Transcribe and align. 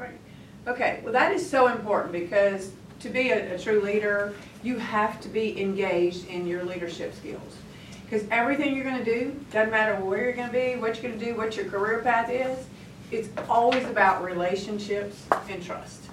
Great. 0.00 0.12
Okay, 0.66 1.00
well, 1.04 1.12
that 1.12 1.30
is 1.32 1.48
so 1.48 1.66
important 1.66 2.12
because 2.12 2.72
to 3.00 3.10
be 3.10 3.30
a, 3.30 3.54
a 3.54 3.58
true 3.58 3.82
leader, 3.82 4.32
you 4.62 4.78
have 4.78 5.20
to 5.20 5.28
be 5.28 5.60
engaged 5.60 6.26
in 6.28 6.46
your 6.46 6.64
leadership 6.64 7.14
skills. 7.14 7.56
Because 8.04 8.26
everything 8.30 8.74
you're 8.74 8.84
gonna 8.84 9.04
do, 9.04 9.38
doesn't 9.52 9.70
matter 9.70 10.02
where 10.02 10.22
you're 10.22 10.32
gonna 10.32 10.50
be, 10.50 10.76
what 10.76 11.02
you're 11.02 11.12
gonna 11.12 11.22
do, 11.22 11.36
what 11.36 11.54
your 11.54 11.66
career 11.66 12.00
path 12.00 12.30
is, 12.30 12.66
it's 13.10 13.28
always 13.46 13.84
about 13.84 14.24
relationships 14.24 15.26
and 15.50 15.62
trust. 15.62 16.04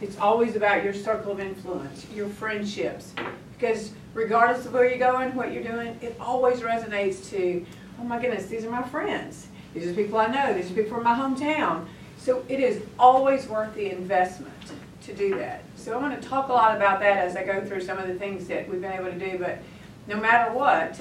It's 0.00 0.16
always 0.18 0.54
about 0.54 0.84
your 0.84 0.94
circle 0.94 1.32
of 1.32 1.40
influence, 1.40 2.06
your 2.14 2.28
friendships. 2.28 3.14
Because 3.58 3.90
regardless 4.14 4.64
of 4.64 4.74
where 4.74 4.88
you're 4.88 4.98
going, 4.98 5.34
what 5.34 5.52
you're 5.52 5.64
doing, 5.64 5.98
it 6.02 6.16
always 6.20 6.60
resonates 6.60 7.28
to, 7.30 7.66
oh 7.98 8.04
my 8.04 8.20
goodness, 8.20 8.46
these 8.46 8.64
are 8.64 8.70
my 8.70 8.84
friends. 8.84 9.48
These 9.74 9.88
are 9.88 9.92
people 9.92 10.18
I 10.18 10.28
know, 10.28 10.54
these 10.54 10.70
are 10.70 10.74
people 10.74 10.94
from 10.94 11.02
my 11.02 11.14
hometown. 11.16 11.88
So 12.22 12.44
it 12.48 12.60
is 12.60 12.80
always 13.00 13.48
worth 13.48 13.74
the 13.74 13.90
investment 13.90 14.54
to 15.02 15.12
do 15.12 15.36
that. 15.38 15.64
So 15.74 15.96
I'm 15.96 16.02
gonna 16.02 16.20
talk 16.20 16.50
a 16.50 16.52
lot 16.52 16.76
about 16.76 17.00
that 17.00 17.16
as 17.16 17.34
I 17.34 17.42
go 17.42 17.64
through 17.64 17.80
some 17.80 17.98
of 17.98 18.06
the 18.06 18.14
things 18.14 18.46
that 18.46 18.68
we've 18.68 18.80
been 18.80 18.92
able 18.92 19.10
to 19.10 19.18
do, 19.18 19.38
but 19.38 19.58
no 20.06 20.16
matter 20.20 20.52
what, 20.52 21.00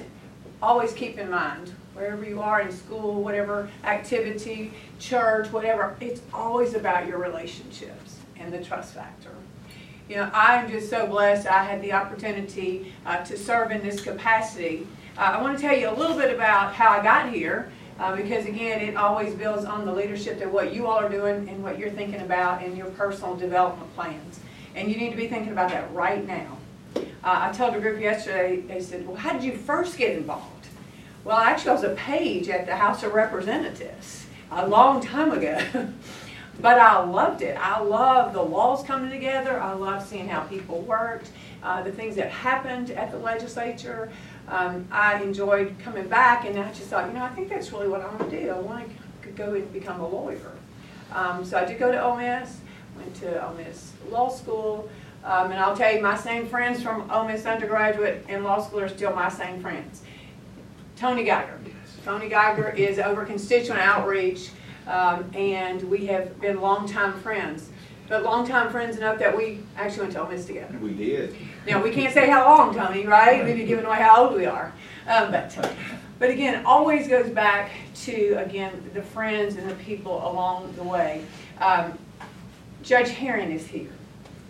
always 0.63 0.93
keep 0.93 1.19
in 1.19 1.29
mind, 1.29 1.75
wherever 1.93 2.25
you 2.25 2.41
are 2.41 2.61
in 2.61 2.71
school, 2.71 3.21
whatever 3.21 3.69
activity, 3.83 4.73
church, 4.97 5.51
whatever, 5.51 5.95
it's 6.01 6.21
always 6.33 6.73
about 6.73 7.05
your 7.05 7.19
relationships 7.19 8.17
and 8.37 8.51
the 8.51 8.63
trust 8.63 8.95
factor. 8.95 9.35
You 10.09 10.15
know, 10.15 10.31
I'm 10.33 10.71
just 10.71 10.89
so 10.89 11.05
blessed 11.05 11.45
I 11.45 11.63
had 11.63 11.83
the 11.83 11.93
opportunity 11.93 12.93
uh, 13.05 13.17
to 13.25 13.37
serve 13.37 13.69
in 13.69 13.83
this 13.83 14.01
capacity. 14.01 14.87
Uh, 15.19 15.21
I 15.21 15.41
want 15.41 15.55
to 15.55 15.61
tell 15.61 15.77
you 15.77 15.87
a 15.87 15.93
little 15.93 16.17
bit 16.17 16.33
about 16.33 16.73
how 16.73 16.89
I 16.89 17.03
got 17.03 17.31
here. 17.31 17.71
Uh, 18.01 18.15
because 18.15 18.47
again, 18.47 18.81
it 18.81 18.95
always 18.95 19.35
builds 19.35 19.63
on 19.63 19.85
the 19.85 19.93
leadership 19.93 20.39
that 20.39 20.51
what 20.51 20.73
you 20.73 20.87
all 20.87 20.97
are 20.97 21.07
doing 21.07 21.47
and 21.47 21.61
what 21.61 21.77
you're 21.77 21.91
thinking 21.91 22.21
about 22.21 22.63
in 22.63 22.75
your 22.75 22.87
personal 22.87 23.35
development 23.35 23.93
plans. 23.93 24.39
And 24.73 24.89
you 24.89 24.97
need 24.97 25.11
to 25.11 25.15
be 25.15 25.27
thinking 25.27 25.51
about 25.51 25.69
that 25.69 25.93
right 25.93 26.25
now. 26.25 26.57
Uh, 26.95 27.01
I 27.23 27.51
told 27.51 27.75
a 27.75 27.79
group 27.79 28.01
yesterday, 28.01 28.61
they 28.61 28.81
said, 28.81 29.05
well, 29.05 29.17
how 29.17 29.33
did 29.33 29.43
you 29.43 29.55
first 29.55 29.99
get 29.99 30.17
involved? 30.17 30.67
Well, 31.23 31.37
actually, 31.37 31.69
I 31.69 31.73
was 31.75 31.83
a 31.83 31.93
page 31.93 32.49
at 32.49 32.65
the 32.65 32.75
House 32.75 33.03
of 33.03 33.13
Representatives 33.13 34.25
a 34.49 34.67
long 34.67 34.99
time 34.99 35.31
ago. 35.31 35.59
but 36.59 36.79
I 36.79 37.03
loved 37.03 37.41
it. 37.41 37.57
I 37.59 37.79
love 37.79 38.33
the 38.33 38.41
laws 38.41 38.83
coming 38.83 39.09
together. 39.09 39.59
I 39.59 39.73
love 39.73 40.05
seeing 40.05 40.27
how 40.27 40.41
people 40.41 40.81
worked, 40.81 41.31
uh, 41.63 41.81
the 41.81 41.91
things 41.91 42.15
that 42.15 42.29
happened 42.29 42.91
at 42.91 43.11
the 43.11 43.17
legislature 43.17 44.11
um, 44.51 44.85
I 44.91 45.21
enjoyed 45.21 45.75
coming 45.79 46.07
back 46.07 46.45
and 46.45 46.59
I 46.59 46.67
just 46.73 46.89
thought, 46.89 47.07
you 47.07 47.13
know, 47.13 47.23
I 47.23 47.29
think 47.29 47.49
that's 47.49 47.71
really 47.71 47.87
what 47.87 48.01
I 48.01 48.07
want 48.07 48.29
to 48.29 48.41
do. 48.41 48.49
I 48.49 48.59
want 48.59 48.89
to 49.23 49.29
go 49.29 49.53
and 49.53 49.71
become 49.71 50.01
a 50.01 50.07
lawyer. 50.07 50.51
Um, 51.13 51.45
so 51.45 51.57
I 51.57 51.65
did 51.65 51.79
go 51.79 51.91
to 51.91 52.03
Ole 52.03 52.17
Miss, 52.17 52.57
went 52.97 53.15
to 53.15 53.47
Ole 53.47 53.55
Miss 53.55 53.93
Law 54.09 54.29
School, 54.29 54.89
um, 55.23 55.51
and 55.51 55.59
I'll 55.59 55.75
tell 55.75 55.93
you, 55.93 56.01
my 56.01 56.17
same 56.17 56.47
friends 56.47 56.81
from 56.81 57.09
Ole 57.11 57.27
Miss 57.27 57.45
undergraduate 57.45 58.25
and 58.27 58.43
law 58.43 58.61
school 58.61 58.81
are 58.81 58.89
still 58.89 59.13
my 59.13 59.29
same 59.29 59.61
friends. 59.61 60.01
Tony 60.97 61.23
Geiger. 61.23 61.57
Tony 62.03 62.27
Geiger 62.27 62.69
is 62.69 62.99
over 62.99 63.23
constituent 63.25 63.79
outreach, 63.79 64.49
um, 64.87 65.29
and 65.35 65.81
we 65.83 66.05
have 66.07 66.39
been 66.41 66.61
longtime 66.61 67.19
friends 67.21 67.69
but 68.11 68.23
longtime 68.23 68.69
friends 68.69 68.97
enough 68.97 69.17
that 69.19 69.35
we 69.35 69.59
actually 69.77 70.01
went 70.01 70.11
to 70.11 70.21
Ole 70.21 70.27
Miss 70.27 70.45
together. 70.45 70.77
We 70.79 70.93
did. 70.93 71.33
Now, 71.65 71.81
we 71.81 71.91
can't 71.91 72.13
say 72.13 72.29
how 72.29 72.43
long, 72.45 72.75
Tony, 72.75 73.07
right? 73.07 73.41
We'd 73.45 73.55
be 73.55 73.63
giving 73.63 73.85
away 73.85 73.99
how 73.99 74.25
old 74.25 74.35
we 74.35 74.45
are. 74.45 74.73
Um, 75.07 75.31
but, 75.31 75.73
but 76.19 76.29
again, 76.29 76.65
always 76.65 77.07
goes 77.07 77.29
back 77.29 77.71
to, 78.03 78.33
again, 78.33 78.91
the 78.93 79.01
friends 79.01 79.55
and 79.55 79.69
the 79.69 79.75
people 79.75 80.29
along 80.29 80.73
the 80.75 80.83
way. 80.83 81.23
Um, 81.61 81.97
Judge 82.83 83.11
Herring 83.11 83.49
is 83.49 83.65
here. 83.65 83.91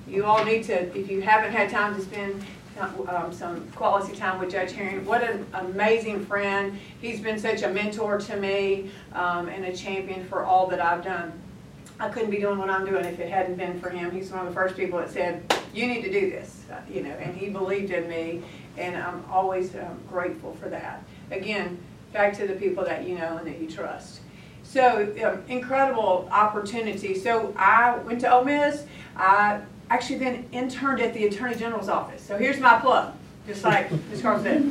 You 0.08 0.26
all 0.26 0.44
need 0.44 0.64
to, 0.64 0.98
if 0.98 1.12
you 1.12 1.22
haven't 1.22 1.52
had 1.52 1.70
time 1.70 1.94
to 1.96 2.02
spend 2.02 2.44
um, 2.80 3.34
some 3.34 3.68
quality 3.72 4.16
time 4.16 4.40
with 4.40 4.52
Judge 4.52 4.72
Herring. 4.72 5.06
What 5.06 5.24
an 5.24 5.46
amazing 5.54 6.26
friend. 6.26 6.78
He's 7.02 7.20
been 7.20 7.40
such 7.40 7.64
a 7.64 7.70
mentor 7.70 8.20
to 8.20 8.38
me 8.38 8.92
um, 9.14 9.50
and 9.50 9.66
a 9.66 9.76
champion 9.76 10.26
for 10.26 10.44
all 10.44 10.68
that 10.68 10.80
I've 10.80 11.04
done. 11.04 11.34
I 12.00 12.10
couldn't 12.10 12.32
be 12.32 12.40
doing 12.40 12.58
what 12.58 12.70
I'm 12.70 12.86
doing 12.86 13.06
if 13.06 13.20
it 13.20 13.30
hadn't 13.30 13.58
been 13.58 13.80
for 13.80 13.90
him. 13.90 14.10
He's 14.10 14.32
one 14.32 14.42
of 14.42 14.48
the 14.48 14.54
first 14.54 14.76
people 14.76 14.98
that 15.00 15.12
said, 15.12 15.54
you 15.74 15.86
need 15.88 16.02
to 16.02 16.12
do 16.12 16.32
this, 16.32 16.66
uh, 16.72 16.80
you 16.92 17.04
know, 17.04 17.12
and 17.12 17.38
he 17.38 17.50
believed 17.50 17.92
in 17.92 18.10
me, 18.10 18.42
and 18.78 18.96
I'm 18.96 19.24
always 19.30 19.76
um, 19.76 20.00
grateful 20.10 20.56
for 20.56 20.68
that. 20.70 21.04
Again, 21.30 21.78
back 22.12 22.36
to 22.38 22.48
the 22.48 22.56
people 22.56 22.84
that 22.86 23.08
you 23.08 23.18
know 23.18 23.38
and 23.38 23.46
that 23.46 23.60
you 23.60 23.70
trust. 23.70 24.22
So, 24.64 25.14
um, 25.24 25.44
incredible 25.48 26.28
opportunity. 26.32 27.18
So, 27.18 27.54
I 27.58 27.98
went 28.00 28.22
to 28.22 28.34
Ole 28.34 28.46
Miss. 28.46 28.86
I 29.16 29.62
actually 29.94 30.20
then 30.20 30.46
interned 30.52 31.02
at 31.02 31.14
the 31.14 31.28
Attorney 31.28 31.56
General's 31.56 31.90
office. 31.90 32.22
So, 32.22 32.38
here's 32.38 32.60
my 32.60 32.80
plug 32.80 33.14
just 33.48 33.64
like 33.64 33.92
Ms. 34.10 34.22
Carl 34.22 34.42
said. 34.42 34.62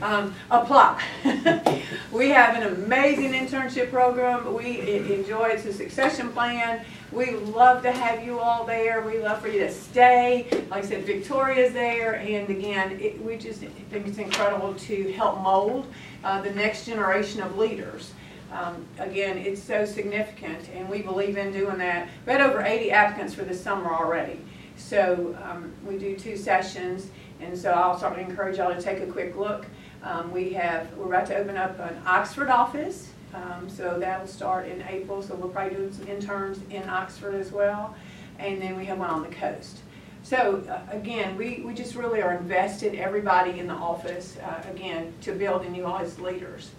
Um, 0.00 0.34
apply. 0.50 1.02
we 2.12 2.28
have 2.30 2.56
an 2.56 2.74
amazing 2.74 3.32
internship 3.32 3.90
program. 3.90 4.54
We 4.54 4.80
enjoy 5.12 5.48
it's 5.48 5.64
a 5.64 5.72
succession 5.72 6.30
plan. 6.30 6.84
We 7.12 7.32
love 7.32 7.82
to 7.82 7.92
have 7.92 8.24
you 8.24 8.38
all 8.38 8.64
there. 8.64 9.00
We 9.02 9.20
love 9.20 9.40
for 9.40 9.48
you 9.48 9.60
to 9.60 9.72
stay. 9.72 10.46
Like 10.70 10.84
I 10.84 10.86
said, 10.86 11.04
Victoria's 11.04 11.72
there, 11.72 12.16
and 12.16 12.48
again, 12.50 12.98
it, 13.00 13.20
we 13.22 13.36
just 13.36 13.60
think 13.60 14.06
it's 14.06 14.18
incredible 14.18 14.74
to 14.74 15.12
help 15.12 15.40
mold 15.40 15.86
uh, 16.24 16.42
the 16.42 16.52
next 16.52 16.86
generation 16.86 17.42
of 17.42 17.56
leaders. 17.56 18.12
Um, 18.52 18.86
again, 18.98 19.38
it's 19.38 19.62
so 19.62 19.84
significant, 19.84 20.68
and 20.74 20.88
we 20.88 21.02
believe 21.02 21.36
in 21.36 21.52
doing 21.52 21.78
that. 21.78 22.08
We 22.24 22.32
had 22.32 22.40
over 22.40 22.62
80 22.62 22.90
applicants 22.90 23.34
for 23.34 23.42
this 23.42 23.62
summer 23.62 23.92
already. 23.92 24.40
So 24.76 25.36
um, 25.42 25.72
we 25.84 25.98
do 25.98 26.16
two 26.16 26.36
sessions. 26.36 27.08
And 27.40 27.56
so 27.56 27.70
I'll 27.70 27.98
certainly 27.98 28.24
encourage 28.24 28.58
y'all 28.58 28.74
to 28.74 28.80
take 28.80 29.00
a 29.00 29.06
quick 29.06 29.36
look. 29.36 29.66
Um, 30.02 30.30
we 30.30 30.52
have, 30.52 30.92
we're 30.96 31.06
about 31.06 31.26
to 31.26 31.36
open 31.36 31.56
up 31.56 31.78
an 31.78 32.00
Oxford 32.06 32.48
office. 32.48 33.10
Um, 33.34 33.68
so 33.68 33.98
that'll 33.98 34.26
start 34.26 34.68
in 34.68 34.82
April. 34.88 35.22
So 35.22 35.34
we're 35.34 35.48
probably 35.48 35.76
doing 35.76 35.92
some 35.92 36.08
interns 36.08 36.60
in 36.70 36.88
Oxford 36.88 37.34
as 37.34 37.52
well. 37.52 37.94
And 38.38 38.60
then 38.60 38.76
we 38.76 38.84
have 38.86 38.98
one 38.98 39.10
on 39.10 39.22
the 39.22 39.34
coast. 39.34 39.80
So 40.22 40.64
uh, 40.68 40.80
again, 40.90 41.36
we, 41.36 41.62
we 41.64 41.74
just 41.74 41.94
really 41.94 42.22
are 42.22 42.34
invested, 42.34 42.94
everybody 42.94 43.58
in 43.58 43.66
the 43.66 43.74
office, 43.74 44.36
uh, 44.38 44.62
again, 44.70 45.12
to 45.22 45.32
build 45.32 45.64
in 45.64 45.74
you 45.74 45.86
all 45.86 45.98
as 45.98 46.18
leaders. 46.18 46.70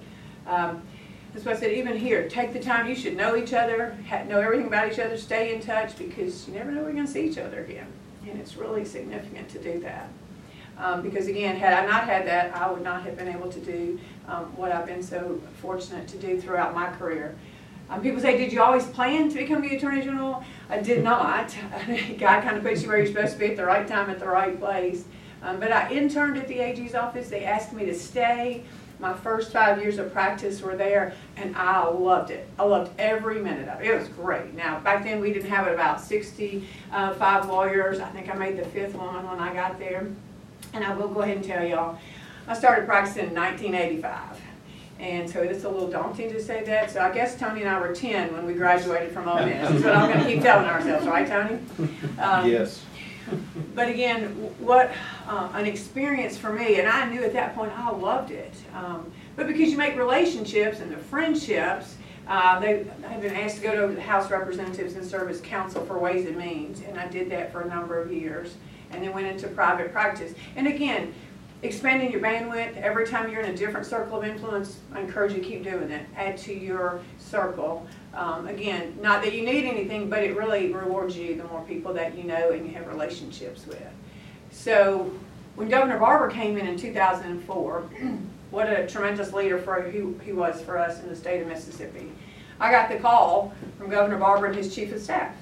Um, 0.45 0.81
that's 1.37 1.45
why 1.45 1.51
I 1.51 1.55
said, 1.55 1.77
even 1.77 1.95
here, 1.95 2.27
take 2.27 2.51
the 2.51 2.59
time. 2.59 2.89
You 2.89 2.95
should 2.95 3.15
know 3.15 3.35
each 3.35 3.53
other, 3.53 3.95
know 4.27 4.39
everything 4.39 4.65
about 4.65 4.91
each 4.91 4.97
other, 4.97 5.15
stay 5.19 5.53
in 5.53 5.61
touch 5.61 5.95
because 5.95 6.47
you 6.47 6.55
never 6.55 6.71
know 6.71 6.81
we're 6.81 6.93
going 6.93 7.05
to 7.05 7.11
see 7.11 7.29
each 7.29 7.37
other 7.37 7.63
again. 7.63 7.85
And 8.27 8.39
it's 8.39 8.55
really 8.55 8.83
significant 8.83 9.47
to 9.49 9.59
do 9.59 9.79
that. 9.81 10.09
Um, 10.79 11.03
because 11.03 11.27
again, 11.27 11.55
had 11.55 11.73
I 11.73 11.85
not 11.85 12.05
had 12.05 12.25
that, 12.25 12.55
I 12.55 12.71
would 12.71 12.81
not 12.81 13.03
have 13.03 13.15
been 13.15 13.27
able 13.27 13.51
to 13.51 13.59
do 13.59 13.99
um, 14.27 14.45
what 14.55 14.71
I've 14.71 14.87
been 14.87 15.03
so 15.03 15.39
fortunate 15.61 16.07
to 16.07 16.17
do 16.17 16.41
throughout 16.41 16.73
my 16.73 16.89
career. 16.93 17.35
Um, 17.91 18.01
people 18.01 18.19
say, 18.19 18.35
did 18.35 18.51
you 18.51 18.63
always 18.63 18.87
plan 18.87 19.29
to 19.29 19.35
become 19.35 19.61
the 19.61 19.75
Attorney 19.75 20.01
General? 20.01 20.43
I 20.71 20.81
did 20.81 21.03
not. 21.03 21.55
God 22.17 22.41
kind 22.41 22.57
of 22.57 22.63
puts 22.63 22.81
you 22.81 22.87
where 22.87 22.97
you're 22.97 23.05
supposed 23.05 23.33
to 23.33 23.39
be 23.39 23.51
at 23.51 23.57
the 23.57 23.65
right 23.65 23.87
time 23.87 24.09
at 24.09 24.17
the 24.17 24.27
right 24.27 24.59
place. 24.59 25.03
Um, 25.43 25.59
but 25.59 25.71
I 25.71 25.91
interned 25.91 26.37
at 26.37 26.47
the 26.47 26.57
AG's 26.57 26.95
office. 26.95 27.29
They 27.29 27.45
asked 27.45 27.73
me 27.73 27.85
to 27.85 27.93
stay. 27.93 28.63
My 28.99 29.13
first 29.13 29.51
five 29.51 29.79
years 29.81 29.99
of 29.99 30.11
practice 30.11 30.61
were 30.61 30.75
there, 30.75 31.13
and 31.35 31.55
I 31.55 31.87
loved 31.87 32.31
it. 32.31 32.47
I 32.57 32.63
loved 32.63 32.91
every 32.99 33.39
minute 33.39 33.67
of 33.69 33.79
it. 33.79 33.87
It 33.87 33.99
was 33.99 34.07
great. 34.07 34.55
Now, 34.55 34.79
back 34.79 35.03
then 35.03 35.19
we 35.19 35.31
didn't 35.31 35.49
have 35.49 35.67
about 35.67 36.01
65 36.01 37.47
lawyers. 37.47 37.99
I 37.99 38.09
think 38.09 38.29
I 38.29 38.33
made 38.33 38.57
the 38.57 38.65
fifth 38.65 38.95
one 38.95 39.27
when 39.29 39.39
I 39.39 39.53
got 39.53 39.77
there. 39.77 40.07
And 40.73 40.83
I 40.83 40.95
will 40.95 41.09
go 41.09 41.21
ahead 41.21 41.37
and 41.37 41.45
tell 41.45 41.63
y'all, 41.65 41.99
I 42.47 42.55
started 42.55 42.87
practicing 42.87 43.27
in 43.27 43.35
1985. 43.35 44.41
And 44.99 45.29
so 45.29 45.41
it's 45.43 45.63
a 45.63 45.69
little 45.69 45.89
daunting 45.89 46.31
to 46.31 46.41
say 46.41 46.63
that. 46.63 46.89
So 46.89 46.99
I 47.01 47.11
guess 47.11 47.37
Tony 47.39 47.61
and 47.61 47.69
I 47.69 47.79
were 47.79 47.93
10 47.93 48.33
when 48.33 48.47
we 48.47 48.53
graduated 48.53 49.11
from 49.11 49.27
Ole 49.27 49.45
Miss. 49.45 49.69
That's 49.69 49.83
what 49.83 49.95
I'm 49.95 50.11
going 50.11 50.25
to 50.25 50.31
keep 50.33 50.41
telling 50.41 50.65
ourselves, 50.65 51.05
right, 51.05 51.27
Tony? 51.27 51.59
Um, 52.19 52.49
yes. 52.49 52.83
But 53.75 53.89
again, 53.89 54.29
what 54.59 54.91
uh, 55.27 55.49
an 55.53 55.65
experience 55.65 56.37
for 56.37 56.51
me, 56.51 56.79
and 56.79 56.87
I 56.87 57.09
knew 57.09 57.23
at 57.23 57.33
that 57.33 57.55
point 57.55 57.71
I 57.77 57.91
loved 57.91 58.31
it. 58.31 58.53
Um, 58.73 59.11
but 59.35 59.47
because 59.47 59.69
you 59.69 59.77
make 59.77 59.95
relationships 59.95 60.79
and 60.79 60.91
the 60.91 60.97
friendships, 60.97 61.95
uh, 62.27 62.59
they 62.59 62.85
have 63.07 63.21
been 63.21 63.35
asked 63.35 63.57
to 63.57 63.61
go 63.61 63.87
to 63.87 63.93
the 63.93 64.01
House 64.01 64.29
Representatives 64.29 64.95
and 64.95 65.05
serve 65.05 65.29
as 65.29 65.39
counsel 65.41 65.85
for 65.85 65.97
Ways 65.97 66.25
and 66.25 66.37
Means, 66.37 66.81
and 66.81 66.99
I 66.99 67.07
did 67.07 67.29
that 67.31 67.51
for 67.51 67.61
a 67.61 67.67
number 67.67 68.01
of 68.01 68.11
years 68.11 68.55
and 68.91 69.03
then 69.03 69.13
went 69.13 69.27
into 69.27 69.47
private 69.47 69.91
practice. 69.91 70.33
And 70.55 70.67
again, 70.67 71.13
expanding 71.61 72.11
your 72.11 72.21
bandwidth, 72.21 72.77
every 72.77 73.07
time 73.07 73.31
you're 73.31 73.41
in 73.41 73.53
a 73.53 73.57
different 73.57 73.85
circle 73.85 74.19
of 74.19 74.23
influence, 74.23 74.79
I 74.93 75.01
encourage 75.01 75.33
you 75.33 75.39
to 75.41 75.47
keep 75.47 75.63
doing 75.63 75.87
that. 75.89 76.05
Add 76.15 76.37
to 76.39 76.53
your 76.53 77.01
circle. 77.17 77.87
Um, 78.17 78.47
again, 78.47 78.97
not 78.99 79.21
that 79.23 79.33
you 79.33 79.45
need 79.45 79.65
anything, 79.65 80.09
but 80.09 80.23
it 80.23 80.35
really 80.35 80.73
rewards 80.73 81.15
you 81.15 81.35
the 81.35 81.43
more 81.43 81.61
people 81.61 81.93
that 81.93 82.17
you 82.17 82.23
know 82.23 82.49
and 82.49 82.65
you 82.65 82.73
have 82.73 82.87
relationships 82.87 83.67
with. 83.67 83.79
So 84.49 85.11
when 85.53 85.69
Governor 85.69 85.99
Barbour 85.99 86.27
came 86.27 86.57
in 86.57 86.65
in 86.65 86.77
2004, 86.77 87.81
what 88.49 88.67
a 88.67 88.87
tremendous 88.87 89.33
leader 89.33 89.59
for 89.59 89.83
who 89.83 90.19
he 90.23 90.33
was 90.33 90.59
for 90.63 90.79
us 90.79 90.99
in 91.03 91.09
the 91.09 91.15
state 91.15 91.43
of 91.43 91.47
Mississippi. 91.47 92.11
I 92.59 92.71
got 92.71 92.89
the 92.89 92.97
call 92.97 93.53
from 93.77 93.91
Governor 93.91 94.17
Barbour 94.17 94.47
and 94.47 94.55
his 94.55 94.73
chief 94.73 94.91
of 94.91 94.99
staff. 94.99 95.35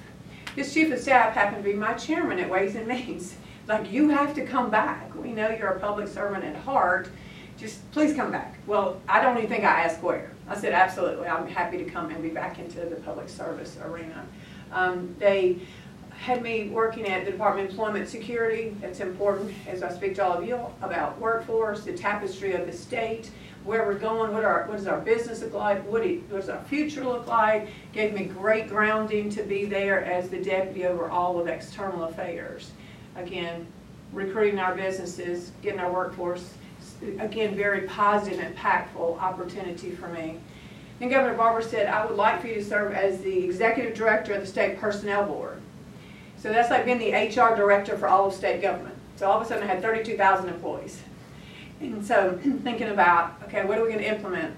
His 0.54 0.74
chief 0.74 0.92
of 0.92 0.98
staff 1.00 1.32
happened 1.32 1.64
to 1.64 1.70
be 1.70 1.74
my 1.74 1.94
chairman 1.94 2.38
at 2.38 2.50
Ways 2.50 2.76
and 2.76 2.86
Means. 2.86 3.34
Like, 3.68 3.90
you 3.90 4.10
have 4.10 4.32
to 4.36 4.46
come 4.46 4.70
back. 4.70 5.12
We 5.16 5.32
know 5.32 5.50
you're 5.50 5.70
a 5.70 5.80
public 5.80 6.06
servant 6.06 6.44
at 6.44 6.54
heart. 6.54 7.08
Just 7.58 7.90
please 7.90 8.14
come 8.14 8.30
back. 8.30 8.60
Well, 8.64 9.00
I 9.08 9.20
don't 9.20 9.36
even 9.38 9.50
think 9.50 9.64
I 9.64 9.80
asked 9.80 10.00
where. 10.04 10.30
I 10.48 10.56
said, 10.56 10.72
absolutely, 10.72 11.26
I'm 11.26 11.48
happy 11.48 11.78
to 11.78 11.84
come 11.84 12.10
and 12.10 12.22
be 12.22 12.28
back 12.28 12.58
into 12.58 12.80
the 12.80 12.96
public 12.96 13.28
service 13.28 13.76
arena. 13.82 14.24
Um, 14.72 15.14
they 15.18 15.58
had 16.18 16.42
me 16.42 16.68
working 16.68 17.06
at 17.06 17.24
the 17.24 17.32
Department 17.32 17.66
of 17.66 17.72
Employment 17.72 18.08
Security. 18.08 18.76
That's 18.80 19.00
important 19.00 19.52
as 19.66 19.82
I 19.82 19.92
speak 19.92 20.14
to 20.16 20.24
all 20.24 20.38
of 20.38 20.46
you 20.46 20.58
about 20.82 21.18
workforce, 21.20 21.84
the 21.84 21.96
tapestry 21.96 22.52
of 22.52 22.66
the 22.66 22.72
state, 22.72 23.30
where 23.64 23.84
we're 23.84 23.98
going, 23.98 24.32
what 24.32 24.44
our, 24.44 24.66
what 24.66 24.76
does 24.76 24.86
our 24.86 25.00
business 25.00 25.42
look 25.42 25.52
like, 25.52 25.84
what, 25.90 26.06
it, 26.06 26.22
what 26.30 26.40
does 26.40 26.48
our 26.48 26.62
future 26.64 27.04
look 27.04 27.26
like. 27.26 27.68
Gave 27.92 28.14
me 28.14 28.24
great 28.24 28.68
grounding 28.68 29.28
to 29.30 29.42
be 29.42 29.66
there 29.66 30.04
as 30.04 30.30
the 30.30 30.42
deputy 30.42 30.86
over 30.86 31.10
all 31.10 31.38
of 31.40 31.48
external 31.48 32.04
affairs. 32.04 32.70
Again, 33.16 33.66
recruiting 34.12 34.60
our 34.60 34.74
businesses, 34.74 35.50
getting 35.62 35.80
our 35.80 35.92
workforce, 35.92 36.54
again, 37.18 37.54
very 37.54 37.82
positive, 37.82 38.38
impactful 38.40 39.20
opportunity 39.20 39.90
for 39.90 40.08
me. 40.08 40.38
Then 40.98 41.10
Governor 41.10 41.36
Barbour 41.36 41.62
said, 41.62 41.88
I 41.88 42.06
would 42.06 42.16
like 42.16 42.40
for 42.40 42.46
you 42.46 42.54
to 42.54 42.64
serve 42.64 42.92
as 42.92 43.20
the 43.20 43.44
executive 43.44 43.94
director 43.94 44.32
of 44.32 44.40
the 44.40 44.46
state 44.46 44.78
personnel 44.78 45.26
board. 45.26 45.60
So 46.38 46.52
that's 46.52 46.70
like 46.70 46.84
being 46.84 46.98
the 46.98 47.12
HR 47.12 47.54
director 47.54 47.98
for 47.98 48.08
all 48.08 48.26
of 48.26 48.34
state 48.34 48.62
government. 48.62 48.94
So 49.16 49.26
all 49.26 49.38
of 49.38 49.44
a 49.44 49.48
sudden 49.48 49.64
I 49.64 49.66
had 49.66 49.82
32,000 49.82 50.48
employees. 50.48 51.00
And 51.80 52.04
so 52.04 52.38
thinking 52.62 52.88
about, 52.88 53.34
okay, 53.44 53.64
what 53.64 53.78
are 53.78 53.82
we 53.82 53.88
going 53.88 54.00
to 54.00 54.08
implement? 54.08 54.54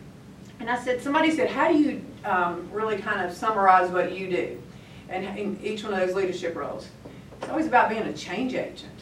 And 0.60 0.68
I 0.68 0.78
said, 0.82 1.00
somebody 1.00 1.30
said, 1.30 1.50
how 1.50 1.68
do 1.68 1.78
you 1.78 2.04
um, 2.24 2.68
really 2.72 2.98
kind 2.98 3.24
of 3.24 3.36
summarize 3.36 3.90
what 3.90 4.12
you 4.12 4.28
do 4.28 4.62
and 5.08 5.24
in 5.38 5.58
each 5.62 5.84
one 5.84 5.92
of 5.92 6.00
those 6.00 6.14
leadership 6.14 6.56
roles? 6.56 6.88
It's 7.40 7.50
always 7.50 7.66
about 7.66 7.88
being 7.88 8.02
a 8.02 8.12
change 8.12 8.54
agent. 8.54 8.97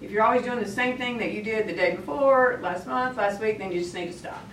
If 0.00 0.12
you're 0.12 0.22
always 0.22 0.42
doing 0.42 0.60
the 0.60 0.68
same 0.68 0.96
thing 0.96 1.18
that 1.18 1.32
you 1.32 1.42
did 1.42 1.66
the 1.66 1.72
day 1.72 1.96
before, 1.96 2.60
last 2.62 2.86
month, 2.86 3.16
last 3.16 3.40
week, 3.40 3.58
then 3.58 3.72
you 3.72 3.80
just 3.80 3.94
need 3.94 4.12
to 4.12 4.16
stop. 4.16 4.46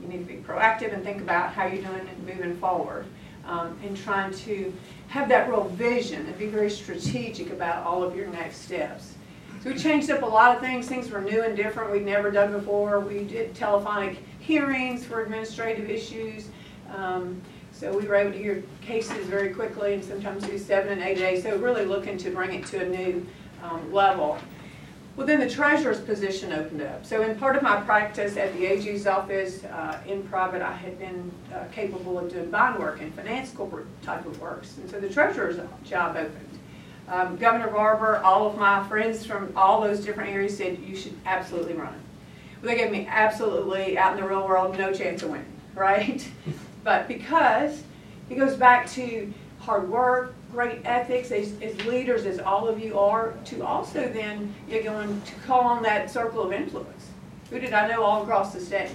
You 0.00 0.08
need 0.08 0.26
to 0.26 0.32
be 0.32 0.40
proactive 0.40 0.94
and 0.94 1.04
think 1.04 1.20
about 1.20 1.52
how 1.52 1.66
you're 1.66 1.82
doing 1.82 2.08
and 2.08 2.26
moving 2.26 2.56
forward 2.56 3.04
um, 3.44 3.78
and 3.84 3.94
trying 3.94 4.32
to 4.32 4.72
have 5.08 5.28
that 5.28 5.48
real 5.50 5.64
vision 5.64 6.24
and 6.24 6.38
be 6.38 6.46
very 6.46 6.70
strategic 6.70 7.50
about 7.50 7.84
all 7.84 8.02
of 8.02 8.16
your 8.16 8.26
next 8.28 8.62
steps. 8.62 9.14
So 9.62 9.70
we 9.70 9.76
changed 9.76 10.10
up 10.10 10.22
a 10.22 10.26
lot 10.26 10.56
of 10.56 10.62
things. 10.62 10.88
Things 10.88 11.10
were 11.10 11.20
new 11.20 11.42
and 11.42 11.56
different 11.56 11.92
we'd 11.92 12.06
never 12.06 12.30
done 12.30 12.52
before. 12.52 13.00
We 13.00 13.24
did 13.24 13.54
telephonic 13.54 14.18
hearings 14.40 15.04
for 15.04 15.22
administrative 15.22 15.90
issues. 15.90 16.48
Um, 16.94 17.42
so 17.70 17.94
we 17.96 18.06
were 18.06 18.14
able 18.14 18.32
to 18.32 18.38
hear 18.38 18.62
cases 18.80 19.26
very 19.26 19.52
quickly 19.52 19.92
and 19.92 20.02
sometimes 20.02 20.44
do 20.44 20.56
seven 20.56 20.92
and 20.94 21.02
eight 21.02 21.18
days. 21.18 21.42
So 21.42 21.56
really 21.58 21.84
looking 21.84 22.16
to 22.18 22.30
bring 22.30 22.54
it 22.54 22.66
to 22.68 22.82
a 22.82 22.88
new 22.88 23.26
um, 23.62 23.92
level. 23.92 24.38
Well, 25.16 25.26
then 25.26 25.40
the 25.40 25.48
treasurer's 25.48 26.00
position 26.00 26.52
opened 26.52 26.82
up. 26.82 27.06
So 27.06 27.22
in 27.22 27.38
part 27.38 27.56
of 27.56 27.62
my 27.62 27.80
practice 27.80 28.36
at 28.36 28.52
the 28.52 28.66
AG's 28.66 29.06
office, 29.06 29.64
uh, 29.64 29.98
in 30.06 30.22
private, 30.24 30.60
I 30.60 30.72
had 30.72 30.98
been 30.98 31.32
uh, 31.54 31.64
capable 31.72 32.18
of 32.18 32.30
doing 32.30 32.50
bond 32.50 32.78
work 32.78 33.00
and 33.00 33.14
finance 33.14 33.50
corporate 33.50 33.86
type 34.02 34.26
of 34.26 34.38
works. 34.38 34.76
And 34.76 34.90
so 34.90 35.00
the 35.00 35.08
treasurer's 35.08 35.58
job 35.84 36.16
opened. 36.16 36.58
Um, 37.08 37.36
Governor 37.36 37.68
Barbour, 37.68 38.18
all 38.18 38.46
of 38.46 38.58
my 38.58 38.86
friends 38.88 39.24
from 39.24 39.52
all 39.56 39.80
those 39.80 40.04
different 40.04 40.30
areas 40.30 40.58
said, 40.58 40.78
you 40.80 40.94
should 40.94 41.14
absolutely 41.24 41.74
run. 41.74 41.94
Well, 42.60 42.72
they 42.72 42.76
gave 42.76 42.90
me 42.90 43.06
absolutely, 43.08 43.96
out 43.96 44.16
in 44.16 44.22
the 44.22 44.28
real 44.28 44.46
world, 44.46 44.76
no 44.76 44.92
chance 44.92 45.22
of 45.22 45.30
winning, 45.30 45.46
right? 45.74 46.28
but 46.84 47.08
because 47.08 47.82
it 48.28 48.34
goes 48.34 48.56
back 48.56 48.90
to 48.90 49.32
hard 49.60 49.88
work, 49.88 50.34
great 50.52 50.80
ethics 50.84 51.30
as, 51.30 51.52
as 51.60 51.84
leaders, 51.84 52.24
as 52.24 52.38
all 52.38 52.68
of 52.68 52.78
you 52.78 52.98
are, 52.98 53.34
to 53.44 53.64
also 53.64 54.08
then 54.08 54.54
you're 54.68 54.82
going 54.82 55.20
to 55.22 55.34
call 55.46 55.62
on 55.62 55.82
that 55.82 56.10
circle 56.10 56.42
of 56.42 56.52
influence. 56.52 57.10
Who 57.50 57.60
did 57.60 57.72
I 57.72 57.88
know 57.88 58.02
all 58.02 58.22
across 58.22 58.52
the 58.52 58.60
state? 58.60 58.94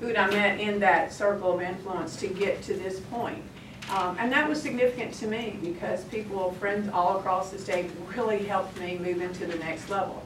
Who 0.00 0.08
did 0.08 0.16
I 0.16 0.28
met 0.30 0.60
in 0.60 0.80
that 0.80 1.12
circle 1.12 1.54
of 1.54 1.62
influence 1.62 2.16
to 2.16 2.28
get 2.28 2.62
to 2.64 2.74
this 2.74 3.00
point? 3.00 3.42
Um, 3.90 4.16
and 4.18 4.32
that 4.32 4.48
was 4.48 4.60
significant 4.60 5.14
to 5.14 5.26
me 5.26 5.58
because 5.62 6.04
people, 6.04 6.52
friends 6.54 6.90
all 6.92 7.18
across 7.18 7.50
the 7.50 7.58
state 7.58 7.90
really 8.14 8.44
helped 8.44 8.78
me 8.80 8.98
move 8.98 9.22
into 9.22 9.46
the 9.46 9.56
next 9.58 9.88
level. 9.88 10.22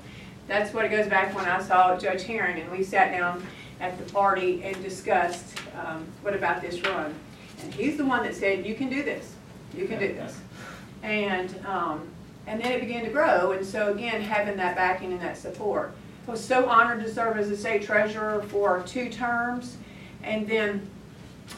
That's 0.49 0.73
what 0.73 0.85
it 0.85 0.89
goes 0.89 1.07
back 1.07 1.35
when 1.35 1.45
I 1.45 1.63
saw 1.63 1.97
Judge 1.97 2.23
Herring 2.23 2.59
and 2.59 2.71
we 2.71 2.83
sat 2.83 3.13
down 3.13 3.47
at 3.81 3.97
the 3.99 4.13
party 4.13 4.63
and 4.65 4.83
discussed 4.83 5.59
um, 5.85 6.07
what 6.23 6.35
about 6.35 6.61
this 6.61 6.81
run. 6.83 7.15
And 7.63 7.75
he's 7.75 7.97
the 7.97 8.05
one 8.05 8.23
that 8.25 8.35
said, 8.35 8.67
you 8.67 8.75
can 8.75 8.89
do 8.89 9.03
this. 9.03 9.35
You 9.75 9.87
can 9.87 10.01
do 10.01 10.09
this. 10.09 10.41
And, 11.03 11.55
um, 11.67 12.09
and 12.47 12.63
then 12.63 12.73
it 12.73 12.81
began 12.81 13.05
to 13.05 13.11
grow. 13.11 13.53
And 13.53 13.65
so 13.65 13.93
again, 13.93 14.21
having 14.21 14.57
that 14.57 14.77
backing 14.77 15.13
and 15.13 15.21
that 15.21 15.37
support. 15.37 15.95
I 16.27 16.31
was 16.33 16.45
so 16.45 16.69
honored 16.69 17.01
to 17.01 17.13
serve 17.13 17.39
as 17.39 17.51
a 17.51 17.57
state 17.57 17.83
treasurer 17.83 18.43
for 18.49 18.83
two 18.87 19.09
terms. 19.09 19.77
And 20.23 20.47
then, 20.47 20.89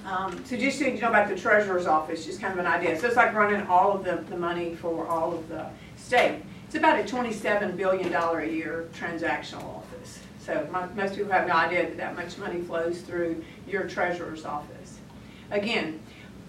um, 0.06 0.42
so 0.44 0.56
just 0.56 0.78
so 0.78 0.86
you 0.86 1.00
know 1.00 1.08
about 1.08 1.28
the 1.28 1.36
treasurer's 1.36 1.86
office, 1.86 2.24
just 2.24 2.40
kind 2.40 2.52
of 2.52 2.58
an 2.58 2.66
idea. 2.66 2.98
So 2.98 3.06
it's 3.06 3.16
like 3.16 3.34
running 3.34 3.66
all 3.66 3.92
of 3.92 4.04
the, 4.04 4.24
the 4.30 4.36
money 4.36 4.74
for 4.74 5.06
all 5.08 5.34
of 5.34 5.48
the 5.48 5.66
state. 5.96 6.42
It's 6.66 6.74
about 6.74 6.98
a 6.98 7.02
$27 7.02 7.76
billion 7.76 8.14
a 8.14 8.46
year 8.46 8.88
transactional 8.94 9.64
office. 9.64 10.20
So 10.38 10.66
my, 10.72 10.86
most 10.94 11.16
people 11.16 11.30
have 11.32 11.46
no 11.46 11.54
idea 11.54 11.82
that 11.82 11.96
that 11.98 12.16
much 12.16 12.38
money 12.38 12.60
flows 12.62 13.02
through 13.02 13.44
your 13.68 13.86
treasurer's 13.86 14.44
office. 14.44 14.98
Again, 15.50 16.00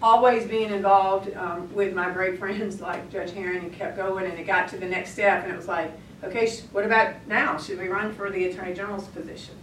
always 0.04 0.46
being 0.46 0.70
involved 0.70 1.34
um, 1.34 1.72
with 1.74 1.94
my 1.94 2.10
great 2.10 2.38
friends 2.38 2.78
like 2.88 3.10
Judge 3.10 3.32
Herring 3.32 3.64
and 3.64 3.72
kept 3.72 3.96
going 3.96 4.26
and 4.26 4.38
it 4.38 4.46
got 4.46 4.68
to 4.68 4.76
the 4.76 4.86
next 4.86 5.12
step 5.12 5.44
and 5.44 5.52
it 5.52 5.56
was 5.56 5.66
like, 5.66 5.90
okay, 6.22 6.50
what 6.72 6.84
about 6.84 7.14
now? 7.26 7.56
Should 7.56 7.78
we 7.78 7.88
run 7.88 8.12
for 8.12 8.30
the 8.30 8.44
Attorney 8.44 8.74
General's 8.74 9.08
position? 9.08 9.54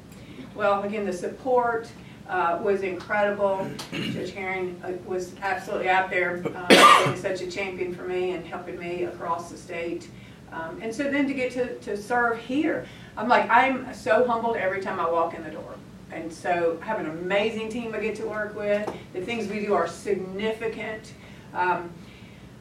Well, 0.55 0.81
again, 0.81 1.05
the 1.05 1.13
support 1.13 1.87
uh, 2.27 2.59
was 2.61 2.81
incredible. 2.81 3.69
Judge 3.91 4.31
Herring 4.31 4.81
uh, 4.83 4.93
was 5.05 5.35
absolutely 5.43 5.89
out 5.89 6.09
there 6.09 6.43
uh, 6.55 7.05
being 7.05 7.17
such 7.17 7.41
a 7.41 7.47
champion 7.49 7.93
for 7.93 8.03
me 8.03 8.31
and 8.31 8.43
helping 8.43 8.79
me 8.79 9.03
across 9.03 9.51
the 9.51 9.57
state. 9.57 10.09
Um, 10.51 10.79
and 10.81 10.93
so 10.93 11.03
then 11.03 11.27
to 11.27 11.35
get 11.35 11.51
to, 11.51 11.75
to 11.79 11.95
serve 11.95 12.39
here, 12.39 12.87
I'm 13.15 13.27
like, 13.27 13.47
I'm 13.47 13.93
so 13.93 14.25
humbled 14.25 14.57
every 14.57 14.81
time 14.81 14.99
I 14.99 15.07
walk 15.07 15.35
in 15.35 15.43
the 15.43 15.51
door. 15.51 15.75
And 16.11 16.31
so 16.31 16.77
I 16.81 16.85
have 16.85 16.99
an 16.99 17.09
amazing 17.09 17.69
team 17.69 17.95
I 17.95 17.99
get 17.99 18.15
to 18.17 18.27
work 18.27 18.55
with. 18.55 18.91
The 19.13 19.21
things 19.21 19.47
we 19.47 19.61
do 19.61 19.73
are 19.73 19.87
significant. 19.87 21.13
Um, 21.53 21.91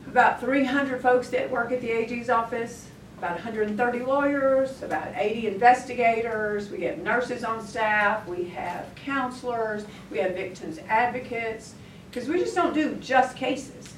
about 0.07 0.41
300 0.41 1.01
folks 1.03 1.29
that 1.31 1.51
work 1.51 1.73
at 1.73 1.81
the 1.81 1.91
AG's 1.91 2.31
office, 2.31 2.89
about 3.19 3.33
130 3.33 4.01
lawyers, 4.01 4.83
about 4.83 5.09
80 5.15 5.49
investigators. 5.49 6.71
We 6.71 6.83
have 6.83 6.99
nurses 6.99 7.45
on 7.45 7.65
staff. 7.65 8.27
We 8.27 8.45
have 8.51 8.87
counselors. 8.95 9.85
We 10.11 10.19
have 10.19 10.35
victims 10.35 10.79
advocates. 10.89 11.75
Because 12.11 12.29
we 12.29 12.39
just 12.39 12.55
don't 12.55 12.75
do 12.75 12.95
just 12.97 13.37
cases. 13.37 13.95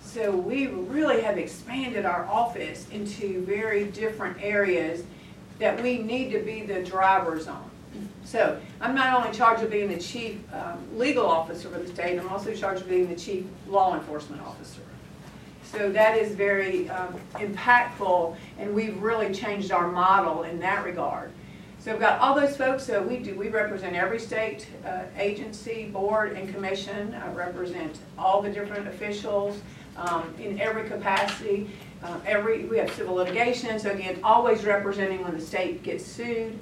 So 0.00 0.30
we 0.30 0.66
really 0.66 1.22
have 1.22 1.38
expanded 1.38 2.04
our 2.04 2.26
office 2.26 2.86
into 2.90 3.42
very 3.46 3.84
different 3.84 4.36
areas 4.40 5.04
that 5.58 5.82
we 5.82 5.98
need 5.98 6.30
to 6.32 6.40
be 6.40 6.62
the 6.62 6.82
drivers 6.82 7.48
on. 7.48 7.71
So 8.24 8.60
I'm 8.80 8.94
not 8.94 9.14
only 9.14 9.36
charged 9.36 9.62
with 9.62 9.70
being 9.70 9.88
the 9.88 9.98
chief 9.98 10.38
um, 10.52 10.86
legal 10.96 11.26
officer 11.26 11.68
for 11.68 11.78
the 11.78 11.88
state, 11.88 12.18
I'm 12.18 12.28
also 12.28 12.54
charged 12.54 12.82
with 12.82 12.90
being 12.90 13.08
the 13.08 13.16
chief 13.16 13.44
law 13.66 13.94
enforcement 13.94 14.42
officer. 14.42 14.82
So 15.64 15.90
that 15.90 16.18
is 16.18 16.34
very 16.34 16.88
um, 16.90 17.18
impactful, 17.34 18.36
and 18.58 18.74
we've 18.74 19.00
really 19.02 19.32
changed 19.32 19.72
our 19.72 19.90
model 19.90 20.42
in 20.42 20.60
that 20.60 20.84
regard. 20.84 21.32
So 21.78 21.90
we've 21.90 22.00
got 22.00 22.20
all 22.20 22.38
those 22.38 22.56
folks, 22.56 22.84
so 22.84 23.02
we 23.02 23.18
do, 23.18 23.34
we 23.34 23.48
represent 23.48 23.96
every 23.96 24.20
state 24.20 24.68
uh, 24.86 25.04
agency, 25.16 25.86
board, 25.86 26.32
and 26.32 26.52
commission. 26.54 27.14
I 27.14 27.32
represent 27.32 27.98
all 28.16 28.40
the 28.40 28.50
different 28.50 28.86
officials 28.86 29.60
um, 29.96 30.32
in 30.38 30.60
every 30.60 30.88
capacity. 30.88 31.70
Uh, 32.02 32.18
every, 32.24 32.66
we 32.66 32.76
have 32.78 32.92
civil 32.92 33.14
litigation, 33.14 33.78
so 33.80 33.90
again, 33.90 34.20
always 34.22 34.64
representing 34.64 35.24
when 35.24 35.34
the 35.34 35.40
state 35.40 35.82
gets 35.82 36.04
sued. 36.04 36.58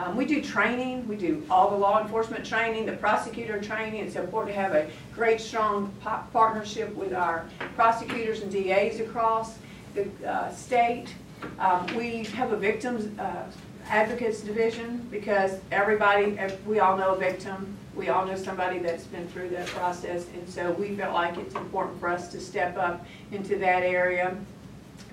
Um, 0.00 0.16
we 0.16 0.24
do 0.24 0.40
training, 0.40 1.06
we 1.06 1.16
do 1.16 1.44
all 1.50 1.70
the 1.70 1.76
law 1.76 2.00
enforcement 2.00 2.46
training, 2.46 2.86
the 2.86 2.92
prosecutor 2.92 3.60
training. 3.60 4.00
It's 4.00 4.16
important 4.16 4.54
to 4.54 4.60
have 4.60 4.74
a 4.74 4.88
great, 5.14 5.42
strong 5.42 5.92
partnership 6.32 6.94
with 6.94 7.12
our 7.12 7.44
prosecutors 7.74 8.40
and 8.40 8.50
DAs 8.50 8.98
across 9.00 9.58
the 9.94 10.08
uh, 10.26 10.50
state. 10.54 11.14
Um, 11.58 11.86
we 11.94 12.24
have 12.24 12.52
a 12.52 12.56
victims 12.56 13.18
uh, 13.18 13.44
advocates 13.88 14.40
division 14.40 15.06
because 15.10 15.58
everybody, 15.70 16.38
we 16.66 16.80
all 16.80 16.96
know 16.96 17.14
a 17.14 17.18
victim. 17.18 17.76
We 17.94 18.08
all 18.08 18.24
know 18.24 18.36
somebody 18.36 18.78
that's 18.78 19.04
been 19.04 19.28
through 19.28 19.50
that 19.50 19.66
process. 19.66 20.28
And 20.32 20.48
so 20.48 20.72
we 20.72 20.96
felt 20.96 21.12
like 21.12 21.36
it's 21.36 21.54
important 21.56 22.00
for 22.00 22.08
us 22.08 22.28
to 22.28 22.40
step 22.40 22.78
up 22.78 23.04
into 23.32 23.58
that 23.58 23.82
area. 23.82 24.34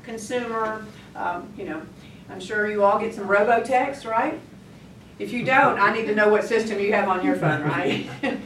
Consumer, 0.03 0.85
um, 1.13 1.51
you 1.57 1.65
know, 1.65 1.81
I'm 2.29 2.39
sure 2.39 2.71
you 2.71 2.83
all 2.85 2.99
get 2.99 3.13
some 3.13 3.27
robo-text, 3.27 4.05
right? 4.05 4.39
If 5.19 5.31
you 5.31 5.43
don't, 5.43 5.79
I 5.79 5.93
need 5.93 6.05
to 6.05 6.15
know 6.15 6.29
what 6.29 6.43
system 6.43 6.79
you 6.79 6.93
have 6.93 7.09
on 7.09 7.25
your 7.25 7.35
phone, 7.35 7.63
right? 7.63 8.09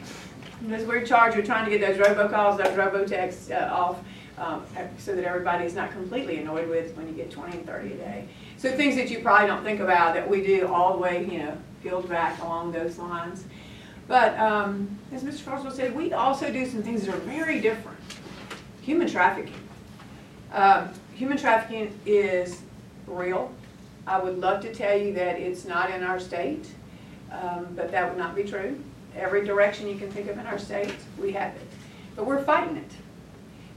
Because 0.64 0.86
we're 0.86 1.04
charged 1.04 1.36
with 1.36 1.44
trying 1.44 1.68
to 1.68 1.76
get 1.76 1.80
those 1.80 2.06
robocalls, 2.06 2.56
those 2.56 2.68
robotexts 2.78 3.50
uh, 3.50 3.74
off, 3.74 3.98
um, 4.38 4.64
so 4.96 5.12
that 5.12 5.24
everybody's 5.24 5.74
not 5.74 5.90
completely 5.90 6.36
annoyed 6.36 6.68
with 6.68 6.96
when 6.96 7.08
you 7.08 7.14
get 7.14 7.32
twenty 7.32 7.56
and 7.56 7.66
thirty 7.66 7.94
a 7.94 7.96
day. 7.96 8.28
So 8.58 8.70
things 8.70 8.94
that 8.94 9.10
you 9.10 9.18
probably 9.18 9.48
don't 9.48 9.64
think 9.64 9.80
about 9.80 10.14
that 10.14 10.30
we 10.30 10.40
do 10.40 10.68
all 10.68 10.92
the 10.92 10.98
way, 11.00 11.26
you 11.28 11.38
know, 11.38 11.58
peeled 11.82 12.08
back 12.08 12.40
along 12.42 12.70
those 12.70 12.96
lines. 12.96 13.44
But, 14.06 14.38
um, 14.38 14.98
as 15.12 15.24
Mr. 15.24 15.44
Carswell 15.44 15.72
said, 15.72 15.96
we 15.96 16.12
also 16.12 16.52
do 16.52 16.64
some 16.64 16.82
things 16.82 17.06
that 17.06 17.14
are 17.14 17.18
very 17.18 17.60
different. 17.60 17.98
Human 18.82 19.08
trafficking. 19.08 19.54
Um, 20.52 20.90
human 21.14 21.38
trafficking 21.38 21.98
is 22.06 22.60
real. 23.08 23.52
I 24.06 24.18
would 24.18 24.38
love 24.38 24.62
to 24.62 24.74
tell 24.74 24.96
you 24.96 25.12
that 25.14 25.38
it's 25.38 25.64
not 25.64 25.90
in 25.90 26.02
our 26.02 26.18
state, 26.18 26.66
um, 27.30 27.68
but 27.76 27.90
that 27.92 28.08
would 28.08 28.18
not 28.18 28.34
be 28.34 28.44
true. 28.44 28.82
Every 29.16 29.44
direction 29.44 29.88
you 29.88 29.96
can 29.96 30.10
think 30.10 30.28
of 30.28 30.38
in 30.38 30.46
our 30.46 30.58
state, 30.58 30.94
we 31.20 31.32
have 31.32 31.54
it. 31.54 31.68
But 32.16 32.26
we're 32.26 32.42
fighting 32.42 32.76
it. 32.76 32.90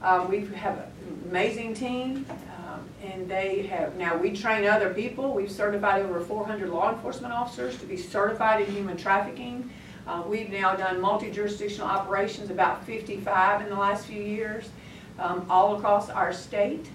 Um, 0.01 0.29
we 0.29 0.45
have 0.55 0.77
an 0.77 1.21
amazing 1.29 1.73
team, 1.73 2.25
um, 2.29 2.81
and 3.03 3.29
they 3.29 3.63
have, 3.63 3.95
now 3.95 4.17
we 4.17 4.35
train 4.35 4.67
other 4.67 4.93
people. 4.93 5.33
We've 5.33 5.51
certified 5.51 6.03
over 6.03 6.19
400 6.19 6.69
law 6.69 6.93
enforcement 6.93 7.33
officers 7.33 7.77
to 7.79 7.85
be 7.85 7.97
certified 7.97 8.67
in 8.67 8.73
human 8.73 8.97
trafficking. 8.97 9.69
Uh, 10.07 10.23
we've 10.27 10.49
now 10.49 10.75
done 10.75 11.01
multi-jurisdictional 11.01 11.87
operations, 11.87 12.49
about 12.49 12.85
55 12.85 13.61
in 13.61 13.69
the 13.69 13.75
last 13.75 14.05
few 14.05 14.21
years, 14.21 14.69
um, 15.17 15.45
all 15.49 15.75
across 15.75 16.09
our 16.09 16.31
state. 16.31 16.87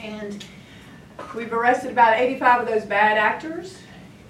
And 0.00 0.44
we've 1.34 1.52
arrested 1.52 1.90
about 1.90 2.18
85 2.18 2.62
of 2.62 2.68
those 2.68 2.84
bad 2.84 3.18
actors, 3.18 3.78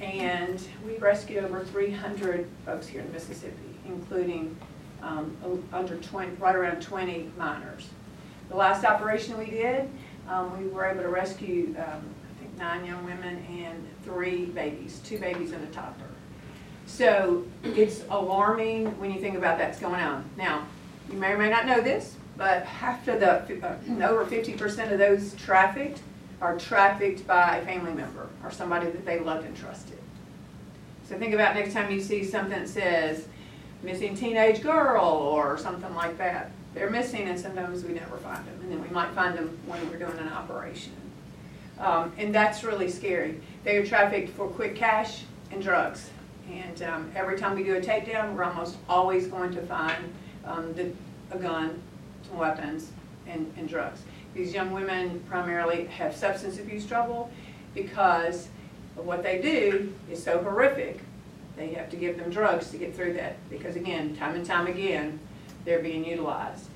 and 0.01 0.63
we've 0.85 1.01
rescued 1.01 1.45
over 1.45 1.65
300 1.65 2.47
folks 2.65 2.87
here 2.87 3.01
in 3.01 3.13
Mississippi, 3.13 3.77
including 3.87 4.57
um, 5.03 5.37
under 5.73 5.97
20, 5.97 6.37
right 6.37 6.55
around 6.55 6.83
20 6.83 7.31
minors. 7.39 7.89
The 8.49 8.57
last 8.57 8.85
operation 8.85 9.39
we 9.39 9.47
did, 9.47 9.89
um, 10.29 10.59
we 10.59 10.69
were 10.69 10.85
able 10.85 11.03
to 11.03 11.09
rescue, 11.09 11.75
um, 11.79 12.03
I 12.03 12.41
think, 12.41 12.59
nine 12.59 12.85
young 12.85 13.05
women 13.05 13.45
and 13.51 13.87
three 14.05 14.47
babies, 14.47 15.01
two 15.05 15.19
babies 15.19 15.53
and 15.53 15.63
a 15.67 15.71
toddler. 15.71 16.07
So 16.87 17.45
it's 17.65 18.05
alarming 18.11 18.99
when 19.01 19.13
you 19.13 19.21
think 19.21 19.37
about 19.37 19.59
that's 19.59 19.79
going 19.79 20.01
on. 20.01 20.25
Now, 20.37 20.67
you 21.11 21.19
may 21.19 21.33
or 21.33 21.39
may 21.39 21.51
not 21.51 21.67
know 21.67 21.81
this, 21.81 22.17
but 22.37 22.65
of 23.09 23.21
the, 23.21 23.67
uh, 23.67 24.09
over 24.09 24.25
50% 24.25 24.93
of 24.93 24.99
those 24.99 25.35
trafficked 25.35 26.01
are 26.41 26.59
trafficked 26.59 27.27
by 27.27 27.59
a 27.59 27.65
family 27.65 27.93
member 27.93 28.29
or 28.45 28.51
somebody 28.51 28.91
that 28.91 29.05
they 29.05 29.19
loved 29.21 29.47
and 29.47 29.57
trusted. 29.57 29.99
So 31.09 31.19
think 31.19 31.35
about 31.35 31.55
next 31.55 31.73
time 31.73 31.91
you 31.91 32.01
see 32.01 32.25
something 32.25 32.59
that 32.59 32.69
says 32.69 33.27
missing 33.83 34.15
teenage 34.15 34.63
girl 34.63 35.05
or 35.05 35.57
something 35.57 35.95
like 35.95 36.19
that. 36.19 36.51
They're 36.75 36.91
missing 36.91 37.29
and 37.29 37.39
sometimes 37.39 37.85
we 37.85 37.95
never 37.95 38.17
find 38.19 38.47
them. 38.47 38.59
And 38.63 38.73
then 38.73 38.83
we 38.83 38.89
might 38.89 39.11
find 39.11 39.37
them 39.37 39.57
when 39.67 39.89
we're 39.89 39.99
doing 39.99 40.19
an 40.19 40.29
operation. 40.29 40.93
Um, 41.79 42.13
and 42.19 42.35
that's 42.35 42.65
really 42.65 42.91
scary. 42.91 43.41
They 43.65 43.77
are 43.77 43.87
trafficked 43.87 44.31
for 44.31 44.49
quick 44.49 44.77
cash 44.77 45.25
and 45.51 45.63
drugs. 45.63 46.11
And 46.51 46.83
um, 46.83 47.13
every 47.15 47.39
time 47.39 47.55
we 47.55 47.65
do 47.65 47.77
a 47.77 47.81
takedown, 47.81 48.35
we're 48.35 48.45
almost 48.45 48.77
always 48.89 49.27
going 49.27 49.55
to 49.55 49.63
find 49.63 50.13
um, 50.45 50.73
the, 50.75 50.91
a 51.31 51.39
gun, 51.39 51.81
some 52.29 52.39
weapons, 52.39 52.91
and, 53.27 53.53
and 53.57 53.69
drugs. 53.69 54.03
These 54.37 54.53
young 54.53 54.71
women 54.71 55.25
primarily 55.31 55.87
have 55.87 56.15
substance 56.15 56.59
abuse 56.59 56.85
trouble 56.85 57.31
because 57.75 58.49
what 58.95 59.23
they 59.23 59.41
do 59.41 59.95
is 60.11 60.23
so 60.23 60.43
horrific. 60.43 61.01
They 61.57 61.73
have 61.73 61.89
to 61.89 61.97
give 61.97 62.19
them 62.19 62.31
drugs 62.31 62.71
to 62.73 62.77
get 62.77 62.95
through 62.95 63.15
that 63.15 63.37
because 63.49 63.77
again, 63.77 64.15
time 64.15 64.35
and 64.35 64.45
time 64.45 64.67
again, 64.67 65.19
they're 65.65 65.81
being 65.81 66.05
utilized. 66.05 66.67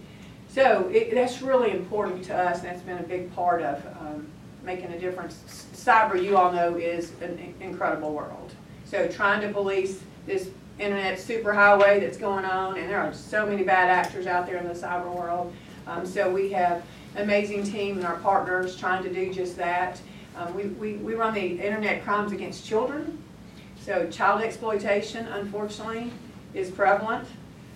So 0.49 0.88
it, 0.88 1.14
that's 1.14 1.43
really 1.43 1.71
important 1.71 2.25
to 2.25 2.35
us 2.37 2.61
and 2.61 2.69
that's 2.69 2.81
been 2.81 2.97
a 2.97 3.02
big 3.02 3.33
part 3.35 3.61
of 3.61 3.87
um, 4.00 4.26
making 4.64 4.90
a 4.93 4.99
difference. 4.99 5.35
Cyber, 5.75 6.23
you 6.23 6.38
all 6.38 6.52
know, 6.52 6.76
is 6.76 7.12
an 7.21 7.55
incredible 7.61 8.14
world. 8.14 8.55
So 8.87 9.07
trying 9.07 9.43
to 9.43 9.52
police 9.52 10.00
this 10.26 10.49
internet 10.79 11.19
superhighway 11.19 12.00
that's 12.00 12.17
going 12.17 12.47
on, 12.47 12.79
and 12.79 12.88
there 12.88 13.00
are 13.00 13.12
so 13.12 13.45
many 13.45 13.62
bad 13.62 13.90
actors 13.90 14.26
out 14.26 14.47
there 14.47 14.57
in 14.57 14.67
the 14.67 14.73
cyber 14.73 15.14
world. 15.14 15.52
Um, 15.87 16.07
so 16.07 16.31
we 16.31 16.52
have 16.52 16.83
amazing 17.17 17.64
team 17.64 17.97
and 17.99 18.07
our 18.07 18.17
partners 18.17 18.76
trying 18.76 19.02
to 19.02 19.12
do 19.12 19.33
just 19.33 19.57
that. 19.57 20.00
Um, 20.37 20.55
we, 20.55 20.64
we, 20.64 20.95
we 20.95 21.14
run 21.14 21.35
the 21.35 21.61
Internet 21.61 22.05
Crimes 22.05 22.33
Against 22.33 22.67
Children. 22.67 23.23
So 23.81 24.09
child 24.11 24.43
exploitation, 24.43 25.26
unfortunately, 25.26 26.12
is 26.55 26.71
prevalent. 26.71 27.26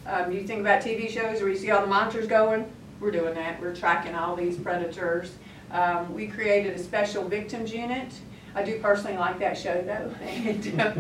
Um, 0.07 0.33
you 0.33 0.47
think 0.47 0.61
about 0.61 0.83
TV 0.83 1.09
shows 1.09 1.41
where 1.41 1.49
you 1.49 1.57
see 1.57 1.71
all 1.71 1.81
the 1.81 1.87
monitors 1.87 2.27
going, 2.27 2.71
we're 3.01 3.11
doing 3.11 3.35
that. 3.35 3.61
We're 3.61 3.75
tracking 3.75 4.15
all 4.15 4.37
these 4.37 4.57
predators. 4.57 5.33
Um, 5.71 6.13
we 6.15 6.27
created 6.27 6.75
a 6.75 6.79
special 6.79 7.29
victims 7.29 7.73
unit 7.73 8.13
I 8.55 8.63
do 8.63 8.79
personally 8.79 9.17
like 9.17 9.39
that 9.41 9.59
show 9.59 9.83
though, 9.83 10.15
and, 10.25 10.81
uh, 10.81 10.95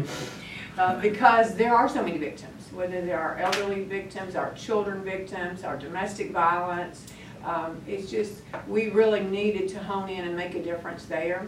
uh, 0.76 1.00
because 1.00 1.54
there 1.54 1.74
are 1.74 1.88
so 1.88 2.02
many 2.02 2.18
victims, 2.18 2.72
whether 2.72 3.00
they 3.00 3.12
are 3.12 3.38
elderly 3.38 3.84
victims, 3.84 4.34
our 4.34 4.52
children 4.54 5.04
victims, 5.04 5.62
our 5.62 5.76
domestic 5.76 6.32
violence. 6.32 7.06
Um, 7.44 7.80
it's 7.86 8.10
just, 8.10 8.42
we 8.66 8.88
really 8.88 9.20
needed 9.20 9.68
to 9.70 9.82
hone 9.82 10.08
in 10.08 10.26
and 10.26 10.36
make 10.36 10.54
a 10.54 10.62
difference 10.62 11.04
there. 11.04 11.46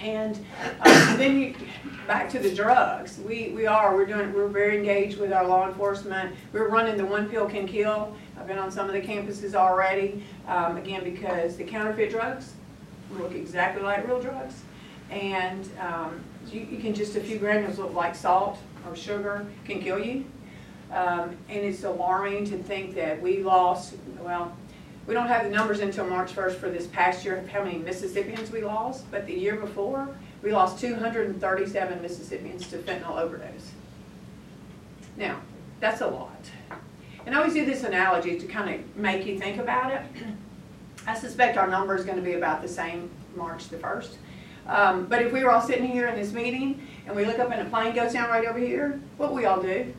And 0.00 0.38
uh, 0.80 1.16
then 1.16 1.38
you, 1.38 1.54
back 2.06 2.30
to 2.30 2.38
the 2.38 2.54
drugs. 2.54 3.18
We, 3.18 3.50
we 3.50 3.66
are, 3.66 3.94
we're 3.94 4.06
doing, 4.06 4.32
we're 4.32 4.48
very 4.48 4.78
engaged 4.78 5.18
with 5.18 5.32
our 5.32 5.46
law 5.46 5.68
enforcement. 5.68 6.34
We're 6.52 6.68
running 6.68 6.96
the 6.96 7.04
One 7.04 7.28
Pill 7.28 7.46
Can 7.48 7.66
Kill. 7.66 8.16
I've 8.38 8.46
been 8.46 8.58
on 8.58 8.70
some 8.70 8.86
of 8.86 8.92
the 8.94 9.00
campuses 9.00 9.54
already, 9.54 10.24
um, 10.46 10.76
again, 10.76 11.04
because 11.04 11.56
the 11.56 11.64
counterfeit 11.64 12.10
drugs 12.10 12.54
look 13.18 13.32
exactly 13.32 13.82
like 13.82 14.06
real 14.06 14.20
drugs. 14.20 14.62
And 15.10 15.68
um, 15.80 16.20
you, 16.50 16.60
you, 16.60 16.78
can 16.78 16.94
just, 16.94 17.16
a 17.16 17.20
few 17.20 17.38
granules 17.38 17.78
look 17.78 17.92
like 17.92 18.14
salt 18.14 18.58
or 18.88 18.96
sugar 18.96 19.46
can 19.64 19.82
kill 19.82 19.98
you. 19.98 20.24
Um, 20.92 21.36
and 21.48 21.64
it's 21.64 21.84
alarming 21.84 22.46
to 22.46 22.58
think 22.58 22.94
that 22.94 23.20
we 23.20 23.42
lost, 23.42 23.94
well, 24.20 24.56
we 25.06 25.14
don't 25.14 25.26
have 25.26 25.44
the 25.44 25.50
numbers 25.50 25.80
until 25.80 26.06
March 26.06 26.32
1st 26.34 26.56
for 26.56 26.70
this 26.70 26.86
past 26.86 27.24
year, 27.24 27.36
of 27.36 27.48
how 27.48 27.64
many 27.64 27.78
Mississippians 27.78 28.50
we 28.50 28.62
lost, 28.62 29.10
but 29.10 29.26
the 29.26 29.32
year 29.32 29.56
before, 29.56 30.08
we 30.42 30.52
lost 30.52 30.80
237 30.80 32.02
Mississippians 32.02 32.68
to 32.68 32.78
fentanyl 32.78 33.20
overdose. 33.20 33.72
Now, 35.16 35.40
that's 35.80 36.00
a 36.00 36.06
lot. 36.06 36.50
And 37.26 37.34
I 37.34 37.38
always 37.38 37.54
do 37.54 37.64
this 37.64 37.84
analogy 37.84 38.38
to 38.38 38.46
kind 38.46 38.74
of 38.74 38.96
make 38.96 39.26
you 39.26 39.38
think 39.38 39.58
about 39.58 39.92
it. 39.92 40.02
I 41.06 41.14
suspect 41.14 41.56
our 41.56 41.66
number 41.66 41.94
is 41.94 42.04
going 42.04 42.16
to 42.16 42.22
be 42.22 42.34
about 42.34 42.62
the 42.62 42.68
same 42.68 43.10
March 43.34 43.68
the 43.68 43.76
1st. 43.76 44.16
Um, 44.66 45.06
but 45.06 45.22
if 45.22 45.32
we 45.32 45.42
were 45.42 45.50
all 45.50 45.60
sitting 45.60 45.86
here 45.86 46.06
in 46.06 46.16
this 46.16 46.32
meeting 46.32 46.86
and 47.06 47.16
we 47.16 47.24
look 47.24 47.38
up 47.38 47.50
and 47.50 47.66
a 47.66 47.70
plane 47.70 47.94
goes 47.94 48.12
down 48.12 48.28
right 48.30 48.46
over 48.46 48.58
here, 48.58 49.00
what 49.16 49.34
we 49.34 49.44
all 49.46 49.60
do? 49.60 49.92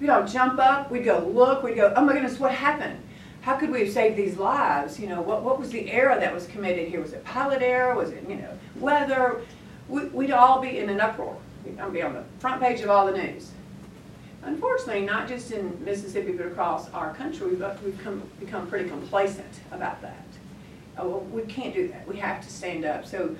We'd 0.00 0.10
all 0.10 0.26
jump 0.26 0.60
up, 0.60 0.90
we'd 0.90 1.04
go 1.04 1.18
look, 1.18 1.62
we'd 1.62 1.74
go, 1.74 1.92
oh 1.96 2.04
my 2.04 2.12
goodness, 2.12 2.38
what 2.38 2.52
happened? 2.52 3.00
How 3.48 3.56
could 3.56 3.70
we 3.70 3.80
have 3.80 3.90
saved 3.90 4.18
these 4.18 4.36
lives? 4.36 5.00
You 5.00 5.06
know, 5.06 5.22
what, 5.22 5.42
what 5.42 5.58
was 5.58 5.70
the 5.70 5.90
error 5.90 6.20
that 6.20 6.34
was 6.34 6.46
committed 6.48 6.88
here? 6.88 7.00
Was 7.00 7.14
it 7.14 7.24
pilot 7.24 7.62
error? 7.62 7.94
Was 7.94 8.10
it, 8.10 8.28
you 8.28 8.36
know, 8.36 8.50
weather? 8.76 9.40
We, 9.88 10.04
we'd 10.08 10.32
all 10.32 10.60
be 10.60 10.76
in 10.76 10.90
an 10.90 11.00
uproar. 11.00 11.34
I'd 11.80 11.90
be 11.90 12.02
on 12.02 12.12
the 12.12 12.24
front 12.40 12.60
page 12.60 12.82
of 12.82 12.90
all 12.90 13.06
the 13.06 13.16
news. 13.16 13.52
Unfortunately, 14.42 15.00
not 15.00 15.26
just 15.26 15.50
in 15.50 15.82
Mississippi, 15.82 16.32
but 16.32 16.44
across 16.44 16.90
our 16.90 17.14
country, 17.14 17.48
we've, 17.48 17.62
uh, 17.62 17.74
we've 17.82 17.98
come, 18.04 18.22
become 18.38 18.66
pretty 18.66 18.86
complacent 18.86 19.60
about 19.72 20.02
that. 20.02 20.26
Oh, 20.98 21.08
well, 21.08 21.20
we 21.20 21.40
can't 21.44 21.72
do 21.72 21.88
that. 21.88 22.06
We 22.06 22.18
have 22.18 22.44
to 22.44 22.52
stand 22.52 22.84
up. 22.84 23.06
So 23.06 23.34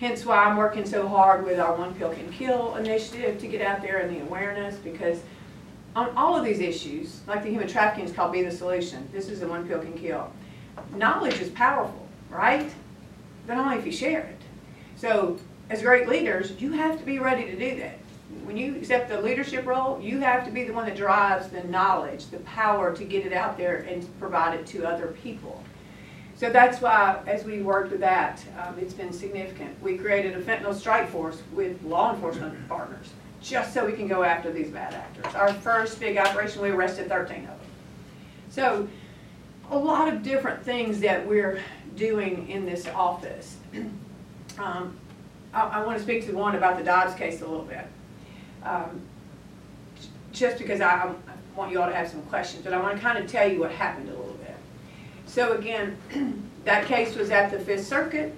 Hence 0.00 0.26
why 0.26 0.38
I'm 0.38 0.56
working 0.56 0.84
so 0.84 1.06
hard 1.06 1.44
with 1.44 1.60
our 1.60 1.76
One 1.76 1.94
Pill 1.94 2.12
Can 2.12 2.32
Kill 2.32 2.74
initiative 2.74 3.38
to 3.38 3.46
get 3.46 3.62
out 3.62 3.82
there 3.82 3.98
and 3.98 4.12
the 4.12 4.20
awareness 4.22 4.74
because 4.78 5.20
on 5.94 6.10
all 6.16 6.36
of 6.36 6.44
these 6.44 6.60
issues, 6.60 7.20
like 7.26 7.42
the 7.42 7.50
human 7.50 7.68
trafficking 7.68 8.04
is 8.04 8.12
called 8.12 8.32
Be 8.32 8.42
the 8.42 8.50
Solution. 8.50 9.08
This 9.12 9.28
is 9.28 9.40
the 9.40 9.48
One 9.48 9.66
Pill 9.66 9.80
Can 9.80 9.92
Kill. 9.92 10.32
Knowledge 10.94 11.40
is 11.40 11.50
powerful, 11.50 12.08
right? 12.30 12.70
But 13.46 13.58
only 13.58 13.76
if 13.76 13.86
you 13.86 13.92
share 13.92 14.20
it. 14.20 14.40
So 14.96 15.38
as 15.68 15.82
great 15.82 16.08
leaders, 16.08 16.52
you 16.60 16.72
have 16.72 16.98
to 16.98 17.04
be 17.04 17.18
ready 17.18 17.44
to 17.44 17.56
do 17.56 17.78
that. 17.80 17.98
When 18.44 18.56
you 18.56 18.76
accept 18.76 19.10
the 19.10 19.20
leadership 19.20 19.66
role, 19.66 20.00
you 20.00 20.20
have 20.20 20.46
to 20.46 20.50
be 20.50 20.64
the 20.64 20.72
one 20.72 20.86
that 20.86 20.96
drives 20.96 21.48
the 21.48 21.64
knowledge, 21.64 22.26
the 22.26 22.38
power 22.38 22.94
to 22.96 23.04
get 23.04 23.26
it 23.26 23.32
out 23.34 23.58
there 23.58 23.78
and 23.88 24.06
provide 24.18 24.58
it 24.58 24.66
to 24.68 24.86
other 24.86 25.08
people. 25.22 25.62
So 26.36 26.50
that's 26.50 26.80
why, 26.80 27.20
as 27.26 27.44
we 27.44 27.62
worked 27.62 27.92
with 27.92 28.00
that, 28.00 28.42
um, 28.58 28.78
it's 28.78 28.94
been 28.94 29.12
significant. 29.12 29.80
We 29.82 29.98
created 29.98 30.34
a 30.34 30.40
fentanyl 30.40 30.74
strike 30.74 31.10
force 31.10 31.42
with 31.52 31.80
law 31.84 32.14
enforcement 32.14 32.68
partners, 32.68 33.10
just 33.42 33.74
so 33.74 33.84
we 33.84 33.92
can 33.92 34.06
go 34.06 34.22
after 34.22 34.52
these 34.52 34.70
bad 34.70 34.94
actors. 34.94 35.34
Our 35.34 35.52
first 35.52 35.98
big 35.98 36.16
operation, 36.16 36.62
we 36.62 36.70
arrested 36.70 37.08
13 37.08 37.38
of 37.38 37.46
them. 37.46 37.58
So 38.50 38.88
a 39.70 39.76
lot 39.76 40.12
of 40.12 40.22
different 40.22 40.62
things 40.62 41.00
that 41.00 41.26
we're 41.26 41.60
doing 41.96 42.48
in 42.48 42.64
this 42.64 42.86
office. 42.88 43.56
Um, 44.58 44.98
I, 45.54 45.62
I 45.62 45.86
want 45.86 45.96
to 45.96 46.04
speak 46.04 46.26
to 46.26 46.32
one 46.32 46.54
about 46.54 46.76
the 46.76 46.84
Dobbs 46.84 47.14
case 47.14 47.40
a 47.40 47.46
little 47.46 47.64
bit. 47.64 47.86
Um, 48.62 49.00
just 50.30 50.58
because 50.58 50.82
I, 50.82 51.14
want 51.56 51.70
you 51.70 51.80
all 51.80 51.88
to 51.88 51.94
have 51.94 52.08
some 52.08 52.22
questions, 52.22 52.64
but 52.64 52.72
I 52.72 52.80
want 52.80 52.96
to 52.96 53.02
kind 53.02 53.18
of 53.18 53.30
tell 53.30 53.50
you 53.50 53.60
what 53.60 53.70
happened 53.70 54.08
a 54.08 54.12
little 54.12 54.34
bit. 54.34 54.56
So 55.26 55.52
again, 55.52 55.96
that 56.64 56.86
case 56.86 57.14
was 57.16 57.30
at 57.30 57.50
the 57.50 57.58
Fifth 57.58 57.86
Circuit. 57.86 58.34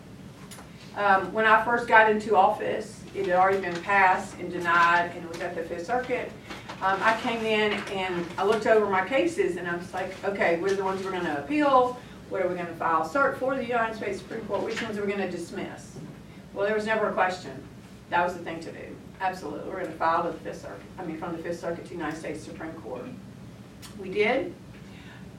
Um, 0.96 1.32
When 1.32 1.46
I 1.46 1.64
first 1.64 1.88
got 1.88 2.10
into 2.10 2.36
office, 2.36 3.03
it 3.14 3.26
had 3.26 3.36
already 3.36 3.60
been 3.60 3.80
passed 3.82 4.36
and 4.38 4.50
denied, 4.50 5.12
and 5.14 5.24
it 5.24 5.28
was 5.28 5.40
at 5.40 5.54
the 5.54 5.62
Fifth 5.62 5.86
Circuit. 5.86 6.30
Um, 6.82 6.98
I 7.02 7.18
came 7.20 7.40
in 7.40 7.72
and 7.92 8.26
I 8.36 8.44
looked 8.44 8.66
over 8.66 8.86
my 8.86 9.06
cases, 9.06 9.56
and 9.56 9.68
I 9.68 9.76
was 9.76 9.92
like, 9.94 10.12
okay, 10.24 10.58
what 10.60 10.72
are 10.72 10.76
the 10.76 10.84
ones 10.84 11.04
we're 11.04 11.12
gonna 11.12 11.36
appeal? 11.44 11.98
What 12.28 12.42
are 12.42 12.48
we 12.48 12.56
gonna 12.56 12.74
file 12.74 13.08
cert 13.08 13.38
for 13.38 13.54
the 13.54 13.64
United 13.64 13.96
States 13.96 14.18
Supreme 14.18 14.44
Court? 14.46 14.64
Which 14.64 14.82
ones 14.82 14.98
are 14.98 15.04
we 15.04 15.10
gonna 15.12 15.30
dismiss? 15.30 15.96
Well, 16.52 16.66
there 16.66 16.74
was 16.74 16.86
never 16.86 17.08
a 17.08 17.12
question. 17.12 17.52
That 18.10 18.24
was 18.24 18.34
the 18.34 18.42
thing 18.42 18.60
to 18.60 18.72
do. 18.72 18.96
Absolutely. 19.20 19.70
We're 19.70 19.84
gonna 19.84 19.96
file 19.96 20.24
to 20.24 20.30
the 20.30 20.38
Fifth 20.38 20.62
Circuit, 20.62 20.82
I 20.98 21.04
mean, 21.04 21.18
from 21.18 21.36
the 21.36 21.42
Fifth 21.42 21.60
Circuit 21.60 21.84
to 21.84 21.90
the 21.90 21.96
United 21.96 22.18
States 22.18 22.42
Supreme 22.42 22.72
Court. 22.72 23.04
We 23.98 24.10
did. 24.10 24.52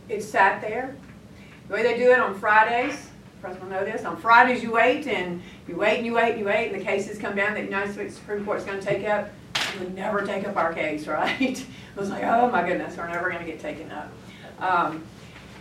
It 0.08 0.22
sat 0.22 0.62
there. 0.62 0.96
The 1.67 1.74
way 1.74 1.84
they 1.84 1.98
do 1.98 2.12
it 2.12 2.20
on 2.20 2.36
Fridays, 2.36 3.10
Will 3.53 3.67
know 3.67 3.85
this, 3.85 4.05
on 4.05 4.17
Fridays 4.17 4.63
you 4.63 4.71
wait 4.71 5.07
and 5.07 5.41
you 5.67 5.75
wait 5.75 5.97
and 5.97 6.05
you 6.05 6.13
wait 6.13 6.31
and 6.31 6.39
you 6.39 6.45
wait 6.45 6.71
and 6.71 6.81
the 6.81 6.83
cases 6.83 7.17
come 7.17 7.35
down 7.35 7.53
that 7.53 7.61
the 7.61 7.65
United 7.65 7.93
States 7.93 8.15
Supreme 8.15 8.43
Court's 8.43 8.65
gonna 8.65 8.81
take 8.81 9.07
up. 9.07 9.29
We 9.79 9.87
never 9.87 10.25
take 10.25 10.47
up 10.47 10.55
our 10.57 10.73
case, 10.73 11.07
right? 11.07 11.39
It 11.41 11.65
was 11.95 12.09
like, 12.09 12.23
oh 12.23 12.49
my 12.49 12.67
goodness, 12.67 12.97
we're 12.97 13.07
never 13.07 13.29
gonna 13.29 13.45
get 13.45 13.59
taken 13.59 13.91
up. 13.91 14.11
Um, 14.59 15.03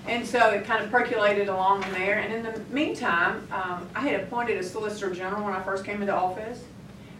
and 0.06 0.26
so 0.26 0.50
it 0.50 0.64
kind 0.64 0.84
of 0.84 0.90
percolated 0.90 1.48
along 1.48 1.80
there, 1.92 2.18
and 2.18 2.32
in 2.32 2.42
the 2.42 2.60
meantime, 2.70 3.46
um, 3.50 3.88
I 3.94 4.00
had 4.00 4.20
appointed 4.20 4.58
a 4.58 4.62
Solicitor 4.62 5.14
General 5.14 5.42
when 5.44 5.54
I 5.54 5.62
first 5.62 5.84
came 5.84 6.02
into 6.02 6.14
office. 6.14 6.62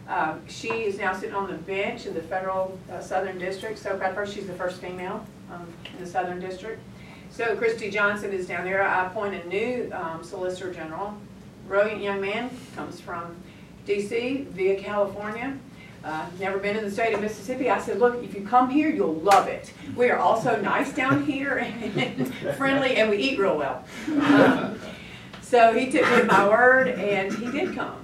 Um, 0.07 0.41
She 0.47 0.69
is 0.69 0.99
now 0.99 1.13
sitting 1.13 1.33
on 1.33 1.49
the 1.49 1.57
bench 1.57 2.05
in 2.05 2.13
the 2.13 2.21
federal 2.21 2.77
uh, 2.91 3.01
Southern 3.01 3.39
District, 3.39 3.79
so 3.79 3.91
of 3.91 4.01
her, 4.01 4.25
she's 4.27 4.45
the 4.45 4.53
first 4.53 4.79
female 4.79 5.25
um, 5.51 5.65
in 5.93 6.03
the 6.03 6.09
Southern 6.09 6.39
District. 6.39 6.79
So 7.35 7.53
Kristi 7.57 7.91
Johnson 7.91 8.31
is 8.31 8.47
down 8.47 8.63
there, 8.63 8.81
I 8.81 9.07
appoint 9.07 9.35
a 9.35 9.45
new 9.49 9.91
um, 9.91 10.23
Solicitor 10.23 10.73
General, 10.73 11.13
brilliant 11.67 12.01
young 12.01 12.21
man, 12.21 12.49
comes 12.77 13.01
from 13.01 13.35
DC 13.85 14.47
via 14.47 14.79
California. 14.81 15.57
Uh, 16.01 16.25
Never 16.39 16.59
been 16.59 16.77
in 16.77 16.85
the 16.85 16.91
state 16.91 17.13
of 17.13 17.19
Mississippi. 17.19 17.69
I 17.69 17.81
said, 17.81 17.99
look, 17.99 18.23
if 18.23 18.33
you 18.33 18.47
come 18.47 18.69
here, 18.69 18.87
you'll 18.89 19.15
love 19.15 19.49
it. 19.49 19.73
We 19.97 20.09
are 20.11 20.17
also 20.17 20.61
nice 20.61 20.93
down 20.93 21.25
here 21.25 21.57
and 21.97 22.33
friendly, 22.55 22.95
and 22.95 23.09
we 23.09 23.17
eat 23.17 23.37
real 23.37 23.57
well. 23.57 23.83
Um, 24.07 24.79
So 25.41 25.73
he 25.73 25.91
took 25.91 26.03
me 26.03 26.13
at 26.15 26.27
my 26.27 26.47
word, 26.47 26.87
and 26.87 27.33
he 27.33 27.51
did 27.51 27.75
come, 27.75 27.97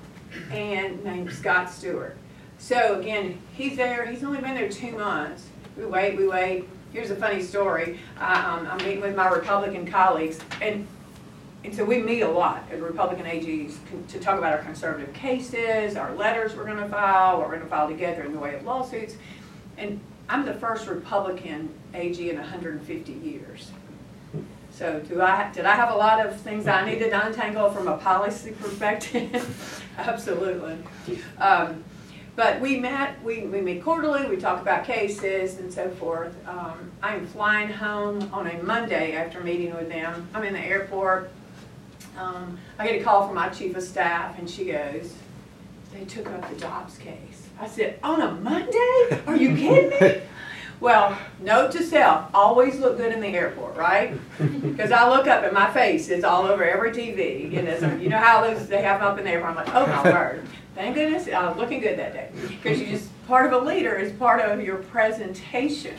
and 0.52 1.02
named 1.06 1.32
Scott 1.32 1.70
Stewart. 1.70 2.18
So 2.58 3.00
again, 3.00 3.38
he's 3.54 3.78
there, 3.78 4.06
he's 4.06 4.26
only 4.26 4.42
been 4.42 4.56
there 4.56 4.68
two 4.68 4.92
months. 4.92 5.48
We 5.78 5.86
wait, 5.86 6.18
we 6.18 6.28
wait. 6.28 6.68
Here's 6.92 7.10
a 7.10 7.16
funny 7.16 7.42
story. 7.42 8.00
I, 8.20 8.44
um, 8.44 8.68
I'm 8.68 8.78
meeting 8.80 9.02
with 9.02 9.16
my 9.16 9.30
Republican 9.30 9.90
colleagues, 9.90 10.40
and 10.62 10.86
and 11.64 11.74
so 11.76 11.86
we 11.86 12.00
meet 12.00 12.22
a 12.22 12.28
lot 12.28 12.64
at 12.72 12.82
Republican 12.82 13.26
AGs 13.26 13.76
to 14.10 14.20
talk 14.20 14.38
about 14.40 14.52
our 14.52 14.64
conservative 14.64 15.14
cases, 15.14 15.96
our 15.96 16.14
letters 16.16 16.56
we're 16.56 16.66
gonna 16.66 16.90
file, 16.90 17.38
what 17.38 17.48
we're 17.48 17.58
gonna 17.58 17.70
file 17.70 17.88
together 17.88 18.24
in 18.24 18.34
the 18.34 18.40
way 18.40 18.56
of 18.56 18.64
lawsuits. 18.64 19.16
And 19.78 20.02
I'm 20.28 20.44
the 20.46 20.56
first 20.56 20.88
Republican 20.88 21.70
AG 21.94 22.30
in 22.30 22.36
hundred 22.38 22.76
and 22.76 22.84
fifty 22.86 23.14
years. 23.14 23.72
So 24.72 25.00
do 25.02 25.22
I, 25.22 25.52
did 25.54 25.66
I 25.66 25.76
have 25.76 25.94
a 25.94 25.98
lot 25.98 26.26
of 26.26 26.40
things 26.42 26.68
I 26.68 26.86
needed 26.90 27.12
to 27.12 27.28
untangle 27.28 27.70
from 27.70 27.88
a 27.88 27.98
policy 27.98 28.52
perspective? 28.52 29.84
Absolutely. 29.98 30.78
Um, 31.38 31.84
But 32.36 32.62
we 32.62 32.80
met, 32.80 33.22
we, 33.24 33.42
we 33.42 33.60
meet 33.62 33.84
quarterly, 33.84 34.28
we 34.28 34.38
talk 34.38 34.62
about 34.62 34.86
cases 34.86 35.58
and 35.60 35.72
so 35.72 35.90
forth. 35.90 36.34
Um, 36.48 36.90
I'm 37.04 37.28
flying 37.28 37.70
home 37.70 38.30
on 38.34 38.48
a 38.48 38.64
Monday 38.64 39.16
after 39.16 39.42
meeting 39.42 39.76
with 39.76 39.90
them. 39.90 40.28
I'm 40.34 40.44
in 40.44 40.54
the 40.54 40.60
airport. 40.60 41.30
Um, 42.18 42.58
I 42.80 42.88
get 42.88 43.02
a 43.02 43.04
call 43.04 43.26
from 43.28 43.36
my 43.36 43.50
chief 43.50 43.76
of 43.76 43.84
staff 43.84 44.40
and 44.40 44.50
she 44.50 44.66
goes, 44.66 45.14
they 45.94 46.06
took 46.06 46.28
up 46.28 46.50
the 46.50 46.56
Dobbs 46.56 46.98
case. 46.98 47.50
I 47.60 47.68
said, 47.68 48.00
on 48.02 48.22
a 48.22 48.32
Monday? 48.32 49.22
Are 49.28 49.36
you 49.36 49.56
kidding 49.56 49.90
me? 50.00 50.22
Well, 50.80 51.16
note 51.40 51.74
to 51.74 51.84
self, 51.84 52.32
always 52.34 52.80
look 52.80 52.98
good 52.98 53.14
in 53.14 53.22
the 53.22 53.28
airport, 53.28 53.78
right? 53.78 54.18
Because 54.40 54.92
I 54.92 55.08
look 55.08 55.28
up 55.28 55.44
and 55.44 55.54
my 55.54 55.72
face 55.72 56.10
is 56.10 56.24
all 56.24 56.48
over 56.48 56.64
every 56.64 56.90
TV. 56.90 57.56
And 57.56 57.68
it's, 57.68 57.84
you 58.02 58.10
know 58.10 58.18
how 58.18 58.42
those, 58.42 58.68
they 58.68 58.82
have 58.82 59.00
up 59.04 59.20
in 59.20 59.26
the 59.26 59.30
airport, 59.30 59.52
I'm 59.52 59.56
like, 59.58 59.76
oh 59.76 59.86
my 59.86 60.04
word. 60.12 60.48
Thank 60.76 60.96
goodness, 60.96 61.28
I 61.28 61.48
was 61.50 61.58
looking 61.58 61.82
good 61.82 62.00
that 62.00 62.14
day. 62.14 62.30
Because 62.48 62.80
you 62.80 62.88
just, 62.88 63.10
part 63.28 63.52
of 63.52 63.62
a 63.62 63.66
leader 63.66 63.96
is 63.96 64.14
part 64.14 64.40
of 64.42 64.62
your 64.64 64.78
presentation. 64.78 65.96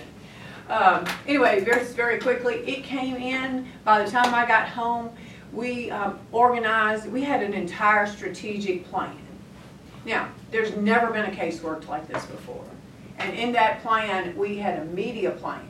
Um, 0.69 1.05
anyway, 1.27 1.61
very, 1.61 1.85
very 1.85 2.19
quickly, 2.19 2.55
it 2.67 2.83
came 2.83 3.17
in, 3.17 3.69
by 3.85 4.03
the 4.03 4.11
time 4.11 4.35
I 4.35 4.47
got 4.47 4.69
home, 4.69 5.11
we 5.53 5.91
um, 5.91 6.19
organized, 6.31 7.11
we 7.13 7.23
had 7.23 7.43
an 7.43 7.53
entire 7.53 8.07
strategic 8.07 8.89
plan. 8.89 9.19
Now, 10.07 10.31
there's 10.51 10.75
never 10.77 11.11
been 11.11 11.27
a 11.27 11.35
case 11.35 11.63
worked 11.63 11.89
like 11.89 12.09
this 12.09 12.25
before. 12.27 12.65
And 13.19 13.37
in 13.37 13.53
that 13.53 13.83
plan, 13.83 14.35
we 14.37 14.57
had 14.57 14.79
a 14.79 14.85
media 14.87 15.33
plan. 15.33 15.69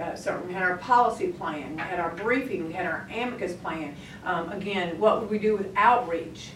Uh, 0.00 0.16
So 0.16 0.42
we 0.44 0.52
had 0.52 0.64
our 0.64 0.76
policy 0.78 1.28
plan, 1.28 1.76
we 1.76 1.82
had 1.82 2.00
our 2.00 2.10
briefing, 2.16 2.66
we 2.66 2.72
had 2.72 2.84
our 2.86 3.08
amicus 3.14 3.54
plan. 3.54 3.94
Um, 4.24 4.50
Again, 4.50 4.98
what 4.98 5.20
would 5.20 5.30
we 5.30 5.38
do 5.38 5.56
with 5.56 5.68
outreach? 5.76 6.50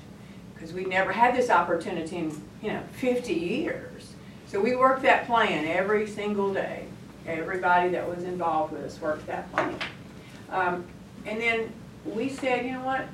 Because 0.59 0.75
we 0.75 0.85
never 0.85 1.12
had 1.12 1.37
this 1.37 1.51
opportunity 1.51 2.16
in, 2.16 2.42
you 2.61 2.73
know, 2.73 2.83
50 2.94 3.33
years. 3.33 4.14
So 4.49 4.61
we 4.61 4.75
worked 4.75 5.03
that 5.03 5.27
plan 5.27 5.66
every 5.66 6.09
single 6.09 6.53
day. 6.53 6.87
Everybody 7.29 7.90
that 7.90 8.09
was 8.09 8.25
involved 8.25 8.73
with 8.73 8.83
us 8.83 9.01
worked 9.01 9.27
that 9.29 9.53
plan. 9.53 9.77
Um, 10.51 10.85
And 11.27 11.40
then 11.40 11.73
we 12.05 12.29
said, 12.29 12.64
you 12.64 12.73
know 12.73 12.85
what, 12.85 13.05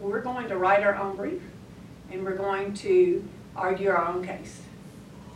we're 0.00 0.22
going 0.22 0.48
to 0.48 0.56
write 0.56 0.82
our 0.82 0.96
own 0.96 1.16
brief, 1.16 1.42
and 2.10 2.24
we're 2.24 2.36
going 2.36 2.72
to 2.74 3.28
argue 3.54 3.90
our 3.90 4.06
own 4.06 4.24
case. 4.26 4.62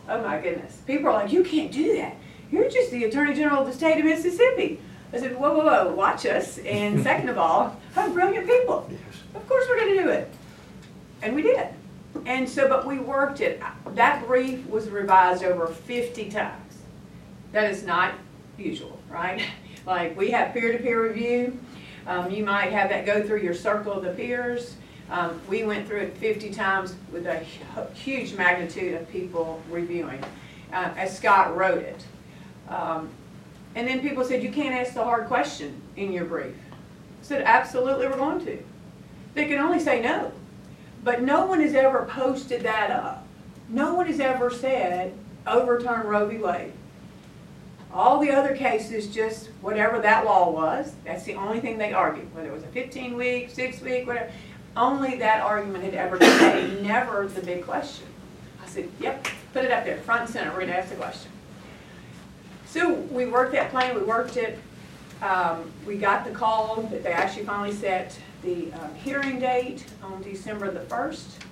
Oh 0.09 0.23
my 0.23 0.41
goodness, 0.41 0.79
people 0.87 1.09
are 1.09 1.13
like, 1.13 1.33
you 1.33 1.45
can't 1.45 1.71
do 1.71 1.97
that, 1.97 2.17
you're 2.51 2.71
just 2.71 2.91
the 2.91 3.05
Attorney 3.05 3.35
General 3.35 3.63
of 3.63 3.67
the 3.67 3.73
state 3.75 3.99
of 3.99 4.05
Mississippi. 4.05 4.81
I 5.13 5.19
said, 5.19 5.37
whoa, 5.37 5.53
whoa, 5.53 5.65
whoa, 5.65 5.95
watch 5.95 6.25
us, 6.25 6.59
and 6.59 7.03
second 7.03 7.29
of 7.29 7.37
all, 7.39 7.79
I'm 7.97 8.15
brilliant 8.15 8.47
people. 8.47 8.89
Of 9.35 9.47
course 9.47 9.67
we're 9.69 9.79
gonna 9.79 10.03
do 10.03 10.09
it. 10.09 10.33
And 11.23 11.35
we 11.35 11.43
did. 11.43 11.69
And 12.27 12.49
so, 12.49 12.69
but 12.69 12.87
we 12.87 12.99
worked 12.99 13.41
it, 13.41 13.63
that 13.95 14.27
brief 14.27 14.67
was 14.69 14.89
revised 14.91 15.43
over 15.45 15.67
fifty 15.67 16.31
times. 16.31 16.75
That 17.53 17.71
is 17.71 17.85
not 17.85 18.15
usual, 18.59 18.99
right? 19.11 19.43
Like, 19.85 20.17
we 20.17 20.31
have 20.31 20.53
peer-to-peer 20.53 21.03
review, 21.03 21.59
um, 22.07 22.31
you 22.31 22.45
might 22.45 22.73
have 22.73 22.89
that 22.91 23.05
go 23.07 23.21
through 23.23 23.41
your 23.41 23.55
circle 23.55 23.93
of 23.93 24.05
the 24.05 24.11
peers. 24.11 24.77
Um, 25.11 25.41
we 25.49 25.65
went 25.65 25.87
through 25.87 26.01
it 26.01 26.17
fifty 26.17 26.51
times 26.51 26.95
with 27.13 27.27
a 27.27 27.41
huge 27.95 28.35
magnitude 28.35 28.95
of 28.95 29.11
people 29.11 29.61
reviewing, 29.69 30.23
uh, 30.73 30.91
as 30.97 31.17
Scott 31.17 31.57
wrote 31.57 31.83
it. 31.83 32.05
Um, 32.69 33.11
and 33.75 33.87
then 33.87 34.01
people 34.01 34.25
said, 34.25 34.43
you 34.43 34.53
can't 34.53 34.75
ask 34.75 34.95
the 34.95 35.03
hard 35.03 35.27
question 35.27 35.81
in 35.97 36.13
your 36.13 36.25
brief. 36.25 36.55
I 36.71 37.25
said, 37.25 37.43
absolutely, 37.43 38.07
we're 38.07 38.17
going 38.17 38.45
to. 38.45 38.63
They 39.35 39.47
can 39.47 39.59
only 39.59 39.81
say 39.81 40.01
no. 40.01 40.33
But 41.05 41.23
no 41.23 41.47
one 41.47 41.61
has 41.61 41.75
ever 41.75 42.05
posted 42.05 42.63
that 42.63 42.91
up. 42.91 43.27
No 43.69 43.95
one 43.95 44.07
has 44.07 44.21
ever 44.21 44.51
said, 44.51 45.15
overturn 45.47 46.07
Roe 46.07 46.27
v. 46.27 46.37
Wade. 46.39 46.73
All 47.93 48.21
the 48.21 48.31
other 48.31 48.57
cases, 48.57 49.13
just 49.13 49.49
whatever 49.61 50.01
that 50.01 50.25
law 50.25 50.51
was, 50.51 50.95
that's 51.05 51.25
the 51.25 51.35
only 51.35 51.61
thing 51.61 51.77
they 51.77 51.93
argued, 51.93 52.35
whether 52.35 52.49
it 52.49 52.53
was 52.53 52.63
a 52.63 52.69
fifteen 52.69 53.17
week, 53.17 53.51
six 53.51 53.81
week, 53.81 54.07
whatever. 54.07 54.31
Only 54.75 55.19
that 55.19 55.43
argument 55.43 55.85
had 55.85 55.95
ever 55.95 56.17
been 56.17 56.41
made, 56.41 56.83
never 56.83 57.27
the 57.27 57.43
big 57.43 57.65
question. 57.65 58.07
I 58.65 58.67
said, 58.67 58.89
yep, 58.99 59.27
put 59.53 59.65
it 59.67 59.71
up 59.71 59.85
there, 59.85 59.99
front 59.99 60.23
and 60.23 60.31
center, 60.31 60.51
we're 60.53 60.61
gonna 60.61 60.73
ask 60.73 60.89
the 60.89 60.97
question. 60.97 61.31
So 62.65 62.95
we 62.95 63.27
worked 63.27 63.53
that 63.53 63.71
plan, 63.71 63.95
we 63.95 64.03
worked 64.03 64.39
it, 64.39 64.59
um, 65.21 65.71
we 65.87 65.97
got 65.97 66.25
the 66.25 66.31
call 66.31 66.83
that 66.91 67.03
they 67.03 67.13
actually 67.13 67.45
finally 67.45 67.73
set 67.73 68.19
the, 68.43 68.73
um, 68.73 68.95
hearing 68.95 69.39
date 69.39 69.85
on 70.03 70.23
December 70.23 70.71
the 70.71 70.81
first. 70.81 71.43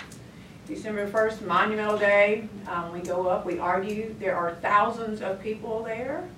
December 0.67 1.07
first, 1.07 1.43
monumental 1.43 1.99
day, 1.99 2.49
um, 2.69 2.93
we 2.93 3.01
go 3.01 3.27
up, 3.27 3.45
we 3.45 3.59
argue, 3.59 4.15
there 4.21 4.37
are 4.37 4.55
thousands 4.57 5.21
of 5.21 5.41
people 5.43 5.83
there. 5.83 6.29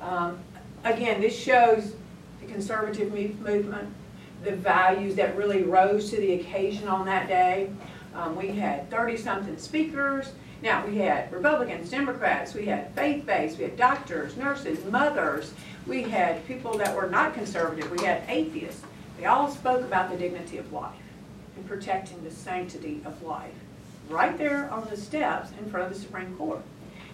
Um, 0.00 0.38
again, 0.84 1.20
this 1.20 1.36
shows 1.36 1.94
the 2.40 2.46
conservative 2.46 3.12
move- 3.12 3.40
movement, 3.40 3.88
the 4.44 4.52
values 4.52 5.14
that 5.16 5.36
really 5.36 5.62
rose 5.62 6.10
to 6.10 6.16
the 6.16 6.34
occasion 6.34 6.88
on 6.88 7.06
that 7.06 7.28
day. 7.28 7.70
Um, 8.14 8.36
we 8.36 8.48
had 8.48 8.90
thirty-something 8.90 9.58
speakers, 9.58 10.32
now, 10.62 10.86
we 10.86 10.98
had 10.98 11.32
Republicans, 11.32 11.90
Democrats, 11.90 12.54
we 12.54 12.66
had 12.66 12.94
faith-based, 12.94 13.58
we 13.58 13.64
had 13.64 13.76
doctors, 13.76 14.36
nurses, 14.36 14.84
mothers, 14.84 15.54
we 15.88 16.04
had 16.04 16.46
people 16.46 16.78
that 16.78 16.94
were 16.94 17.08
not 17.08 17.34
conservative, 17.34 17.90
we 17.90 18.04
had 18.04 18.22
atheists. 18.28 18.84
They 19.22 19.28
all 19.28 19.48
spoke 19.48 19.82
about 19.82 20.10
the 20.10 20.16
dignity 20.16 20.58
of 20.58 20.72
life 20.72 20.96
and 21.54 21.64
protecting 21.64 22.24
the 22.24 22.30
sanctity 22.32 23.00
of 23.04 23.22
life, 23.22 23.54
right 24.08 24.36
there 24.36 24.68
on 24.68 24.88
the 24.90 24.96
steps 24.96 25.52
in 25.60 25.70
front 25.70 25.86
of 25.86 25.94
the 25.94 26.00
Supreme 26.00 26.36
Court. 26.36 26.60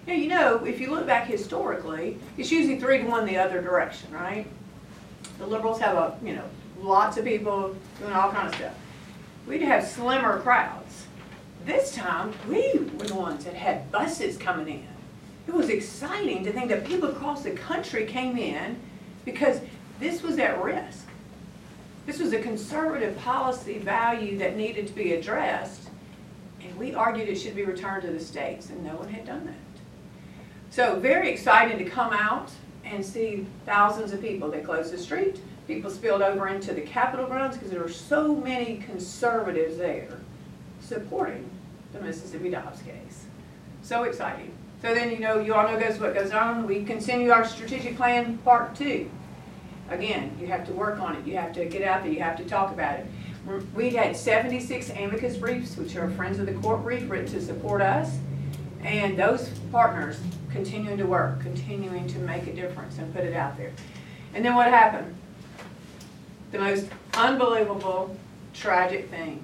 Yeah, 0.06 0.14
you 0.14 0.28
know, 0.28 0.64
if 0.64 0.80
you 0.80 0.88
look 0.88 1.06
back 1.06 1.26
historically, 1.26 2.16
it's 2.38 2.50
usually 2.50 2.80
three 2.80 2.96
to 2.96 3.04
one 3.04 3.26
the 3.26 3.36
other 3.36 3.60
direction, 3.60 4.10
right? 4.10 4.46
The 5.36 5.46
liberals 5.46 5.80
have 5.80 5.98
a, 5.98 6.16
you 6.24 6.34
know, 6.34 6.46
lots 6.80 7.18
of 7.18 7.26
people 7.26 7.76
doing 7.98 8.14
all 8.14 8.32
kind 8.32 8.48
of 8.48 8.54
stuff. 8.54 8.74
We'd 9.46 9.60
have 9.60 9.86
slimmer 9.86 10.40
crowds. 10.40 11.04
This 11.66 11.94
time, 11.94 12.32
we 12.48 12.72
were 12.98 13.04
the 13.04 13.16
ones 13.16 13.44
that 13.44 13.52
had 13.52 13.92
buses 13.92 14.38
coming 14.38 14.66
in. 14.66 14.86
It 15.46 15.52
was 15.52 15.68
exciting 15.68 16.42
to 16.44 16.52
think 16.54 16.70
that 16.70 16.86
people 16.86 17.10
across 17.10 17.42
the 17.42 17.50
country 17.50 18.06
came 18.06 18.38
in 18.38 18.78
because 19.26 19.60
this 20.00 20.22
was 20.22 20.38
at 20.38 20.64
risk. 20.64 21.04
This 22.08 22.20
was 22.20 22.32
a 22.32 22.40
conservative 22.40 23.18
policy 23.18 23.76
value 23.76 24.38
that 24.38 24.56
needed 24.56 24.86
to 24.86 24.94
be 24.94 25.12
addressed, 25.12 25.90
and 26.62 26.74
we 26.78 26.94
argued 26.94 27.28
it 27.28 27.34
should 27.34 27.54
be 27.54 27.66
returned 27.66 28.00
to 28.04 28.10
the 28.10 28.18
states, 28.18 28.70
and 28.70 28.82
no 28.82 28.94
one 28.94 29.10
had 29.10 29.26
done 29.26 29.44
that. 29.44 29.82
So 30.70 30.98
very 30.98 31.30
excited 31.30 31.78
to 31.78 31.84
come 31.84 32.14
out 32.14 32.50
and 32.82 33.04
see 33.04 33.44
thousands 33.66 34.14
of 34.14 34.22
people. 34.22 34.50
They 34.50 34.62
closed 34.62 34.90
the 34.90 34.96
street, 34.96 35.38
people 35.66 35.90
spilled 35.90 36.22
over 36.22 36.48
into 36.48 36.72
the 36.72 36.80
Capitol 36.80 37.26
grounds 37.26 37.58
because 37.58 37.70
there 37.70 37.82
were 37.82 37.90
so 37.90 38.34
many 38.34 38.78
conservatives 38.78 39.76
there 39.76 40.18
supporting 40.80 41.50
the 41.92 42.00
Mississippi 42.00 42.48
Dobbs 42.48 42.80
case. 42.80 43.26
So 43.82 44.04
exciting. 44.04 44.50
So 44.80 44.94
then, 44.94 45.10
you 45.10 45.18
know, 45.18 45.40
you 45.40 45.52
all 45.52 45.70
know 45.70 45.78
goes 45.78 46.00
what 46.00 46.14
goes 46.14 46.30
on. 46.30 46.66
We 46.66 46.84
continue 46.84 47.32
our 47.32 47.44
strategic 47.44 47.98
plan 47.98 48.38
part 48.38 48.74
two. 48.74 49.10
Again, 49.90 50.36
you 50.40 50.46
have 50.48 50.66
to 50.66 50.72
work 50.72 51.00
on 51.00 51.16
it. 51.16 51.26
You 51.26 51.36
have 51.36 51.52
to 51.54 51.64
get 51.64 51.82
out 51.82 52.02
there. 52.02 52.12
You 52.12 52.20
have 52.20 52.36
to 52.36 52.44
talk 52.44 52.72
about 52.72 53.00
it. 53.00 53.06
We 53.74 53.90
had 53.90 54.16
76 54.16 54.90
amicus 54.90 55.36
briefs, 55.36 55.76
which 55.76 55.96
are 55.96 56.10
Friends 56.10 56.38
of 56.38 56.46
the 56.46 56.52
Court 56.52 56.82
brief, 56.82 57.08
written 57.08 57.26
to 57.32 57.40
support 57.40 57.80
us. 57.80 58.18
And 58.82 59.18
those 59.18 59.48
partners 59.72 60.20
continuing 60.50 60.98
to 60.98 61.04
work, 61.04 61.40
continuing 61.40 62.06
to 62.08 62.18
make 62.18 62.46
a 62.46 62.52
difference 62.52 62.98
and 62.98 63.12
put 63.14 63.24
it 63.24 63.34
out 63.34 63.56
there. 63.56 63.72
And 64.34 64.44
then 64.44 64.54
what 64.54 64.68
happened? 64.68 65.14
The 66.52 66.58
most 66.58 66.86
unbelievable, 67.14 68.16
tragic 68.52 69.10
thing, 69.10 69.42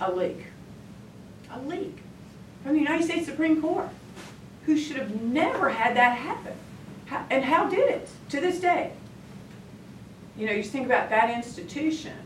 a 0.00 0.10
leak. 0.10 0.46
A 1.50 1.60
leak 1.60 1.98
from 2.62 2.74
the 2.74 2.78
United 2.78 3.04
States 3.04 3.26
Supreme 3.26 3.60
Court, 3.60 3.88
who 4.66 4.76
should 4.76 4.96
have 4.96 5.20
never 5.20 5.68
had 5.68 5.96
that 5.96 6.16
happen. 6.16 6.54
How, 7.06 7.26
and 7.30 7.44
how 7.44 7.68
did 7.68 7.90
it 7.90 8.08
to 8.30 8.40
this 8.40 8.60
day? 8.60 8.92
You 10.36 10.46
know, 10.46 10.52
you 10.52 10.62
think 10.62 10.86
about 10.86 11.10
that 11.10 11.30
institution 11.30 12.16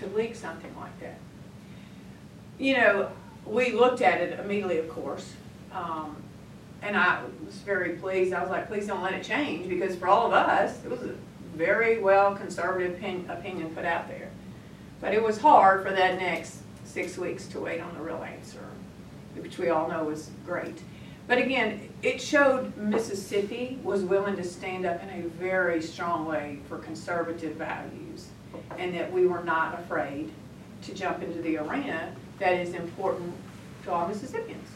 to 0.00 0.06
leak 0.08 0.34
something 0.34 0.74
like 0.76 0.98
that. 1.00 1.18
You 2.58 2.76
know, 2.76 3.10
we 3.46 3.72
looked 3.72 4.00
at 4.00 4.20
it 4.20 4.38
immediately, 4.40 4.78
of 4.78 4.88
course, 4.88 5.32
um, 5.72 6.16
and 6.82 6.96
I 6.96 7.22
was 7.44 7.56
very 7.56 7.90
pleased. 7.94 8.32
I 8.32 8.40
was 8.40 8.50
like, 8.50 8.68
please 8.68 8.86
don't 8.86 9.02
let 9.02 9.14
it 9.14 9.22
change, 9.22 9.68
because 9.68 9.96
for 9.96 10.08
all 10.08 10.26
of 10.26 10.32
us, 10.32 10.84
it 10.84 10.90
was 10.90 11.02
a 11.02 11.14
very 11.54 11.98
well 11.98 12.34
conservative 12.34 12.96
opin- 12.96 13.26
opinion 13.30 13.74
put 13.74 13.84
out 13.84 14.08
there. 14.08 14.30
But 15.00 15.14
it 15.14 15.22
was 15.22 15.38
hard 15.38 15.84
for 15.84 15.90
that 15.92 16.18
next 16.18 16.58
six 16.84 17.16
weeks 17.18 17.46
to 17.48 17.60
wait 17.60 17.80
on 17.80 17.94
the 17.94 18.00
real 18.00 18.22
answer, 18.22 18.64
which 19.36 19.58
we 19.58 19.68
all 19.68 19.88
know 19.88 20.04
was 20.04 20.30
great. 20.46 20.80
But 21.26 21.38
again, 21.38 21.88
it 22.04 22.20
showed 22.20 22.76
Mississippi 22.76 23.78
was 23.82 24.02
willing 24.02 24.36
to 24.36 24.44
stand 24.44 24.84
up 24.84 25.02
in 25.02 25.08
a 25.08 25.26
very 25.28 25.80
strong 25.80 26.26
way 26.26 26.58
for 26.68 26.76
conservative 26.78 27.56
values, 27.56 28.28
and 28.76 28.94
that 28.94 29.10
we 29.10 29.26
were 29.26 29.42
not 29.42 29.80
afraid 29.80 30.30
to 30.82 30.94
jump 30.94 31.22
into 31.22 31.40
the 31.40 31.56
arena 31.56 32.14
that 32.38 32.52
is 32.52 32.74
important 32.74 33.32
to 33.84 33.90
all 33.90 34.06
Mississippians. 34.06 34.68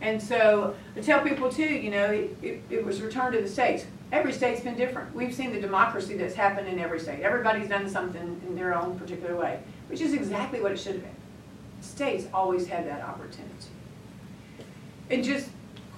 And 0.00 0.20
so 0.20 0.74
I 0.96 1.00
tell 1.00 1.20
people 1.20 1.52
too, 1.52 1.62
you 1.62 1.90
know, 1.90 2.06
it, 2.06 2.36
it, 2.42 2.62
it 2.70 2.84
was 2.84 3.02
returned 3.02 3.34
to 3.34 3.42
the 3.42 3.48
states. 3.48 3.84
Every 4.10 4.32
state's 4.32 4.62
been 4.62 4.76
different. 4.76 5.14
We've 5.14 5.34
seen 5.34 5.52
the 5.52 5.60
democracy 5.60 6.16
that's 6.16 6.34
happened 6.34 6.66
in 6.66 6.78
every 6.78 6.98
state. 6.98 7.20
Everybody's 7.20 7.68
done 7.68 7.88
something 7.88 8.40
in 8.46 8.56
their 8.56 8.74
own 8.74 8.98
particular 8.98 9.36
way, 9.36 9.60
which 9.88 10.00
is 10.00 10.14
exactly 10.14 10.60
what 10.60 10.72
it 10.72 10.78
should 10.78 10.94
have 10.94 11.02
been. 11.02 11.14
States 11.82 12.26
always 12.32 12.66
had 12.66 12.86
that 12.86 13.02
opportunity. 13.02 13.52
And 15.10 15.22
just 15.22 15.50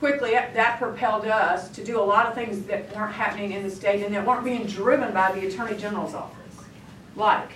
quickly, 0.05 0.33
that 0.33 0.79
propelled 0.79 1.25
us 1.25 1.71
to 1.71 1.83
do 1.83 1.99
a 1.99 2.03
lot 2.03 2.27
of 2.27 2.35
things 2.35 2.67
that 2.67 2.95
weren't 2.95 3.15
happening 3.15 3.53
in 3.53 3.63
the 3.63 3.71
state 3.71 4.05
and 4.05 4.15
that 4.15 4.27
weren't 4.27 4.45
being 4.45 4.67
driven 4.67 5.15
by 5.15 5.33
the 5.33 5.47
Attorney 5.47 5.79
General's 5.79 6.13
office. 6.13 6.63
Like 7.17 7.49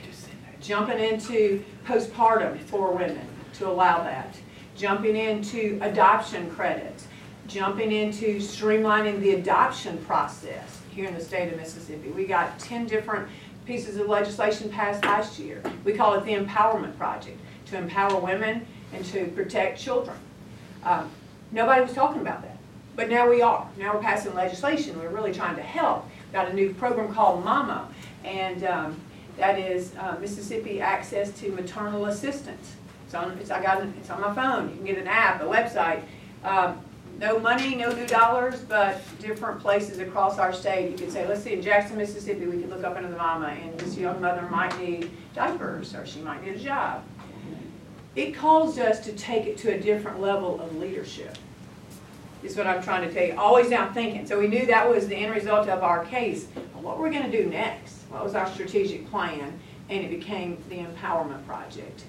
jumping 0.58 0.98
into 0.98 1.62
postpartum 1.84 2.58
for 2.60 2.92
women 2.92 3.28
to 3.52 3.68
allow 3.68 4.02
that, 4.02 4.34
jumping 4.74 5.14
into 5.14 5.78
adoption 5.82 6.50
credits, 6.50 7.06
jumping 7.46 7.92
into 7.92 8.38
streamlining 8.38 9.20
the 9.20 9.34
adoption 9.34 9.98
process 10.06 10.80
here 10.90 11.06
in 11.06 11.14
the 11.14 11.20
state 11.20 11.52
of 11.52 11.58
Mississippi. 11.58 12.08
We 12.12 12.24
got 12.24 12.58
10 12.58 12.86
different 12.86 13.28
pieces 13.66 13.98
of 13.98 14.08
legislation 14.08 14.70
passed 14.70 15.04
last 15.04 15.38
year. 15.38 15.62
We 15.84 15.92
call 15.92 16.14
it 16.14 16.24
the 16.24 16.32
Empowerment 16.32 16.96
Project, 16.96 17.38
to 17.66 17.76
empower 17.76 18.18
women 18.18 18.66
and 18.94 19.04
to 19.04 19.26
protect 19.26 19.78
children. 19.78 20.16
Um, 20.82 21.10
nobody 21.52 21.80
was 21.80 21.92
talking 21.92 22.20
about 22.20 22.42
that, 22.42 22.58
but 22.96 23.08
now 23.08 23.28
we 23.28 23.42
are. 23.42 23.68
Now 23.76 23.94
we're 23.94 24.02
passing 24.02 24.34
legislation. 24.34 24.98
We're 24.98 25.08
really 25.08 25.32
trying 25.32 25.56
to 25.56 25.62
help. 25.62 26.08
Got 26.32 26.48
a 26.48 26.52
new 26.52 26.74
program 26.74 27.12
called 27.12 27.44
MAMA, 27.44 27.88
and 28.24 28.64
um, 28.64 29.00
that 29.36 29.58
is 29.58 29.94
uh, 29.96 30.16
Mississippi 30.20 30.80
Access 30.80 31.30
to 31.40 31.50
Maternal 31.52 32.06
Assistance. 32.06 32.74
It's 33.06 33.14
on, 33.14 33.32
it's, 33.38 33.50
I 33.50 33.62
got, 33.62 33.82
it's 33.82 34.10
on 34.10 34.20
my 34.20 34.34
phone. 34.34 34.68
You 34.68 34.76
can 34.76 34.84
get 34.84 34.98
an 34.98 35.06
app, 35.06 35.40
a 35.40 35.44
website. 35.44 36.02
Um, 36.44 36.78
no 37.18 37.38
money, 37.38 37.74
no 37.74 37.90
new 37.90 38.06
dollars, 38.06 38.60
but 38.60 39.00
different 39.18 39.60
places 39.60 39.98
across 39.98 40.38
our 40.38 40.52
state. 40.52 40.90
You 40.90 40.96
can 40.96 41.10
say, 41.10 41.26
let's 41.26 41.42
see, 41.42 41.52
in 41.54 41.62
Jackson, 41.62 41.96
Mississippi, 41.96 42.46
we 42.46 42.60
could 42.60 42.70
look 42.70 42.84
up 42.84 42.96
into 42.96 43.08
the 43.08 43.16
mama, 43.16 43.48
and 43.48 43.78
this 43.80 43.96
young 43.96 44.20
mother 44.20 44.42
might 44.50 44.78
need 44.78 45.10
diapers, 45.34 45.94
or 45.94 46.06
she 46.06 46.20
might 46.20 46.44
need 46.44 46.54
a 46.54 46.58
job. 46.58 47.02
It 48.18 48.34
caused 48.34 48.80
us 48.80 48.98
to 49.04 49.12
take 49.12 49.46
it 49.46 49.56
to 49.58 49.72
a 49.72 49.78
different 49.78 50.20
level 50.20 50.60
of 50.60 50.76
leadership, 50.76 51.38
is 52.42 52.56
what 52.56 52.66
I'm 52.66 52.82
trying 52.82 53.06
to 53.06 53.14
tell 53.14 53.24
you. 53.24 53.38
Always 53.38 53.70
down 53.70 53.94
thinking. 53.94 54.26
So 54.26 54.40
we 54.40 54.48
knew 54.48 54.66
that 54.66 54.90
was 54.90 55.06
the 55.06 55.14
end 55.14 55.32
result 55.32 55.68
of 55.68 55.84
our 55.84 56.04
case. 56.04 56.46
What 56.74 56.98
were 56.98 57.08
we 57.08 57.14
going 57.14 57.30
to 57.30 57.44
do 57.44 57.48
next? 57.48 58.02
What 58.10 58.24
was 58.24 58.34
our 58.34 58.48
strategic 58.48 59.08
plan? 59.08 59.60
And 59.88 60.04
it 60.04 60.10
became 60.10 60.60
the 60.68 60.78
Empowerment 60.78 61.46
Project. 61.46 62.06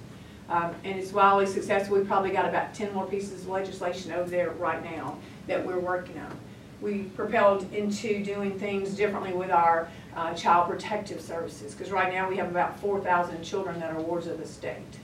Um, 0.49 0.73
and 0.83 0.97
it's 0.97 1.13
wildly 1.13 1.45
successful. 1.45 1.97
We've 1.97 2.07
probably 2.07 2.31
got 2.31 2.49
about 2.49 2.73
10 2.73 2.91
more 2.91 3.05
pieces 3.05 3.43
of 3.43 3.49
legislation 3.49 4.11
over 4.11 4.31
there 4.31 4.49
right 4.49 4.83
now 4.83 5.15
that 5.45 5.63
we're 5.63 5.77
working 5.77 6.17
on. 6.17 6.35
We 6.81 7.03
propelled 7.03 7.71
into 7.71 8.23
doing 8.23 8.57
things 8.57 8.95
differently 8.95 9.33
with 9.33 9.51
our 9.51 9.87
uh, 10.15 10.33
child 10.33 10.69
protective 10.69 11.21
services 11.21 11.75
because 11.75 11.91
right 11.91 12.11
now 12.11 12.27
we 12.27 12.37
have 12.37 12.49
about 12.49 12.79
4,000 12.79 13.43
children 13.43 13.79
that 13.79 13.91
are 13.91 14.01
wards 14.01 14.25
of 14.25 14.39
the 14.39 14.47
state. 14.47 14.97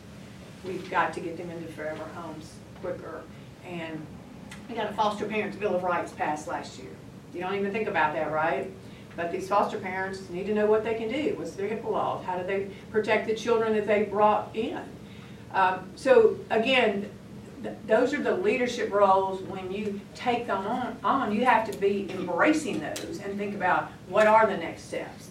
We've 0.65 0.89
got 0.89 1.13
to 1.13 1.19
get 1.19 1.37
them 1.37 1.49
into 1.51 1.71
forever 1.73 2.03
homes 2.15 2.53
quicker. 2.81 3.21
And 3.65 4.05
we 4.69 4.75
got 4.75 4.89
a 4.89 4.93
foster 4.93 5.25
parents 5.25 5.57
bill 5.57 5.75
of 5.75 5.83
rights 5.83 6.11
passed 6.11 6.47
last 6.47 6.79
year. 6.79 6.91
You 7.33 7.41
don't 7.41 7.55
even 7.55 7.71
think 7.71 7.87
about 7.87 8.13
that, 8.13 8.31
right? 8.31 8.71
But 9.15 9.31
these 9.31 9.47
foster 9.47 9.77
parents 9.77 10.29
need 10.29 10.45
to 10.47 10.53
know 10.53 10.65
what 10.65 10.83
they 10.83 10.95
can 10.95 11.09
do. 11.09 11.35
What's 11.37 11.51
their 11.51 11.69
HIPAA 11.69 11.89
laws? 11.89 12.25
How 12.25 12.37
do 12.37 12.45
they 12.45 12.69
protect 12.91 13.27
the 13.27 13.35
children 13.35 13.73
that 13.73 13.87
they 13.87 14.03
brought 14.03 14.55
in? 14.55 14.81
Um, 15.53 15.89
so 15.95 16.37
again, 16.49 17.09
th 17.63 17.75
those 17.87 18.13
are 18.13 18.21
the 18.21 18.35
leadership 18.35 18.91
roles. 18.91 19.41
When 19.43 19.71
you 19.71 20.01
take 20.13 20.47
them 20.47 20.67
on, 20.67 20.97
on, 21.03 21.31
you 21.33 21.45
have 21.45 21.69
to 21.71 21.77
be 21.77 22.07
embracing 22.09 22.79
those 22.81 23.21
and 23.23 23.37
think 23.37 23.55
about 23.55 23.91
what 24.09 24.27
are 24.27 24.45
the 24.47 24.57
next 24.57 24.83
steps. 24.83 25.24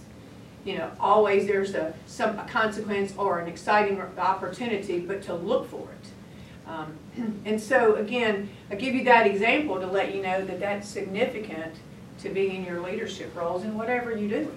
You 0.65 0.79
know, 0.79 0.91
always 0.99 1.47
there's 1.47 1.75
a, 1.75 1.95
some 2.07 2.39
a 2.39 2.45
consequence 2.45 3.15
or 3.19 3.39
an 3.39 3.49
exciting 3.49 4.01
opportunity, 4.01 5.01
but 5.01 5.23
to 5.23 5.35
look 5.35 5.69
for 5.69 5.89
it. 5.91 6.69
Um, 6.69 6.97
and 7.45 7.61
so 7.61 7.97
again, 7.97 8.49
I 8.71 8.77
give 8.77 8.95
you 8.95 9.05
that 9.05 9.27
example 9.27 9.79
to 9.81 9.87
let 9.87 10.15
you 10.15 10.23
know 10.23 10.45
that 10.45 10.61
that's 10.61 10.89
significant 10.89 11.75
to 12.21 12.29
be 12.31 12.55
in 12.55 12.65
your 12.65 12.81
leadership 12.81 13.35
roles 13.37 13.65
in 13.65 13.77
whatever 13.77 14.17
you 14.17 14.29
do. 14.29 14.53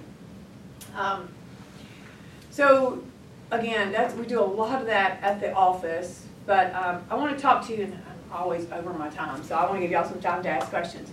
Um, 0.95 1.27
so 2.49 3.03
again, 3.51 3.91
that's, 3.91 4.13
we 4.15 4.25
do 4.25 4.39
a 4.39 4.43
lot 4.43 4.81
of 4.81 4.87
that 4.87 5.21
at 5.21 5.39
the 5.39 5.53
office, 5.53 6.25
but 6.45 6.73
um, 6.73 7.03
I 7.09 7.15
want 7.15 7.35
to 7.35 7.41
talk 7.41 7.65
to 7.67 7.75
you, 7.75 7.83
and 7.83 7.93
I'm 7.93 8.37
always 8.37 8.71
over 8.71 8.93
my 8.93 9.09
time, 9.09 9.43
so 9.43 9.55
I 9.55 9.63
want 9.65 9.75
to 9.75 9.81
give 9.81 9.91
y'all 9.91 10.07
some 10.07 10.21
time 10.21 10.43
to 10.43 10.49
ask 10.49 10.67
questions. 10.69 11.09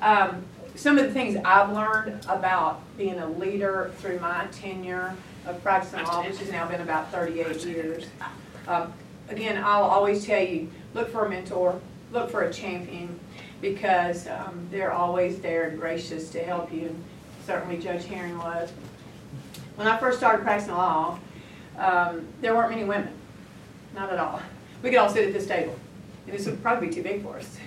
Um, 0.00 0.44
some 0.76 0.98
of 0.98 1.06
the 1.06 1.12
things 1.12 1.36
I've 1.44 1.72
learned 1.72 2.24
about 2.28 2.82
being 2.96 3.18
a 3.18 3.28
leader 3.28 3.92
through 3.98 4.20
my 4.20 4.46
tenure 4.52 5.16
of 5.46 5.62
practicing 5.62 6.04
law, 6.04 6.22
which 6.22 6.38
has 6.38 6.50
now 6.50 6.68
been 6.68 6.82
about 6.82 7.10
38 7.10 7.64
years. 7.64 8.06
Um, 8.68 8.92
again, 9.28 9.62
I'll 9.62 9.84
always 9.84 10.24
tell 10.24 10.42
you, 10.42 10.70
look 10.92 11.10
for 11.10 11.24
a 11.24 11.30
mentor, 11.30 11.80
look 12.12 12.30
for 12.30 12.42
a 12.42 12.52
champion, 12.52 13.18
because 13.60 14.26
um, 14.28 14.68
they're 14.70 14.92
always 14.92 15.40
there 15.40 15.68
and 15.68 15.80
gracious 15.80 16.30
to 16.30 16.42
help 16.42 16.72
you, 16.72 16.86
and 16.88 17.04
certainly 17.46 17.78
Judge 17.78 18.04
Herring 18.04 18.38
was. 18.38 18.70
When 19.76 19.86
I 19.86 19.96
first 19.98 20.18
started 20.18 20.42
practicing 20.42 20.74
law, 20.74 21.18
um, 21.78 22.26
there 22.40 22.54
weren't 22.54 22.70
many 22.70 22.84
women, 22.84 23.12
not 23.94 24.12
at 24.12 24.18
all. 24.18 24.40
We 24.82 24.90
could 24.90 24.98
all 24.98 25.08
sit 25.08 25.26
at 25.26 25.32
this 25.32 25.46
table, 25.46 25.76
and 26.26 26.36
this 26.36 26.46
would 26.46 26.62
probably 26.62 26.88
be 26.88 26.94
too 26.94 27.02
big 27.02 27.22
for 27.22 27.38
us. 27.38 27.58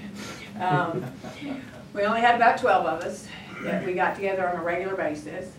We 2.00 2.06
only 2.06 2.22
had 2.22 2.36
about 2.36 2.58
twelve 2.58 2.86
of 2.86 3.02
us 3.02 3.28
that 3.64 3.86
we 3.86 3.94
got 3.94 4.16
together 4.16 4.48
on 4.48 4.56
a 4.56 4.64
regular 4.64 4.96
basis. 4.96 5.52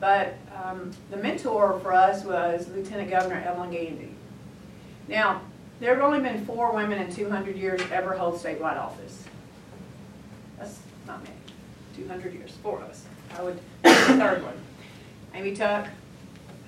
But 0.00 0.32
um, 0.64 0.92
the 1.10 1.18
mentor 1.18 1.78
for 1.80 1.92
us 1.92 2.24
was 2.24 2.66
Lieutenant 2.68 3.10
Governor 3.10 3.44
Evelyn 3.46 3.70
Gandy. 3.70 4.14
Now, 5.08 5.42
there 5.78 5.94
have 5.94 6.02
only 6.02 6.20
been 6.20 6.42
four 6.46 6.72
women 6.72 6.98
in 6.98 7.14
two 7.14 7.28
hundred 7.28 7.56
years 7.56 7.82
ever 7.92 8.16
hold 8.16 8.40
statewide 8.40 8.78
office. 8.78 9.24
That's 10.58 10.78
not 11.06 11.22
many, 11.22 11.36
two 11.94 12.08
hundred 12.08 12.32
years, 12.32 12.52
four 12.62 12.80
of 12.80 12.88
us. 12.88 13.04
I 13.38 13.42
would, 13.42 13.60
the 13.82 13.90
third 13.92 14.42
one. 14.42 14.54
Amy 15.34 15.54
Tuck, 15.54 15.86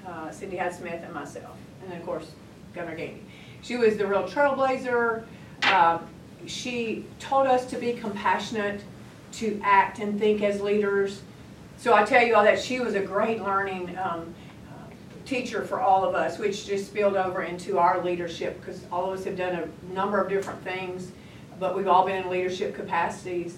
uh, 0.06 0.30
Cindy 0.30 0.58
Hyde 0.58 0.74
Smith, 0.74 1.00
and 1.02 1.14
myself, 1.14 1.56
and 1.80 1.90
then, 1.90 1.98
of 1.98 2.04
course, 2.04 2.32
Governor 2.74 2.98
Gandy. 2.98 3.22
She 3.62 3.78
was 3.78 3.96
the 3.96 4.06
real 4.06 4.24
trailblazer. 4.24 5.24
Um, 5.72 6.06
She 6.46 7.05
taught 7.18 7.46
us 7.46 7.66
to 7.66 7.76
be 7.76 7.92
compassionate, 7.92 8.83
to 9.33 9.61
act 9.62 9.98
and 9.98 10.18
think 10.18 10.42
as 10.42 10.61
leaders. 10.61 11.22
So 11.76 11.94
I 11.94 12.05
tell 12.05 12.22
you 12.22 12.35
all 12.35 12.44
that 12.44 12.61
she 12.61 12.81
was 12.81 12.94
a 12.94 13.00
great 13.00 13.42
learning 13.42 13.96
um, 13.98 14.35
uh, 14.68 14.90
teacher 15.24 15.64
for 15.64 15.81
all 15.81 16.05
of 16.05 16.14
us, 16.14 16.38
which 16.38 16.66
just 16.66 16.87
spilled 16.87 17.16
over 17.16 17.42
into 17.42 17.79
our 17.79 18.05
leadership, 18.05 18.61
because 18.61 18.85
all 18.90 19.11
of 19.11 19.18
us 19.18 19.24
have 19.24 19.37
done 19.37 19.55
a 19.55 19.94
number 19.94 20.20
of 20.20 20.29
different 20.29 20.62
things, 20.62 21.12
but 21.59 21.76
we've 21.76 21.88
all 21.88 22.05
been 22.05 22.24
in 22.24 22.31
leadership 22.31 22.74
capacities. 22.74 23.57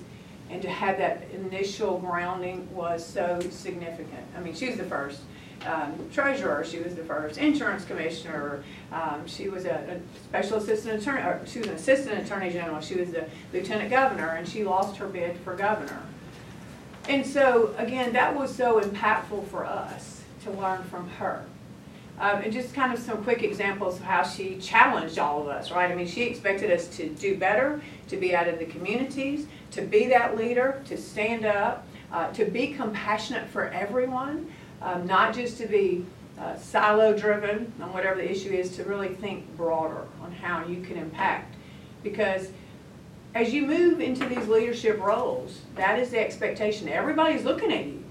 And 0.50 0.60
to 0.60 0.68
have 0.68 0.98
that 0.98 1.22
initial 1.32 1.98
grounding 1.98 2.72
was 2.74 3.04
so 3.04 3.40
significant. 3.50 4.26
I 4.36 4.40
mean, 4.40 4.54
she 4.54 4.68
was 4.68 4.76
the 4.76 4.84
first 4.84 5.20
um, 5.66 5.94
treasurer, 6.12 6.64
she 6.64 6.78
was 6.78 6.94
the 6.94 7.04
first 7.04 7.38
insurance 7.38 7.84
commissioner, 7.84 8.64
um, 8.92 9.26
she 9.26 9.48
was 9.48 9.64
a, 9.64 10.00
a 10.00 10.22
special 10.24 10.58
assistant 10.58 11.00
attorney, 11.00 11.22
or 11.22 11.40
she 11.46 11.60
was 11.60 11.68
an 11.68 11.74
assistant 11.74 12.24
attorney 12.24 12.50
general, 12.50 12.80
she 12.80 12.96
was 12.96 13.10
the 13.10 13.26
lieutenant 13.52 13.90
governor, 13.90 14.30
and 14.30 14.48
she 14.48 14.64
lost 14.64 14.96
her 14.96 15.06
bid 15.06 15.36
for 15.38 15.54
governor. 15.54 16.02
And 17.08 17.26
so, 17.26 17.74
again, 17.78 18.12
that 18.12 18.36
was 18.36 18.54
so 18.54 18.80
impactful 18.80 19.48
for 19.48 19.64
us 19.64 20.22
to 20.44 20.50
learn 20.52 20.82
from 20.84 21.08
her. 21.10 21.44
Um, 22.18 22.42
and 22.42 22.52
just 22.52 22.74
kind 22.74 22.92
of 22.92 22.98
some 22.98 23.24
quick 23.24 23.42
examples 23.42 23.96
of 23.96 24.04
how 24.04 24.22
she 24.22 24.56
challenged 24.58 25.18
all 25.18 25.40
of 25.40 25.48
us, 25.48 25.72
right? 25.72 25.90
I 25.90 25.94
mean, 25.94 26.06
she 26.06 26.22
expected 26.22 26.70
us 26.70 26.86
to 26.96 27.08
do 27.08 27.36
better, 27.36 27.80
to 28.08 28.16
be 28.16 28.36
out 28.36 28.46
in 28.46 28.58
the 28.58 28.66
communities, 28.66 29.46
to 29.72 29.82
be 29.82 30.06
that 30.08 30.36
leader, 30.36 30.82
to 30.86 30.96
stand 30.96 31.44
up, 31.44 31.86
uh, 32.12 32.30
to 32.32 32.44
be 32.44 32.68
compassionate 32.68 33.48
for 33.48 33.68
everyone, 33.68 34.51
um, 34.82 35.06
not 35.06 35.34
just 35.34 35.58
to 35.58 35.66
be 35.66 36.04
uh, 36.38 36.56
silo-driven 36.56 37.72
on 37.80 37.92
whatever 37.92 38.16
the 38.16 38.30
issue 38.30 38.50
is, 38.50 38.76
to 38.76 38.84
really 38.84 39.14
think 39.14 39.56
broader 39.56 40.06
on 40.22 40.32
how 40.32 40.66
you 40.66 40.82
can 40.82 40.96
impact. 40.96 41.54
Because 42.02 42.48
as 43.34 43.52
you 43.54 43.66
move 43.66 44.00
into 44.00 44.26
these 44.26 44.46
leadership 44.48 45.00
roles, 45.00 45.60
that 45.76 45.98
is 45.98 46.10
the 46.10 46.18
expectation. 46.18 46.88
Everybody's 46.88 47.44
looking 47.44 47.72
at 47.72 47.86
you. 47.86 48.04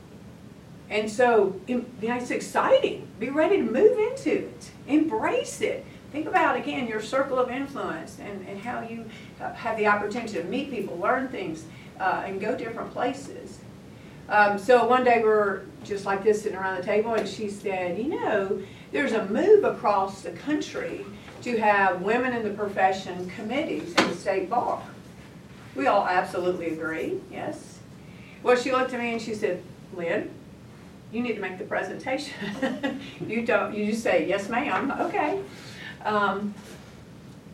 And 0.90 1.10
so, 1.10 1.60
you 1.68 1.86
know, 2.02 2.16
it's 2.16 2.32
exciting. 2.32 3.08
Be 3.20 3.30
ready 3.30 3.58
to 3.58 3.64
move 3.64 3.98
into 3.98 4.48
it. 4.48 4.72
Embrace 4.88 5.62
it. 5.62 5.86
Think 6.12 6.28
about, 6.28 6.58
again, 6.58 6.88
your 6.88 7.02
circle 7.02 7.40
of 7.40 7.50
influence 7.50 8.20
and, 8.20 8.46
and 8.46 8.60
how 8.60 8.82
you 8.82 9.06
uh, 9.40 9.54
have 9.54 9.78
the 9.78 9.88
opportunity 9.88 10.34
to 10.34 10.44
meet 10.44 10.70
people, 10.70 10.98
learn 10.98 11.30
things, 11.30 11.64
uh, 12.00 12.24
and 12.26 12.42
go 12.42 12.58
different 12.58 12.92
places. 12.92 13.60
Um, 14.32 14.58
so 14.58 14.88
one 14.88 15.04
day 15.04 15.22
we're 15.22 15.64
just 15.84 16.06
like 16.06 16.24
this 16.24 16.42
sitting 16.42 16.58
around 16.58 16.78
the 16.78 16.84
table, 16.84 17.14
and 17.16 17.28
she 17.28 17.50
said, 17.50 17.98
You 17.98 18.08
know, 18.08 18.62
there's 18.94 19.12
a 19.12 19.26
move 19.26 19.66
across 19.66 20.22
the 20.22 20.32
country 20.32 21.06
to 21.42 21.60
have 21.60 22.02
women 22.02 22.34
in 22.34 22.44
the 22.44 22.52
profession 22.52 23.30
committees 23.32 23.94
in 23.94 24.08
the 24.08 24.16
state 24.16 24.50
bar. 24.50 24.82
We 25.76 25.88
all 25.88 26.08
absolutely 26.08 26.68
agree, 26.68 27.20
yes. 27.30 27.80
Well, 28.42 28.56
she 28.56 28.72
looked 28.72 28.94
at 28.94 29.00
me 29.02 29.12
and 29.12 29.22
she 29.22 29.36
said, 29.36 29.62
Lynn, 29.96 30.30
you 31.12 31.22
need 31.22 31.34
to 31.34 31.42
make 31.42 31.58
the 31.58 31.66
presentation. 31.66 33.02
you 33.28 33.46
don't, 33.46 33.74
you 33.74 33.88
just 33.88 34.04
say, 34.04 34.28
yes, 34.28 34.48
ma'am, 34.48 34.92
okay. 34.92 35.42
Um, 36.06 36.54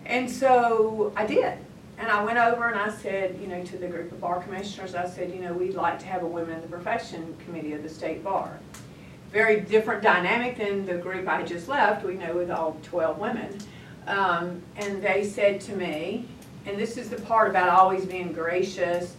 and 0.06 0.30
so 0.30 1.12
I 1.16 1.26
did. 1.26 1.58
And 2.00 2.10
I 2.10 2.24
went 2.24 2.38
over 2.38 2.70
and 2.70 2.80
I 2.80 2.90
said, 2.90 3.40
you 3.42 3.48
know, 3.48 3.64
to 3.64 3.78
the 3.78 3.88
group 3.88 4.12
of 4.12 4.22
bar 4.22 4.42
commissioners, 4.42 4.94
I 4.94 5.08
said, 5.08 5.32
you 5.32 5.40
know, 5.40 5.52
we'd 5.54 5.74
like 5.74 5.98
to 6.00 6.06
have 6.06 6.22
a 6.22 6.28
women 6.28 6.56
in 6.56 6.62
the 6.62 6.68
profession 6.68 7.36
committee 7.44 7.74
of 7.74 7.82
the 7.82 7.90
state 7.90 8.24
bar. 8.24 8.60
Very 9.32 9.62
different 9.62 10.04
dynamic 10.04 10.58
than 10.58 10.86
the 10.86 10.96
group 10.96 11.28
I 11.28 11.44
just 11.44 11.68
left, 11.68 12.06
we 12.06 12.14
know 12.14 12.36
with 12.36 12.52
all 12.52 12.78
twelve 12.84 13.18
women. 13.18 13.58
Um, 14.06 14.62
and 14.78 15.02
they 15.02 15.24
said 15.24 15.60
to 15.62 15.76
me, 15.76 16.26
and 16.66 16.78
this 16.78 16.98
is 16.98 17.10
the 17.10 17.20
part 17.22 17.50
about 17.50 17.70
always 17.70 18.06
being 18.06 18.32
gracious, 18.32 19.16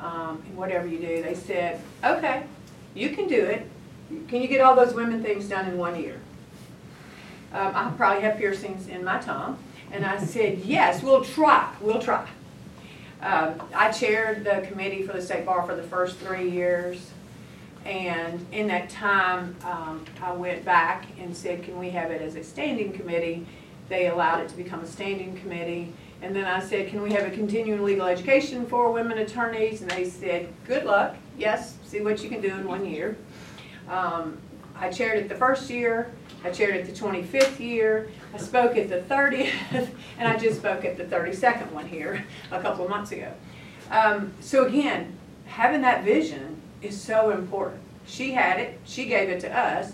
um, 0.00 0.42
in 0.48 0.56
whatever 0.56 0.86
you 0.86 0.98
do, 0.98 1.22
they 1.22 1.34
said, 1.34 1.80
okay, 2.02 2.44
you 2.94 3.10
can 3.10 3.28
do 3.28 3.44
it. 3.44 3.68
Can 4.26 4.42
you 4.42 4.48
get 4.48 4.60
all 4.60 4.74
those 4.74 4.94
women 4.94 5.22
things 5.22 5.48
done 5.48 5.68
in 5.68 5.78
one 5.78 6.00
year? 6.00 6.18
Um, 7.52 7.72
I 7.74 7.92
probably 7.96 8.22
have 8.22 8.38
piercings 8.38 8.88
in 8.88 9.04
my 9.04 9.18
tongue. 9.18 9.58
And 9.92 10.04
I 10.04 10.18
said, 10.24 10.60
yes, 10.60 11.02
we'll 11.02 11.22
try, 11.22 11.70
we'll 11.80 12.00
try. 12.00 12.26
Um, 13.20 13.62
I 13.74 13.92
chaired 13.92 14.42
the 14.42 14.66
committee 14.66 15.06
for 15.06 15.12
the 15.12 15.22
state 15.22 15.46
bar 15.46 15.64
for 15.64 15.76
the 15.76 15.82
first 15.82 16.16
three 16.16 16.50
years. 16.50 17.10
And 17.84 18.44
in 18.52 18.68
that 18.68 18.90
time, 18.90 19.54
um, 19.64 20.04
I 20.22 20.32
went 20.32 20.64
back 20.64 21.06
and 21.20 21.36
said, 21.36 21.62
can 21.62 21.78
we 21.78 21.90
have 21.90 22.10
it 22.10 22.22
as 22.22 22.36
a 22.36 22.42
standing 22.42 22.92
committee? 22.92 23.46
They 23.88 24.08
allowed 24.08 24.40
it 24.40 24.48
to 24.48 24.56
become 24.56 24.80
a 24.80 24.86
standing 24.86 25.36
committee. 25.36 25.92
And 26.22 26.34
then 26.34 26.46
I 26.46 26.60
said, 26.60 26.88
can 26.88 27.02
we 27.02 27.12
have 27.12 27.26
a 27.26 27.30
continuing 27.30 27.82
legal 27.82 28.06
education 28.06 28.64
for 28.66 28.92
women 28.92 29.18
attorneys? 29.18 29.82
And 29.82 29.90
they 29.90 30.08
said, 30.08 30.48
good 30.66 30.84
luck, 30.84 31.16
yes, 31.36 31.76
see 31.84 32.00
what 32.00 32.22
you 32.22 32.30
can 32.30 32.40
do 32.40 32.48
in 32.48 32.66
one 32.66 32.86
year. 32.86 33.16
Um, 33.88 34.38
I 34.76 34.88
chaired 34.88 35.18
it 35.18 35.28
the 35.28 35.34
first 35.34 35.68
year, 35.68 36.12
I 36.44 36.50
chaired 36.50 36.76
it 36.76 36.86
the 36.86 36.94
twenty-fifth 36.94 37.60
year, 37.60 38.10
I 38.34 38.38
spoke 38.38 38.76
at 38.76 38.88
the 38.88 39.02
thirtieth, 39.02 39.54
and 40.18 40.28
I 40.28 40.36
just 40.36 40.60
spoke 40.60 40.84
at 40.84 40.96
the 40.96 41.04
thirty-second 41.04 41.72
one 41.72 41.86
here 41.86 42.24
a 42.50 42.60
couple 42.60 42.84
of 42.84 42.90
months 42.90 43.12
ago. 43.12 43.32
Um, 43.90 44.32
so 44.40 44.66
again, 44.66 45.16
having 45.46 45.82
that 45.82 46.04
vision 46.04 46.60
is 46.80 46.98
so 47.00 47.30
important. 47.30 47.80
She 48.06 48.32
had 48.32 48.58
it, 48.58 48.80
she 48.84 49.06
gave 49.06 49.28
it 49.28 49.40
to 49.40 49.56
us, 49.56 49.92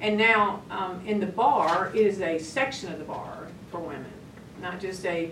and 0.00 0.16
now, 0.16 0.62
um, 0.70 1.02
in 1.06 1.18
the 1.18 1.26
bar, 1.26 1.90
it 1.94 2.06
is 2.06 2.20
a 2.20 2.38
section 2.38 2.92
of 2.92 2.98
the 2.98 3.04
bar 3.04 3.48
for 3.70 3.80
women, 3.80 4.12
not 4.60 4.80
just 4.80 5.04
a 5.04 5.30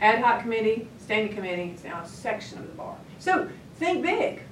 ad 0.00 0.20
hoc 0.20 0.42
committee, 0.42 0.88
standing 0.98 1.34
committee, 1.34 1.70
it's 1.74 1.84
now 1.84 2.02
a 2.02 2.08
section 2.08 2.58
of 2.58 2.66
the 2.66 2.74
bar. 2.74 2.96
So, 3.18 3.48
think 3.76 4.02
big. 4.02 4.42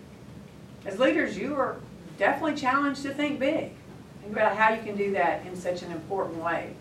As 0.85 0.99
leaders, 0.99 1.37
you 1.37 1.55
are 1.57 1.77
definitely 2.19 2.55
challenged 2.55 3.03
to 3.03 3.13
think 3.13 3.41
big. 3.41 3.73
Think 4.21 4.33
about 4.33 4.57
how 4.57 4.73
you 4.73 4.83
can 4.83 4.97
do 4.97 5.13
that 5.13 5.45
in 5.47 5.57
such 5.57 5.83
an 5.83 5.91
important 5.91 6.43
way. 6.43 6.75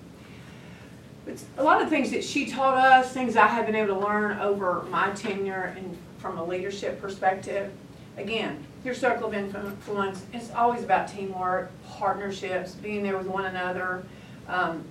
But 1.25 1.43
a 1.57 1.63
lot 1.63 1.81
of 1.81 1.89
things 1.89 2.11
that 2.11 2.23
she 2.23 2.45
taught 2.45 2.77
us, 2.77 3.11
things 3.11 3.35
I 3.35 3.47
have 3.47 3.65
been 3.65 3.75
able 3.75 3.95
to 3.95 3.99
learn 3.99 4.39
over 4.39 4.83
my 4.89 5.09
tenure 5.11 5.75
and 5.75 5.97
from 6.19 6.37
a 6.37 6.43
leadership 6.43 7.01
perspective. 7.01 7.71
Again, 8.17 8.63
your 8.83 8.93
circle 8.93 9.27
of 9.27 9.33
influence, 9.33 10.23
it's 10.31 10.51
always 10.51 10.83
about 10.83 11.07
teamwork, 11.07 11.71
partnerships, 11.87 12.73
being 12.75 13.03
there 13.03 13.17
with 13.17 13.27
one 13.27 13.45
another. 13.45 14.03
Um, 14.47 14.83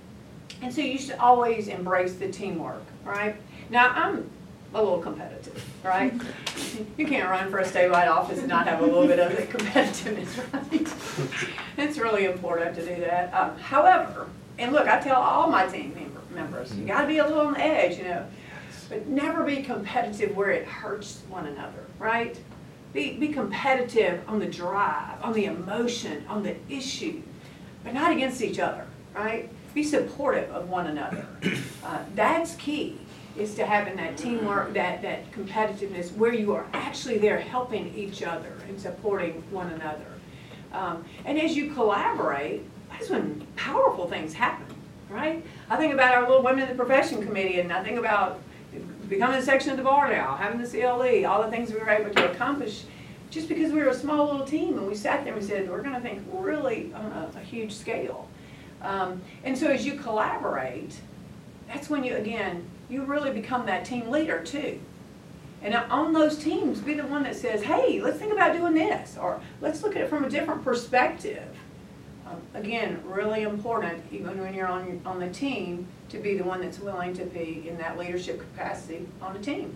and 0.61 0.73
so 0.73 0.81
you 0.81 0.97
should 0.97 1.15
always 1.15 1.67
embrace 1.67 2.15
the 2.15 2.29
teamwork, 2.29 2.83
right? 3.03 3.35
Now, 3.69 3.89
I'm 3.89 4.29
a 4.73 4.83
little 4.83 4.99
competitive, 4.99 5.63
right? 5.83 6.13
You 6.97 7.07
can't 7.07 7.29
run 7.29 7.49
for 7.49 7.59
a 7.59 7.63
statewide 7.65 8.09
office 8.09 8.39
and 8.39 8.49
not 8.49 8.67
have 8.67 8.81
a 8.81 8.85
little 8.85 9.07
bit 9.07 9.19
of 9.19 9.33
the 9.33 9.43
competitiveness, 9.43 10.53
right? 10.53 11.57
It's 11.77 11.97
really 11.97 12.25
important 12.25 12.75
to 12.75 12.85
do 12.85 12.99
that. 13.01 13.33
Um, 13.33 13.57
however, 13.57 14.27
and 14.57 14.73
look, 14.73 14.85
I 14.87 14.99
tell 14.99 15.21
all 15.21 15.49
my 15.49 15.65
team 15.67 15.93
member, 15.93 16.14
members, 16.35 16.75
you 16.75 16.85
gotta 16.85 17.07
be 17.07 17.17
a 17.17 17.23
little 17.25 17.47
on 17.47 17.53
the 17.53 17.61
edge, 17.61 17.97
you 17.97 18.03
know, 18.03 18.25
but 18.89 19.07
never 19.07 19.43
be 19.43 19.63
competitive 19.63 20.35
where 20.35 20.51
it 20.51 20.65
hurts 20.67 21.23
one 21.29 21.47
another, 21.47 21.85
right? 21.97 22.39
Be, 22.93 23.13
be 23.17 23.29
competitive 23.29 24.21
on 24.27 24.39
the 24.39 24.45
drive, 24.45 25.21
on 25.21 25.33
the 25.33 25.45
emotion, 25.45 26.25
on 26.29 26.43
the 26.43 26.55
issue, 26.69 27.21
but 27.83 27.93
not 27.93 28.11
against 28.11 28.41
each 28.41 28.59
other, 28.59 28.85
right? 29.13 29.49
Be 29.73 29.83
supportive 29.83 30.49
of 30.51 30.69
one 30.69 30.87
another. 30.87 31.25
Uh, 31.83 31.99
that's 32.13 32.55
key 32.55 32.99
is 33.37 33.55
to 33.55 33.65
having 33.65 33.97
that 33.97 34.17
teamwork, 34.17 34.73
that, 34.73 35.01
that 35.01 35.29
competitiveness, 35.31 36.15
where 36.15 36.33
you 36.33 36.53
are 36.53 36.65
actually 36.73 37.17
there 37.17 37.39
helping 37.39 37.93
each 37.93 38.23
other 38.23 38.53
and 38.67 38.79
supporting 38.79 39.43
one 39.51 39.69
another. 39.73 40.05
Um, 40.71 41.03
and 41.25 41.39
as 41.39 41.55
you 41.55 41.73
collaborate, 41.73 42.63
that's 42.89 43.09
when 43.09 43.45
powerful 43.55 44.07
things 44.07 44.33
happen, 44.33 44.65
right? 45.15 45.43
I 45.69 45.77
think 45.77 45.93
about 45.93 46.13
our 46.13 46.27
little 46.27 46.43
Women 46.43 46.63
in 46.63 46.69
the 46.69 46.75
Profession 46.75 47.25
Committee, 47.25 47.59
and 47.59 47.71
I 47.71 47.81
think 47.83 47.97
about 47.97 48.41
becoming 49.07 49.37
a 49.37 49.41
section 49.41 49.71
of 49.71 49.77
the 49.77 49.83
bar 49.83 50.11
now, 50.11 50.35
having 50.35 50.61
the 50.61 50.67
CLE, 50.67 51.25
all 51.25 51.41
the 51.41 51.49
things 51.49 51.71
we 51.71 51.79
were 51.79 51.89
able 51.89 52.13
to 52.13 52.31
accomplish, 52.31 52.83
just 53.31 53.47
because 53.47 53.71
we 53.71 53.79
were 53.79 53.89
a 53.89 53.95
small 53.95 54.25
little 54.25 54.45
team, 54.45 54.77
and 54.77 54.87
we 54.87 54.95
sat 54.95 55.23
there 55.23 55.33
and 55.33 55.41
we 55.41 55.47
said, 55.47 55.69
we're 55.69 55.81
gonna 55.81 56.01
think 56.01 56.21
really 56.33 56.93
on 56.93 57.05
a, 57.05 57.31
a 57.37 57.39
huge 57.39 57.73
scale. 57.73 58.29
Um, 58.81 59.21
and 59.43 59.57
so 59.57 59.67
as 59.67 59.85
you 59.85 59.95
collaborate, 59.95 60.99
that's 61.67 61.89
when 61.89 62.03
you, 62.03 62.15
again, 62.15 62.65
you 62.89 63.03
really 63.03 63.31
become 63.31 63.65
that 63.65 63.85
team 63.85 64.09
leader 64.09 64.43
too. 64.43 64.79
And 65.63 65.73
on 65.73 66.13
those 66.13 66.37
teams, 66.37 66.79
be 66.79 66.93
the 66.93 67.07
one 67.07 67.23
that 67.23 67.35
says, 67.35 67.63
hey, 67.63 67.99
let's 68.01 68.19
think 68.19 68.31
about 68.31 68.53
doing 68.53 68.75
this, 68.75 69.17
or 69.17 69.41
let's 69.61 69.81
look 69.81 69.95
at 69.95 70.03
it 70.03 70.09
from 70.09 70.25
a 70.25 70.29
different 70.29 70.63
perspective. 70.63 71.47
Um, 72.25 72.41
again, 72.55 73.01
really 73.05 73.43
important, 73.43 74.03
even 74.11 74.41
when 74.41 74.53
you're 74.53 74.67
on, 74.67 74.99
on 75.05 75.19
the 75.19 75.29
team, 75.29 75.87
to 76.09 76.17
be 76.17 76.35
the 76.35 76.43
one 76.43 76.61
that's 76.61 76.79
willing 76.79 77.13
to 77.13 77.25
be 77.25 77.67
in 77.67 77.77
that 77.77 77.97
leadership 77.97 78.39
capacity 78.39 79.07
on 79.21 79.35
a 79.35 79.39
team. 79.39 79.75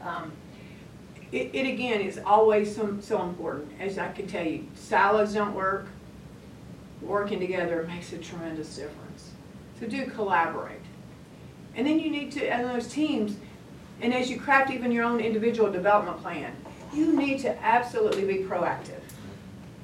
Um, 0.00 0.30
it, 1.32 1.50
it 1.52 1.66
again 1.66 2.00
is 2.00 2.20
always 2.24 2.74
so, 2.74 2.98
so 3.00 3.22
important, 3.22 3.72
as 3.80 3.98
I 3.98 4.12
can 4.12 4.28
tell 4.28 4.46
you, 4.46 4.68
silos 4.74 5.34
don't 5.34 5.54
work. 5.54 5.88
Working 7.02 7.40
together 7.40 7.84
makes 7.88 8.12
a 8.12 8.18
tremendous 8.18 8.76
difference. 8.76 9.32
So 9.80 9.86
do 9.86 10.06
collaborate. 10.06 10.80
And 11.74 11.86
then 11.86 11.98
you 11.98 12.10
need 12.10 12.30
to, 12.32 12.46
and 12.46 12.64
those 12.64 12.86
teams, 12.86 13.36
and 14.00 14.14
as 14.14 14.30
you 14.30 14.38
craft 14.38 14.70
even 14.70 14.92
your 14.92 15.04
own 15.04 15.20
individual 15.20 15.70
development 15.70 16.22
plan, 16.22 16.54
you 16.94 17.12
need 17.16 17.40
to 17.40 17.62
absolutely 17.64 18.24
be 18.24 18.44
proactive. 18.44 19.00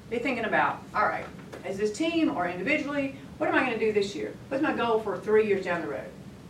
Be 0.09 0.19
thinking 0.19 0.45
about, 0.45 0.83
all 0.95 1.07
right, 1.07 1.27
as 1.65 1.79
this 1.79 1.97
team 1.97 2.37
or 2.37 2.49
individually, 2.49 3.17
what 3.39 3.49
am 3.49 3.55
I 3.55 3.61
going 3.61 3.79
to 3.79 3.85
do 3.85 3.93
this 3.93 4.15
year? 4.15 4.35
What's 4.49 4.63
my 4.63 4.75
goal 4.75 5.01
for 5.01 5.19
three 5.19 5.47
years 5.47 5.65
down 5.65 5.83
the 5.83 5.89
road? 5.89 6.09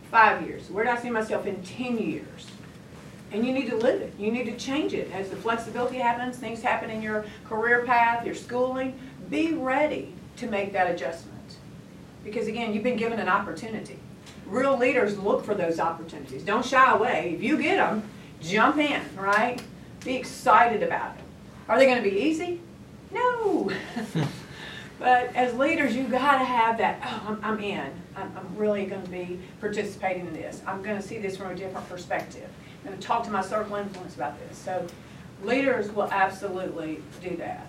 Five 0.09 0.45
years? 0.45 0.69
Where 0.69 0.83
do 0.83 0.89
I 0.89 0.97
see 0.97 1.09
myself 1.09 1.45
in 1.45 1.61
10 1.63 1.97
years? 1.97 2.47
And 3.31 3.45
you 3.45 3.53
need 3.53 3.69
to 3.69 3.77
live 3.77 4.01
it. 4.01 4.13
You 4.19 4.31
need 4.31 4.45
to 4.45 4.57
change 4.57 4.93
it. 4.93 5.09
As 5.13 5.29
the 5.29 5.37
flexibility 5.37 5.97
happens, 5.97 6.37
things 6.37 6.61
happen 6.61 6.89
in 6.89 7.01
your 7.01 7.25
career 7.45 7.85
path, 7.85 8.25
your 8.25 8.35
schooling, 8.35 8.99
be 9.29 9.53
ready 9.53 10.13
to 10.37 10.47
make 10.47 10.73
that 10.73 10.91
adjustment. 10.91 11.55
Because 12.23 12.47
again, 12.47 12.73
you've 12.73 12.83
been 12.83 12.97
given 12.97 13.19
an 13.19 13.29
opportunity. 13.29 13.97
Real 14.45 14.77
leaders 14.77 15.17
look 15.17 15.45
for 15.45 15.55
those 15.55 15.79
opportunities. 15.79 16.43
Don't 16.43 16.65
shy 16.65 16.91
away. 16.91 17.33
If 17.35 17.41
you 17.41 17.57
get 17.57 17.77
them, 17.77 18.03
jump 18.41 18.77
in, 18.77 19.01
right? 19.15 19.61
Be 20.03 20.15
excited 20.15 20.83
about 20.83 21.15
it. 21.15 21.23
Are 21.69 21.79
they 21.79 21.85
going 21.85 22.03
to 22.03 22.09
be 22.09 22.21
easy? 22.21 22.59
No. 23.13 23.71
but 25.01 25.35
as 25.35 25.55
leaders, 25.55 25.95
you 25.95 26.03
got 26.03 26.37
to 26.37 26.45
have 26.45 26.77
that, 26.77 27.01
oh, 27.03 27.29
I'm, 27.29 27.43
I'm 27.43 27.59
in. 27.59 27.91
I'm, 28.15 28.31
I'm 28.37 28.55
really 28.55 28.85
going 28.85 29.01
to 29.01 29.09
be 29.09 29.39
participating 29.59 30.27
in 30.27 30.33
this. 30.33 30.61
I'm 30.67 30.83
going 30.83 30.95
to 30.95 31.01
see 31.01 31.17
this 31.17 31.35
from 31.35 31.49
a 31.49 31.55
different 31.55 31.89
perspective. 31.89 32.47
I'm 32.79 32.89
going 32.89 32.99
to 32.99 33.07
talk 33.07 33.23
to 33.23 33.31
my 33.31 33.41
circle 33.41 33.77
influence 33.77 34.13
about 34.13 34.39
this. 34.39 34.59
So 34.59 34.85
leaders 35.43 35.91
will 35.91 36.09
absolutely 36.11 37.01
do 37.19 37.35
that. 37.37 37.67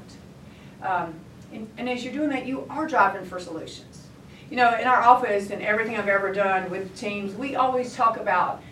Um, 0.83 1.15
and, 1.55 1.67
and 1.79 1.89
as 1.89 2.05
you're 2.05 2.13
doing 2.13 2.29
that, 2.29 2.45
you 2.45 2.67
are 2.69 2.87
driving 2.87 3.25
for 3.25 3.41
solutions. 3.41 4.09
You 4.51 4.59
know, 4.59 4.77
in 4.79 4.87
our 4.87 5.01
office 5.01 5.49
and 5.49 5.63
everything 5.63 5.97
I've 5.97 6.09
ever 6.09 6.35
done 6.35 6.69
with 6.71 6.95
teams, 6.95 7.35
we 7.35 7.57
always 7.57 7.97
talk 7.97 8.19
about 8.19 8.63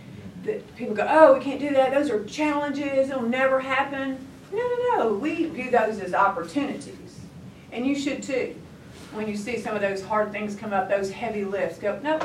that 0.45 0.77
people 0.77 0.95
go, 0.95 1.07
oh, 1.09 1.33
we 1.33 1.41
can't 1.43 1.61
do 1.61 1.71
that. 1.71 1.93
Those 1.93 2.11
are 2.11 2.23
challenges. 2.25 3.09
It'll 3.09 3.23
never 3.23 3.61
happen. 3.61 4.27
No, 4.53 4.59
no, 4.59 4.97
no. 4.97 5.15
We 5.15 5.47
view 5.47 5.71
those 5.71 5.99
as 5.99 6.13
opportunities. 6.13 7.10
And 7.73 7.87
you 7.87 7.95
should 7.95 8.23
too. 8.23 8.55
When 9.13 9.29
you 9.29 9.37
see 9.37 9.59
some 9.59 9.75
of 9.75 9.81
those 9.81 10.03
hard 10.03 10.33
things 10.33 10.55
come 10.55 10.73
up, 10.73 10.89
those 10.89 11.11
heavy 11.11 11.45
lifts, 11.45 11.79
go, 11.79 11.99
no, 12.03 12.21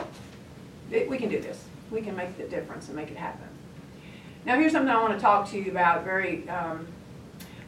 we 0.91 1.17
can 1.17 1.29
do 1.29 1.39
this. 1.39 1.63
We 1.91 2.01
can 2.01 2.15
make 2.15 2.37
the 2.37 2.43
difference 2.43 2.87
and 2.87 2.95
make 2.95 3.09
it 3.09 3.17
happen. 3.17 3.47
Now 4.45 4.57
here's 4.57 4.71
something 4.71 4.93
I 4.93 5.01
want 5.01 5.13
to 5.15 5.19
talk 5.19 5.49
to 5.49 5.57
you 5.57 5.71
about 5.71 6.03
very 6.03 6.47
um, 6.49 6.87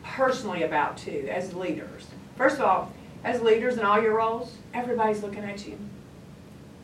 personally 0.04 0.64
about 0.64 0.98
too, 0.98 1.28
as 1.32 1.54
leaders. 1.54 2.06
First 2.36 2.58
of 2.58 2.62
all, 2.62 2.94
as 3.24 3.42
leaders 3.42 3.78
in 3.78 3.84
all 3.84 4.02
your 4.02 4.16
roles, 4.16 4.56
everybody's 4.74 5.24
looking 5.24 5.44
at 5.44 5.68
you. 5.68 5.78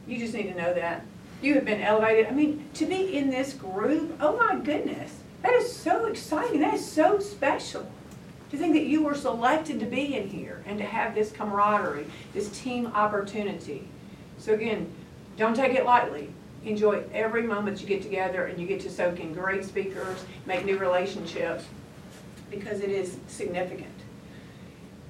You 0.08 0.17
just 0.17 0.34
need 0.34 0.51
to 0.51 0.56
know 0.56 0.73
that. 0.73 1.06
You 1.41 1.56
have 1.56 1.65
been 1.65 1.82
elevated. 1.82 2.27
I 2.27 2.32
mean, 2.32 2.67
to 2.75 2.86
be 2.86 3.15
in 3.15 3.29
this 3.29 3.53
group, 3.53 4.17
oh 4.19 4.38
my 4.38 4.56
goodness, 4.56 5.19
that 5.41 5.53
is 5.53 5.73
so 5.73 6.06
exciting. 6.06 6.62
That 6.62 6.73
is 6.73 6.86
so 6.86 7.19
special. 7.19 7.86
To 8.53 8.59
think 8.59 8.73
that 8.75 8.85
you 8.85 9.03
were 9.03 9.15
selected 9.15 9.79
to 9.79 9.87
be 9.87 10.15
in 10.15 10.29
here 10.29 10.63
and 10.67 10.77
to 10.77 10.85
have 10.85 11.15
this 11.15 11.31
camaraderie, 11.31 12.05
this 12.35 12.49
team 12.61 12.85
opportunity. 12.85 13.87
So 14.37 14.53
again, 14.53 14.93
don't 15.37 15.55
take 15.55 15.73
it 15.73 15.85
lightly. 15.85 16.29
Enjoy 16.63 17.03
every 17.11 17.41
moment 17.41 17.81
you 17.81 17.87
get 17.87 18.03
together 18.03 18.45
and 18.45 18.59
you 18.59 18.67
get 18.67 18.79
to 18.81 18.91
soak 18.91 19.19
in 19.19 19.33
great 19.33 19.65
speakers, 19.65 20.23
make 20.45 20.65
new 20.65 20.77
relationships, 20.77 21.65
because 22.51 22.81
it 22.81 22.91
is 22.91 23.17
significant. 23.27 23.87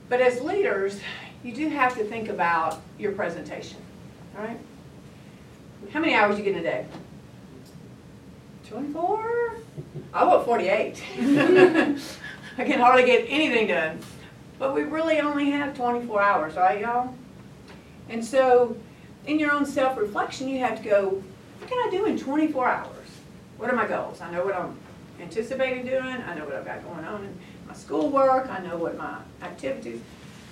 But 0.07 0.21
as 0.21 0.39
leaders, 0.39 1.01
you 1.43 1.53
do 1.53 1.67
have 1.67 1.97
to 1.97 2.05
think 2.05 2.29
about 2.29 2.79
your 2.97 3.11
presentation, 3.11 3.79
all 4.37 4.45
right? 4.45 4.59
How 5.91 5.99
many 5.99 6.13
hours 6.13 6.37
you 6.37 6.45
get 6.45 6.53
in 6.53 6.59
a 6.59 6.63
day? 6.63 6.85
24? 8.69 9.57
I 10.13 10.23
want 10.23 10.45
48. 10.45 11.03
I 12.57 12.65
can 12.65 12.79
hardly 12.79 13.05
get 13.05 13.25
anything 13.27 13.67
done. 13.67 13.99
But 14.59 14.75
we 14.75 14.83
really 14.83 15.19
only 15.19 15.49
have 15.51 15.75
24 15.75 16.21
hours, 16.21 16.55
right, 16.55 16.79
y'all? 16.79 17.15
And 18.09 18.23
so, 18.23 18.77
in 19.25 19.39
your 19.39 19.51
own 19.51 19.65
self-reflection, 19.65 20.47
you 20.47 20.59
have 20.59 20.81
to 20.81 20.89
go, 20.89 21.23
what 21.59 21.69
can 21.69 21.79
I 21.79 21.89
do 21.89 22.05
in 22.05 22.17
24 22.17 22.67
hours? 22.67 23.07
What 23.57 23.69
are 23.69 23.75
my 23.75 23.87
goals? 23.87 24.21
I 24.21 24.31
know 24.31 24.45
what 24.45 24.55
I'm 24.55 24.77
anticipating 25.19 25.85
doing. 25.85 26.03
I 26.03 26.35
know 26.35 26.45
what 26.45 26.55
I've 26.55 26.65
got 26.65 26.83
going 26.83 27.05
on 27.05 27.23
in 27.25 27.37
my 27.67 27.73
schoolwork. 27.73 28.49
I 28.49 28.59
know 28.59 28.77
what 28.77 28.97
my 28.97 29.17
activities. 29.41 30.01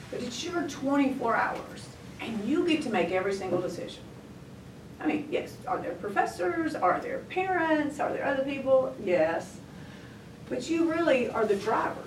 But 0.09 0.21
it's 0.23 0.43
your 0.43 0.67
24 0.67 1.35
hours, 1.35 1.87
and 2.19 2.43
you 2.45 2.67
get 2.67 2.81
to 2.83 2.89
make 2.89 3.11
every 3.11 3.33
single 3.33 3.61
decision. 3.61 4.03
I 4.99 5.07
mean, 5.07 5.27
yes, 5.31 5.55
are 5.67 5.79
there 5.79 5.93
professors? 5.93 6.75
Are 6.75 6.99
there 6.99 7.19
parents? 7.29 7.99
Are 7.99 8.11
there 8.11 8.25
other 8.25 8.43
people? 8.43 8.95
Yes. 9.03 9.57
But 10.51 10.69
you 10.69 10.91
really 10.91 11.29
are 11.29 11.45
the 11.45 11.55
driver. 11.55 12.03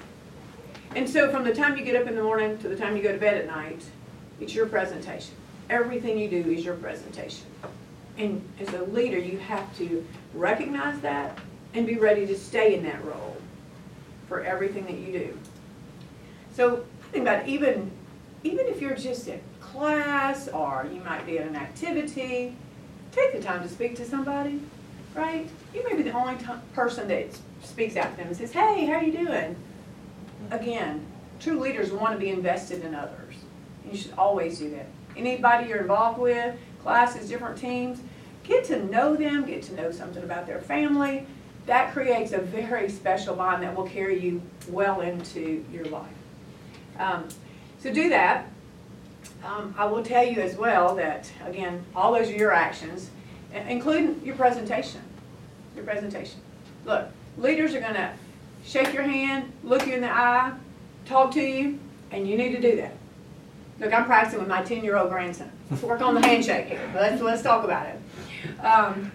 And 0.95 1.09
so 1.09 1.31
from 1.31 1.45
the 1.45 1.55
time 1.55 1.79
you 1.79 1.85
get 1.85 1.97
up 1.97 2.07
in 2.07 2.15
the 2.15 2.23
morning 2.23 2.59
to 2.59 2.69
the 2.69 2.77
time 2.77 2.95
you 2.95 3.03
go 3.03 3.11
to 3.11 3.19
bed 3.19 3.39
at 3.39 3.47
night, 3.47 3.83
it's 4.39 4.55
your 4.55 4.67
presentation. 4.67 5.35
Everything 5.71 6.19
you 6.19 6.29
do 6.29 6.51
is 6.51 6.63
your 6.63 6.75
presentation. 6.75 7.47
And 8.19 8.47
as 8.61 8.69
a 8.75 8.83
leader, 8.83 9.19
you 9.19 9.39
have 9.39 9.75
to 9.79 10.07
recognize 10.35 11.01
that 11.01 11.39
and 11.73 11.87
be 11.87 11.97
ready 11.97 12.27
to 12.27 12.39
stay 12.39 12.75
in 12.75 12.85
that 12.85 13.03
role 13.07 13.39
for 14.29 14.45
everything 14.45 14.85
that 14.85 14.99
you 14.99 15.19
do. 15.19 15.39
So 16.53 16.85
I 17.03 17.13
think 17.13 17.23
about 17.23 17.49
even, 17.49 17.91
even 18.45 18.67
if 18.67 18.79
you're 18.79 18.95
just 18.95 19.27
in 19.27 19.41
class 19.59 20.49
or 20.49 20.87
you 20.93 21.01
might 21.01 21.25
be 21.25 21.39
at 21.39 21.47
an 21.47 21.57
activity, 21.57 22.55
take 23.11 23.33
the 23.33 23.41
time 23.41 23.63
to 23.63 23.71
speak 23.71 23.97
to 23.97 24.05
somebody, 24.05 24.61
right? 25.15 25.49
You 25.75 25.83
may 25.89 25.97
be 25.97 26.03
the 26.03 26.13
only 26.13 26.37
person 26.75 27.09
that 27.09 27.39
speaks 27.65 27.97
out 27.97 28.11
to 28.13 28.17
them 28.17 28.29
and 28.29 28.37
says, 28.37 28.53
hey, 28.53 28.87
how 28.87 28.95
are 28.95 29.03
you 29.03 29.13
doing? 29.13 29.57
Again, 30.51 31.05
true 31.41 31.59
leaders 31.59 31.91
want 31.93 32.13
to 32.13 32.19
be 32.19 32.31
invested 32.31 32.85
in 32.85 32.95
others. 32.95 33.35
You 33.91 33.97
should 33.97 34.15
always 34.17 34.59
do 34.59 34.71
that. 34.71 34.87
Anybody 35.17 35.69
you're 35.69 35.81
involved 35.81 36.19
with, 36.19 36.57
classes, 36.83 37.29
different 37.29 37.59
teams, 37.59 38.01
get 38.43 38.65
to 38.65 38.85
know 38.87 39.17
them, 39.17 39.45
get 39.45 39.63
to 39.65 39.75
know 39.75 39.91
something 39.91 40.23
about 40.23 40.47
their 40.47 40.61
family. 40.61 41.27
That 41.67 41.93
creates 41.93 42.33
a 42.33 42.39
very 42.39 42.91
special 42.91 43.35
bond 43.35 43.63
that 43.63 43.75
will 43.75 43.89
carry 43.89 44.21
you 44.21 44.43
well 44.69 45.01
into 45.01 45.65
your 45.73 45.87
life. 45.87 46.07
Um, 46.99 47.29
so 47.79 47.93
do 47.93 48.09
that. 48.11 48.47
Um, 49.45 49.75
I 49.79 49.87
will 49.87 50.03
tell 50.03 50.25
you 50.25 50.41
as 50.41 50.57
well 50.57 50.95
that, 50.97 51.31
again, 51.45 51.85
all 51.95 52.13
those 52.13 52.29
are 52.29 52.37
your 52.37 52.53
actions, 52.53 53.11
including 53.53 54.21
your 54.25 54.37
presentation. 54.37 55.01
Your 55.75 55.85
presentation. 55.85 56.41
Look, 56.85 57.09
leaders 57.39 57.75
are 57.75 57.81
going 57.81 57.95
to 57.95 58.13
shake 58.65 58.93
your 58.93 59.03
hand, 59.03 59.53
look 59.63 59.87
you 59.87 59.95
in 59.95 60.01
the 60.01 60.11
eye, 60.11 60.53
talk 61.07 61.33
to 61.33 61.43
you, 61.43 61.79
and 62.11 62.29
you 62.29 62.37
need 62.37 62.53
to 62.53 62.61
do 62.61 62.77
that. 62.77 62.95
Look, 63.81 63.93
I'm 63.93 64.05
practicing 64.05 64.39
with 64.39 64.49
my 64.49 64.63
10-year-old 64.63 65.11
grandson. 65.11 65.51
Let's 65.71 65.83
work 65.83 66.01
on 66.01 66.15
the 66.15 66.21
handshake 66.21 66.67
here. 66.67 66.91
Let's, 66.95 67.21
let's 67.21 67.43
talk 67.43 67.65
about 67.65 67.87
it. 67.87 68.65
Um, 68.65 69.11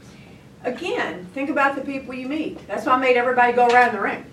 again, 0.63 1.25
think 1.33 1.49
about 1.49 1.75
the 1.75 1.81
people 1.81 2.13
you 2.13 2.27
meet. 2.27 2.67
That's 2.67 2.85
why 2.85 2.93
I 2.93 2.97
made 2.97 3.15
everybody 3.15 3.53
go 3.53 3.67
around 3.67 3.93
the 3.93 4.01
ring. 4.01 4.25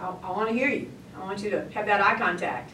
I, 0.00 0.08
I 0.22 0.30
want 0.30 0.48
to 0.48 0.54
hear 0.54 0.68
you. 0.68 0.90
I 1.16 1.24
want 1.24 1.42
you 1.42 1.50
to 1.50 1.68
have 1.70 1.86
that 1.86 2.00
eye 2.00 2.16
contact. 2.16 2.72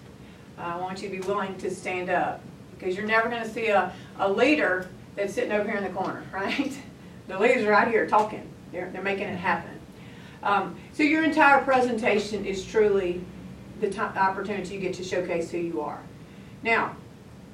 I 0.58 0.76
want 0.76 1.02
you 1.02 1.08
to 1.08 1.16
be 1.16 1.26
willing 1.26 1.56
to 1.58 1.70
stand 1.70 2.10
up 2.10 2.40
because 2.76 2.96
you're 2.96 3.06
never 3.06 3.28
going 3.28 3.42
to 3.42 3.48
see 3.48 3.68
a, 3.68 3.92
a 4.18 4.30
leader 4.30 4.88
that's 5.16 5.34
sitting 5.34 5.52
over 5.52 5.68
here 5.68 5.78
in 5.78 5.84
the 5.84 5.90
corner, 5.90 6.24
right? 6.32 6.76
The 7.28 7.38
leaders 7.38 7.66
right 7.66 7.88
here 7.88 8.06
talking. 8.06 8.48
They're, 8.74 8.90
they're 8.90 9.02
making 9.02 9.28
it 9.28 9.36
happen. 9.36 9.80
Um, 10.42 10.76
so 10.92 11.02
your 11.02 11.24
entire 11.24 11.62
presentation 11.62 12.44
is 12.44 12.64
truly 12.64 13.22
the 13.80 13.98
opportunity 14.00 14.74
you 14.74 14.80
get 14.80 14.94
to 14.94 15.04
showcase 15.04 15.50
who 15.50 15.58
you 15.58 15.80
are. 15.80 16.00
Now, 16.62 16.96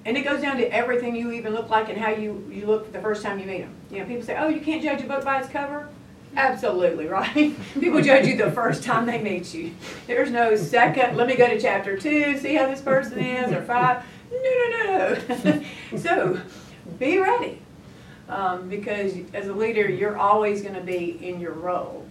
and 0.05 0.17
it 0.17 0.23
goes 0.23 0.41
down 0.41 0.57
to 0.57 0.73
everything 0.73 1.15
you 1.15 1.31
even 1.33 1.53
look 1.53 1.69
like 1.69 1.89
and 1.89 1.99
how 1.99 2.11
you, 2.11 2.49
you 2.51 2.67
look 2.67 2.91
the 2.93 3.01
first 3.01 3.23
time 3.23 3.39
you 3.39 3.47
meet 3.47 3.61
them. 3.61 3.75
You 3.91 3.99
know, 3.99 4.07
people 4.07 4.25
say, 4.25 4.37
oh, 4.39 4.49
you 4.49 4.61
can't 4.61 4.83
judge 4.83 5.03
a 5.03 5.07
book 5.07 5.25
by 5.25 5.41
its 5.41 5.49
cover. 5.49 5.89
Absolutely, 6.37 7.07
right? 7.09 7.55
People 7.79 8.01
judge 8.01 8.27
you 8.27 8.37
the 8.37 8.51
first 8.51 8.83
time 8.83 9.05
they 9.05 9.21
meet 9.21 9.53
you. 9.53 9.75
There's 10.07 10.31
no 10.31 10.57
second, 10.57 11.17
let 11.17 11.27
me 11.27 11.37
go 11.37 11.49
to 11.49 11.61
chapter 11.61 11.99
two, 11.99 12.39
see 12.39 12.55
how 12.55 12.67
this 12.67 12.81
person 12.81 13.19
is, 13.19 13.53
or 13.53 13.63
five. 13.63 14.03
No, 14.33 14.39
no, 14.71 15.19
no. 15.45 15.63
so, 15.99 16.41
be 16.99 17.19
ready. 17.19 17.60
Um, 18.31 18.69
because 18.69 19.15
as 19.35 19.49
a 19.49 19.53
leader, 19.53 19.91
you're 19.91 20.17
always 20.17 20.63
gonna 20.63 20.81
be 20.81 21.19
in 21.21 21.41
your 21.41 21.53
role. 21.53 22.07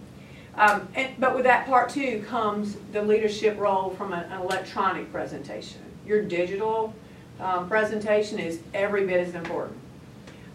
Um, 0.54 0.86
and, 0.94 1.14
but 1.18 1.34
with 1.34 1.44
that 1.44 1.66
part 1.66 1.88
too 1.88 2.24
comes 2.28 2.76
the 2.92 3.02
leadership 3.02 3.58
role 3.58 3.90
from 3.90 4.12
an 4.12 4.24
an 4.30 4.40
electronic 4.42 5.10
presentation. 5.10 5.80
Your 6.06 6.22
digital, 6.22 6.94
um, 7.40 7.68
presentation 7.68 8.38
is 8.38 8.60
every 8.74 9.06
bit 9.06 9.26
as 9.26 9.34
important. 9.34 9.78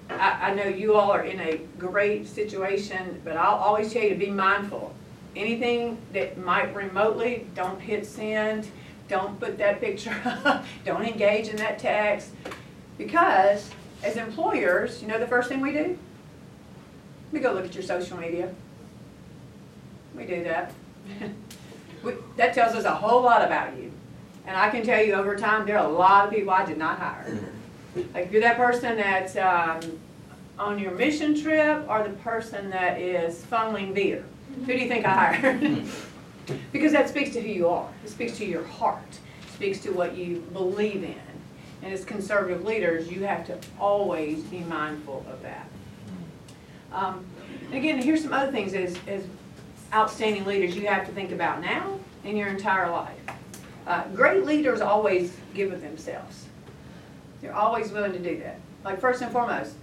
I, 0.09 0.51
I 0.51 0.53
know 0.53 0.65
you 0.65 0.95
all 0.95 1.11
are 1.11 1.23
in 1.23 1.39
a 1.39 1.61
great 1.79 2.27
situation, 2.27 3.21
but 3.23 3.35
I'll 3.37 3.55
always 3.55 3.91
tell 3.91 4.03
you 4.03 4.09
to 4.09 4.15
be 4.15 4.29
mindful. 4.29 4.93
Anything 5.35 5.97
that 6.13 6.37
might 6.37 6.73
remotely, 6.75 7.47
don't 7.55 7.81
hit 7.81 8.05
send, 8.05 8.67
don't 9.07 9.39
put 9.39 9.57
that 9.57 9.81
picture 9.81 10.15
up, 10.25 10.63
don't 10.85 11.03
engage 11.03 11.47
in 11.47 11.55
that 11.57 11.79
text. 11.79 12.29
Because 12.97 13.69
as 14.03 14.17
employers, 14.17 15.01
you 15.01 15.07
know 15.07 15.19
the 15.19 15.27
first 15.27 15.49
thing 15.49 15.61
we 15.61 15.71
do? 15.71 15.97
We 17.31 17.39
go 17.39 17.53
look 17.53 17.65
at 17.65 17.73
your 17.73 17.83
social 17.83 18.17
media. 18.17 18.53
We 20.15 20.25
do 20.25 20.43
that. 20.43 20.71
We- 22.03 22.13
That 22.37 22.53
tells 22.53 22.75
us 22.75 22.85
a 22.85 22.93
whole 22.93 23.23
lot 23.23 23.41
about 23.43 23.75
you. 23.77 23.91
And 24.45 24.55
I 24.55 24.69
can 24.69 24.83
tell 24.85 25.03
you 25.03 25.13
over 25.15 25.35
time, 25.35 25.65
there 25.65 25.79
are 25.79 25.85
a 25.87 25.91
lot 25.91 26.25
of 26.27 26.31
people 26.33 26.51
I 26.51 26.63
did 26.63 26.77
not 26.77 26.99
hire. 26.99 27.39
Like 28.13 28.27
if 28.27 28.31
you're 28.31 28.41
that 28.41 28.57
person 28.57 28.95
that's 28.97 29.35
um, 29.37 29.79
on 30.59 30.77
your 30.77 30.91
mission 30.91 31.39
trip 31.41 31.83
or 31.89 32.03
the 32.03 32.13
person 32.17 32.69
that 32.69 33.01
is 33.01 33.41
funneling 33.49 33.93
beer, 33.95 34.23
who 34.59 34.65
do 34.67 34.73
you 34.77 34.87
think 34.87 35.05
I 35.05 35.33
hired? 35.33 35.85
Because 36.71 36.91
that 36.91 37.09
speaks 37.09 37.31
to 37.31 37.41
who 37.41 37.47
you 37.49 37.67
are. 37.69 37.89
It 38.03 38.09
speaks 38.11 38.37
to 38.37 38.45
your 38.45 38.63
heart. 38.65 39.01
It 39.09 39.53
speaks 39.55 39.79
to 39.79 39.89
what 39.91 40.15
you 40.15 40.41
believe 40.53 41.03
in. 41.03 41.15
And 41.85 41.93
as 41.93 42.03
conservative 42.03 42.65
leaders, 42.65 43.11
you 43.11 43.25
have 43.25 43.45
to 43.45 43.59
always 43.79 44.41
be 44.45 44.61
mindful 44.61 45.23
of 45.29 45.39
that. 45.43 45.67
Um, 46.91 47.23
again, 47.71 48.01
here's 48.01 48.23
some 48.23 48.33
other 48.33 48.51
things 48.51 48.73
as, 48.73 48.97
as 49.07 49.23
outstanding 49.93 50.45
leaders 50.45 50.75
you 50.75 50.87
have 50.87 51.05
to 51.05 51.11
think 51.11 51.31
about 51.31 51.61
now 51.61 51.99
in 52.23 52.35
your 52.35 52.47
entire 52.47 52.89
life. 52.89 53.19
Uh, 53.85 54.03
Great 54.15 54.45
leaders 54.45 54.81
always 54.81 55.37
give 55.53 55.71
of 55.71 55.81
themselves. 55.81 56.45
They're 57.39 57.55
always 57.55 57.91
willing 57.91 58.13
to 58.13 58.19
do 58.19 58.39
that. 58.39 58.59
Like 58.83 58.99
first 58.99 59.21
and 59.21 59.31
foremost, 59.31 59.75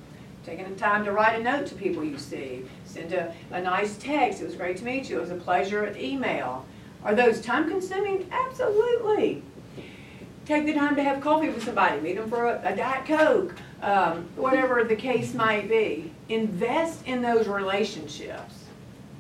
taking 0.44 0.68
the 0.68 0.74
time 0.74 1.04
to 1.04 1.12
write 1.12 1.38
a 1.38 1.42
note 1.44 1.68
to 1.68 1.76
people 1.76 2.02
you 2.02 2.18
see, 2.18 2.64
send 2.84 3.12
a, 3.12 3.32
a 3.52 3.60
nice 3.60 3.96
text, 3.96 4.42
it 4.42 4.46
was 4.46 4.56
great 4.56 4.76
to 4.78 4.84
meet 4.84 5.08
you, 5.08 5.18
it 5.18 5.20
was 5.20 5.30
a 5.30 5.36
pleasure, 5.36 5.96
email. 5.96 6.66
Are 7.04 7.14
those 7.14 7.40
time 7.40 7.68
consuming? 7.68 8.28
Absolutely. 8.32 9.44
Take 10.44 10.66
the 10.66 10.74
time 10.74 10.96
to 10.96 11.04
have 11.04 11.20
coffee 11.20 11.48
with 11.48 11.64
somebody, 11.64 12.00
meet 12.00 12.16
them 12.16 12.28
for 12.28 12.46
a, 12.46 12.60
a 12.64 12.74
Diet 12.74 13.06
Coke, 13.06 13.54
um, 13.80 14.28
whatever 14.34 14.82
the 14.82 14.96
case 14.96 15.34
might 15.34 15.68
be. 15.68 16.10
Invest 16.28 17.06
in 17.06 17.22
those 17.22 17.46
relationships. 17.46 18.64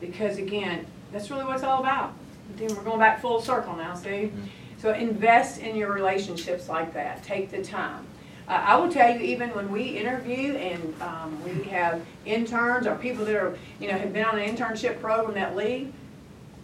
Because 0.00 0.38
again, 0.38 0.84
that's 1.12 1.30
really 1.30 1.44
what 1.44 1.54
it's 1.54 1.64
all 1.64 1.80
about. 1.80 2.14
Then 2.56 2.74
we're 2.74 2.82
going 2.82 2.98
back 2.98 3.20
full 3.20 3.40
circle 3.40 3.76
now, 3.76 3.94
see? 3.94 4.32
So 4.78 4.92
invest 4.92 5.60
in 5.60 5.76
your 5.76 5.92
relationships 5.92 6.68
like 6.68 6.92
that. 6.94 7.22
Take 7.22 7.52
the 7.52 7.62
time. 7.62 8.04
Uh, 8.48 8.64
I 8.66 8.76
will 8.76 8.90
tell 8.90 9.16
you, 9.16 9.20
even 9.20 9.50
when 9.50 9.70
we 9.70 9.82
interview 9.82 10.54
and 10.56 11.00
um, 11.00 11.42
we 11.44 11.62
have 11.68 12.02
interns 12.26 12.88
or 12.88 12.96
people 12.96 13.24
that 13.26 13.36
are, 13.36 13.56
you 13.78 13.86
know, 13.86 13.96
have 13.96 14.12
been 14.12 14.24
on 14.24 14.40
an 14.40 14.56
internship 14.56 15.00
program 15.00 15.34
that 15.34 15.54
leave, 15.54 15.92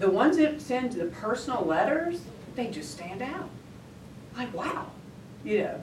the 0.01 0.11
ones 0.11 0.37
that 0.39 0.61
send 0.61 0.93
the 0.93 1.05
personal 1.07 1.65
letters, 1.65 2.21
they 2.57 2.67
just 2.67 2.91
stand 2.91 3.23
out. 3.23 3.49
Like, 4.39 4.55
wow, 4.55 4.87
you 5.45 5.65
know, 5.65 5.81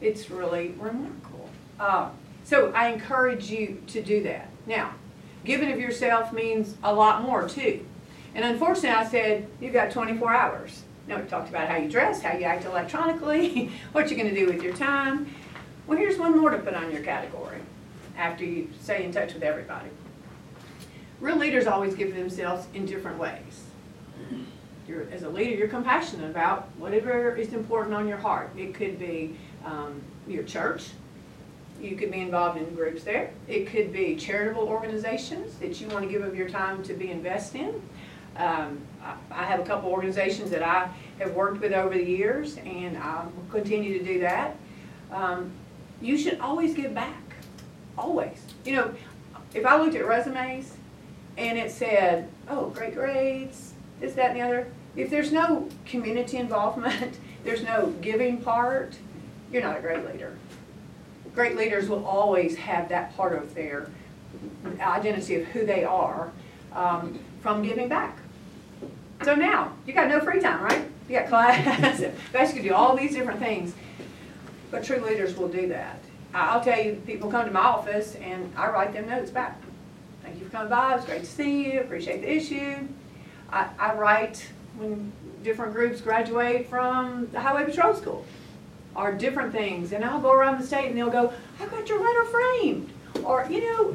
it's 0.00 0.30
really 0.30 0.76
remarkable. 0.78 1.50
Uh, 1.80 2.10
so 2.44 2.70
I 2.70 2.90
encourage 2.90 3.50
you 3.50 3.82
to 3.88 4.00
do 4.00 4.22
that. 4.22 4.48
Now, 4.64 4.94
giving 5.44 5.72
of 5.72 5.80
yourself 5.80 6.32
means 6.32 6.76
a 6.84 6.94
lot 6.94 7.22
more 7.22 7.48
too. 7.48 7.84
And 8.36 8.44
unfortunately, 8.44 8.90
I 8.90 9.08
said, 9.08 9.48
you've 9.60 9.72
got 9.72 9.90
24 9.90 10.32
hours. 10.32 10.84
Now, 11.08 11.20
we 11.20 11.26
talked 11.26 11.48
about 11.48 11.68
how 11.68 11.76
you 11.78 11.90
dress, 11.90 12.22
how 12.22 12.36
you 12.36 12.44
act 12.44 12.64
electronically, 12.64 13.72
what 13.92 14.08
you're 14.08 14.20
going 14.20 14.32
to 14.32 14.40
do 14.40 14.46
with 14.46 14.62
your 14.62 14.76
time. 14.76 15.34
Well, 15.88 15.98
here's 15.98 16.16
one 16.16 16.38
more 16.38 16.50
to 16.50 16.58
put 16.58 16.74
on 16.74 16.92
your 16.92 17.02
category 17.02 17.58
after 18.16 18.44
you 18.44 18.70
stay 18.80 19.04
in 19.04 19.10
touch 19.10 19.34
with 19.34 19.42
everybody. 19.42 19.88
Real 21.20 21.36
leaders 21.36 21.66
always 21.66 21.96
give 21.96 22.14
themselves 22.14 22.68
in 22.72 22.86
different 22.86 23.18
ways. 23.18 23.64
You're, 24.88 25.06
as 25.12 25.22
a 25.22 25.28
leader, 25.28 25.54
you're 25.54 25.68
compassionate 25.68 26.30
about 26.30 26.68
whatever 26.78 27.36
is 27.36 27.52
important 27.52 27.94
on 27.94 28.08
your 28.08 28.16
heart. 28.16 28.50
It 28.56 28.74
could 28.74 28.98
be 28.98 29.36
um, 29.64 30.00
your 30.26 30.44
church, 30.44 30.88
you 31.80 31.96
could 31.96 32.10
be 32.10 32.20
involved 32.20 32.58
in 32.58 32.74
groups 32.74 33.04
there. 33.04 33.30
It 33.46 33.68
could 33.68 33.92
be 33.92 34.16
charitable 34.16 34.64
organizations 34.64 35.54
that 35.56 35.80
you 35.80 35.88
want 35.88 36.04
to 36.04 36.10
give 36.10 36.22
of 36.22 36.34
your 36.34 36.48
time 36.48 36.82
to 36.84 36.94
be 36.94 37.10
invested 37.10 37.60
in. 37.60 37.82
Um, 38.36 38.80
I, 39.30 39.44
have 39.44 39.60
a 39.60 39.64
couple 39.64 39.90
organizations 39.90 40.50
that 40.50 40.62
I 40.62 40.88
have 41.18 41.34
worked 41.34 41.60
with 41.60 41.72
over 41.72 41.94
the 41.94 42.04
years, 42.04 42.56
and 42.58 42.96
I 42.96 43.24
will 43.24 43.44
continue 43.50 43.98
to 43.98 44.04
do 44.04 44.20
that. 44.20 44.56
Um, 45.10 45.50
you 46.00 46.16
should 46.16 46.38
always 46.40 46.74
give 46.74 46.94
back, 46.94 47.22
always. 47.96 48.40
You 48.64 48.76
know, 48.76 48.94
if 49.54 49.66
I 49.66 49.80
looked 49.80 49.96
at 49.96 50.06
resumes 50.06 50.72
and 51.36 51.58
it 51.58 51.72
said, 51.72 52.28
"Oh, 52.48 52.70
great 52.70 52.94
grades," 52.94 53.72
this, 53.98 54.14
that, 54.14 54.30
and 54.30 54.36
the 54.36 54.42
other. 54.42 54.68
If 54.98 55.08
there's 55.10 55.32
no 55.32 55.68
community 55.86 56.36
involvement, 56.36 57.18
there's 57.44 57.62
no 57.62 57.94
giving 58.02 58.42
part, 58.42 58.98
you're 59.50 59.62
not 59.62 59.78
a 59.78 59.80
great 59.80 60.04
leader 60.04 60.36
great 61.38 61.56
leaders 61.56 61.88
will 61.88 62.04
always 62.04 62.56
have 62.56 62.88
that 62.88 63.16
part 63.16 63.32
of 63.32 63.54
their 63.54 63.88
identity 64.80 65.36
of 65.36 65.44
who 65.46 65.64
they 65.64 65.84
are 65.84 66.32
um, 66.72 67.16
from 67.40 67.62
giving 67.62 67.88
back. 67.88 68.18
So 69.22 69.36
now, 69.36 69.72
you 69.86 69.92
got 69.92 70.08
no 70.08 70.18
free 70.18 70.40
time, 70.40 70.64
right? 70.64 70.84
You 71.08 71.20
got 71.20 71.28
class, 71.28 72.02
basically 72.32 72.62
do 72.62 72.74
all 72.74 72.96
these 72.96 73.12
different 73.12 73.38
things. 73.38 73.72
But 74.72 74.82
true 74.82 74.98
leaders 74.98 75.36
will 75.36 75.46
do 75.46 75.68
that. 75.68 76.00
I'll 76.34 76.60
tell 76.60 76.82
you, 76.82 77.00
people 77.06 77.30
come 77.30 77.46
to 77.46 77.52
my 77.52 77.60
office 77.60 78.16
and 78.16 78.52
I 78.56 78.68
write 78.70 78.92
them 78.92 79.08
notes 79.08 79.30
back. 79.30 79.62
Thank 80.24 80.40
you 80.40 80.44
for 80.44 80.50
coming 80.50 80.70
by, 80.70 80.94
it 80.94 80.96
was 80.96 81.04
great 81.04 81.20
to 81.20 81.26
see 81.26 81.72
you, 81.72 81.80
appreciate 81.82 82.20
the 82.20 82.34
issue. 82.34 82.78
I, 83.52 83.68
I 83.78 83.94
write 83.94 84.50
when 84.78 85.12
different 85.42 85.72
groups 85.72 86.00
graduate 86.00 86.68
from 86.68 87.28
the 87.32 87.40
Highway 87.40 87.64
Patrol 87.64 87.94
School 87.94 88.24
or 88.94 89.12
different 89.12 89.52
things, 89.52 89.92
and 89.92 90.04
I'll 90.04 90.20
go 90.20 90.32
around 90.32 90.60
the 90.60 90.66
state 90.66 90.86
and 90.88 90.96
they'll 90.96 91.10
go, 91.10 91.32
I 91.60 91.66
got 91.66 91.88
your 91.88 92.00
letter 92.00 92.24
framed, 92.24 92.90
or, 93.24 93.46
you 93.50 93.60
know, 93.62 93.94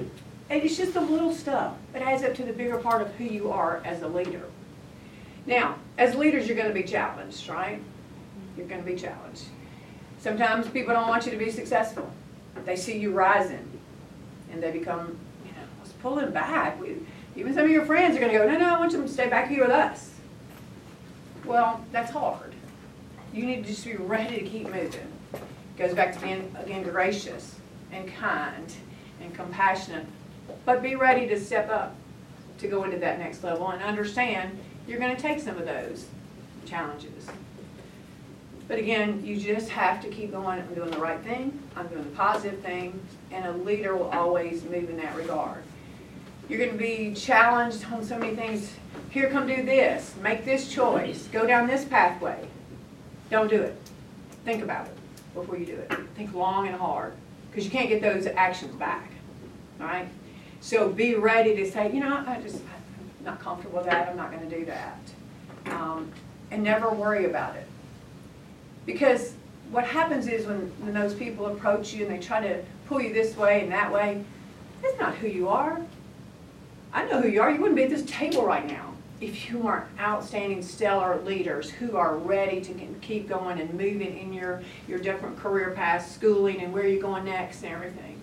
and 0.49 0.61
it's 0.61 0.77
just 0.77 0.93
the 0.93 1.01
little 1.01 1.34
stuff. 1.34 1.73
It 1.95 2.01
adds 2.01 2.23
up 2.23 2.36
to 2.36 2.43
the 2.43 2.53
bigger 2.53 2.77
part 2.77 3.01
of 3.01 3.13
who 3.15 3.23
you 3.23 3.51
are 3.51 3.81
as 3.86 4.01
a 4.01 4.07
leader. 4.07 4.43
Now, 5.45 5.75
as 5.97 6.15
leaders, 6.15 6.47
you're 6.47 6.57
gonna 6.57 6.73
be 6.73 6.84
challenged, 6.84 7.49
right? 7.49 7.81
You're 8.57 8.67
gonna 8.67 8.84
be 8.84 8.95
challenged. 8.95 9.45
Sometimes 10.19 10.67
people 10.69 10.93
don't 10.93 11.07
want 11.07 11.25
you 11.25 11.31
to 11.31 11.38
be 11.38 11.51
successful. 11.51 12.09
They 12.65 12.75
see 12.75 12.97
you 12.97 13.11
rising, 13.11 13.67
and 14.51 14.61
they 14.61 14.71
become, 14.71 15.17
you 15.45 15.51
know, 15.51 15.67
let's 15.79 15.91
pull 15.93 16.15
them 16.15 16.31
back. 16.31 16.77
Even 17.36 17.53
some 17.53 17.65
of 17.65 17.71
your 17.71 17.86
friends 17.86 18.15
are 18.15 18.19
gonna 18.19 18.34
go, 18.34 18.47
no, 18.47 18.57
no, 18.57 18.75
I 18.75 18.79
want 18.79 18.91
them 18.91 19.01
to 19.01 19.11
stay 19.11 19.27
back 19.27 19.49
here 19.49 19.63
with 19.63 19.71
us. 19.71 20.12
Well, 21.46 21.84
that's 21.91 22.12
hard. 22.12 22.54
You 23.34 23.46
need 23.46 23.64
to 23.64 23.70
just 23.70 23.84
be 23.84 23.96
ready 23.96 24.38
to 24.38 24.46
keep 24.46 24.66
moving. 24.66 25.12
Goes 25.78 25.94
back 25.94 26.14
to 26.14 26.22
being, 26.22 26.56
again, 26.58 26.84
gracious 26.84 27.56
and 27.91 28.08
kind 28.14 28.72
and 29.22 29.34
compassionate. 29.34 30.06
But 30.66 30.82
be 30.82 30.96
ready 30.96 31.28
to 31.28 31.39
step 31.39 31.70
up 31.70 31.96
to 32.60 32.68
go 32.68 32.84
into 32.84 32.98
that 33.00 33.20
next 33.20 33.44
level 33.44 33.70
and 33.70 33.82
understand 33.84 34.58
you're 34.88 35.00
gonna 35.00 35.18
take 35.18 35.39
some 35.39 35.58
of 35.58 35.66
those 35.66 36.08
challenges. 36.66 37.28
But 38.68 38.80
again, 38.80 39.24
you 39.26 39.38
just 39.38 39.70
have 39.70 40.02
to 40.02 40.08
keep 40.08 40.32
going, 40.32 40.60
I'm 40.60 40.74
doing 40.74 40.91
the 40.91 40.98
right 40.98 41.20
thing, 41.22 41.62
I'm 41.76 41.88
doing 41.88 42.04
the 42.04 42.16
positive 42.16 42.60
thing, 42.60 43.02
and 43.32 43.46
a 43.46 43.52
leader 43.52 43.96
will 43.96 44.10
always 44.10 44.64
move 44.64 44.89
in 44.89 44.98
that 44.98 45.16
regard. 45.16 45.64
You're 46.50 46.66
gonna 46.66 46.78
be 46.78 47.14
challenged 47.14 47.86
on 47.91 48.04
so 48.04 48.18
many 48.18 48.36
things, 48.36 48.72
here, 49.10 49.30
come 49.30 49.48
do 49.48 49.64
this, 49.64 50.14
make 50.22 50.44
this 50.44 50.70
choice, 50.70 51.28
go 51.32 51.46
down 51.48 51.68
this 51.68 51.86
pathway. 51.86 52.48
Don't 53.30 53.50
do 53.50 53.62
it. 53.62 53.80
Think 54.44 54.64
about 54.64 54.88
it 54.88 54.94
before 55.34 55.58
you 55.58 55.66
do 55.66 55.76
it. 55.76 55.94
Think 56.16 56.34
long 56.34 56.68
and 56.68 56.76
hard, 56.76 57.14
because 57.50 57.66
you 57.66 57.72
can't 57.72 57.89
get 57.89 58.02
those 58.02 58.28
actions 58.28 58.76
back, 58.76 59.10
all 59.80 59.88
right? 59.88 60.08
So 60.62 60.89
be 60.89 61.16
ready 61.16 61.56
to 61.56 61.70
say, 61.70 61.91
you 61.91 62.00
know, 62.00 62.24
I 62.28 62.39
just, 62.41 62.58
I'm 62.58 63.26
not 63.26 63.39
comfortable 63.39 63.78
with 63.78 63.88
that, 63.88 64.10
I'm 64.10 64.18
not 64.18 64.32
gonna 64.32 64.50
do 64.50 64.66
that. 64.66 65.00
Um, 65.68 66.12
And 66.52 66.64
never 66.64 66.91
worry 66.91 67.26
about 67.26 67.56
it. 67.56 67.66
Because 68.86 69.34
what 69.72 69.86
happens 69.86 70.28
is 70.28 70.46
when, 70.46 70.72
when 70.82 70.94
those 70.94 71.16
people 71.16 71.48
approach 71.48 71.94
you 71.94 72.06
and 72.06 72.14
they 72.14 72.24
try 72.24 72.46
to 72.46 72.62
pull 72.88 73.02
you 73.02 73.12
this 73.12 73.36
way 73.36 73.62
and 73.62 73.72
that 73.72 73.91
way, 73.91 74.24
that's 74.82 75.00
not 75.00 75.16
who 75.16 75.28
you 75.28 75.50
are. 75.50 75.82
I 76.94 77.06
know 77.06 77.22
who 77.22 77.28
you 77.28 77.41
are, 77.41 77.52
you 77.52 77.60
wouldn't 77.60 77.76
be 77.76 77.84
at 77.84 77.89
this 77.89 78.06
table 78.06 78.46
right 78.46 78.66
now 78.66 78.94
if 79.24 79.50
you 79.50 79.58
weren't 79.58 79.86
outstanding, 80.00 80.62
stellar 80.62 81.22
leaders 81.22 81.70
who 81.70 81.96
are 81.96 82.18
ready 82.18 82.60
to 82.60 82.74
keep 83.02 83.28
going 83.30 83.60
and 83.60 83.74
moving 83.74 84.18
in 84.18 84.34
your, 84.34 84.62
your 84.88 85.00
different 85.00 85.38
career 85.38 85.72
paths, 85.72 86.12
schooling 86.14 86.62
and 86.62 86.74
where 86.74 86.86
you're 86.86 87.02
going 87.02 87.26
next 87.26 87.64
and 87.64 87.74
everything. 87.74 88.22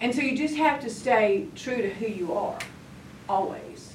And 0.00 0.14
so 0.14 0.20
you 0.20 0.36
just 0.36 0.56
have 0.56 0.80
to 0.82 0.90
stay 0.90 1.48
true 1.56 1.78
to 1.78 1.90
who 1.90 2.06
you 2.06 2.32
are, 2.34 2.58
always. 3.28 3.94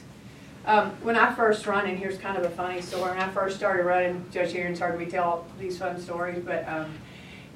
Um, 0.65 0.91
when 1.01 1.15
I 1.15 1.33
first 1.33 1.65
run, 1.65 1.87
and 1.87 1.97
here's 1.97 2.17
kind 2.17 2.37
of 2.37 2.43
a 2.43 2.49
funny 2.49 2.81
story, 2.81 3.11
when 3.11 3.19
I 3.19 3.29
first 3.29 3.55
started 3.55 3.83
running, 3.83 4.25
Judge 4.31 4.53
Aaron's 4.55 4.79
heard 4.79 4.99
me 4.99 5.05
tell 5.05 5.45
these 5.57 5.77
fun 5.77 6.01
stories, 6.01 6.43
but, 6.43 6.67
um, 6.67 6.91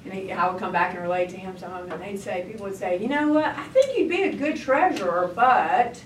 and 0.05 0.13
he, 0.13 0.31
I 0.31 0.49
would 0.49 0.59
come 0.59 0.71
back 0.71 0.93
and 0.93 1.03
relate 1.03 1.29
to 1.29 1.37
him 1.37 1.57
some 1.57 1.91
and 1.91 2.01
they'd 2.01 2.17
say, 2.17 2.45
people 2.49 2.65
would 2.65 2.75
say, 2.75 3.01
you 3.01 3.09
know 3.09 3.33
what, 3.33 3.45
I 3.45 3.63
think 3.67 3.97
you'd 3.97 4.09
be 4.09 4.23
a 4.23 4.33
good 4.33 4.55
treasurer, 4.55 5.31
but 5.35 6.01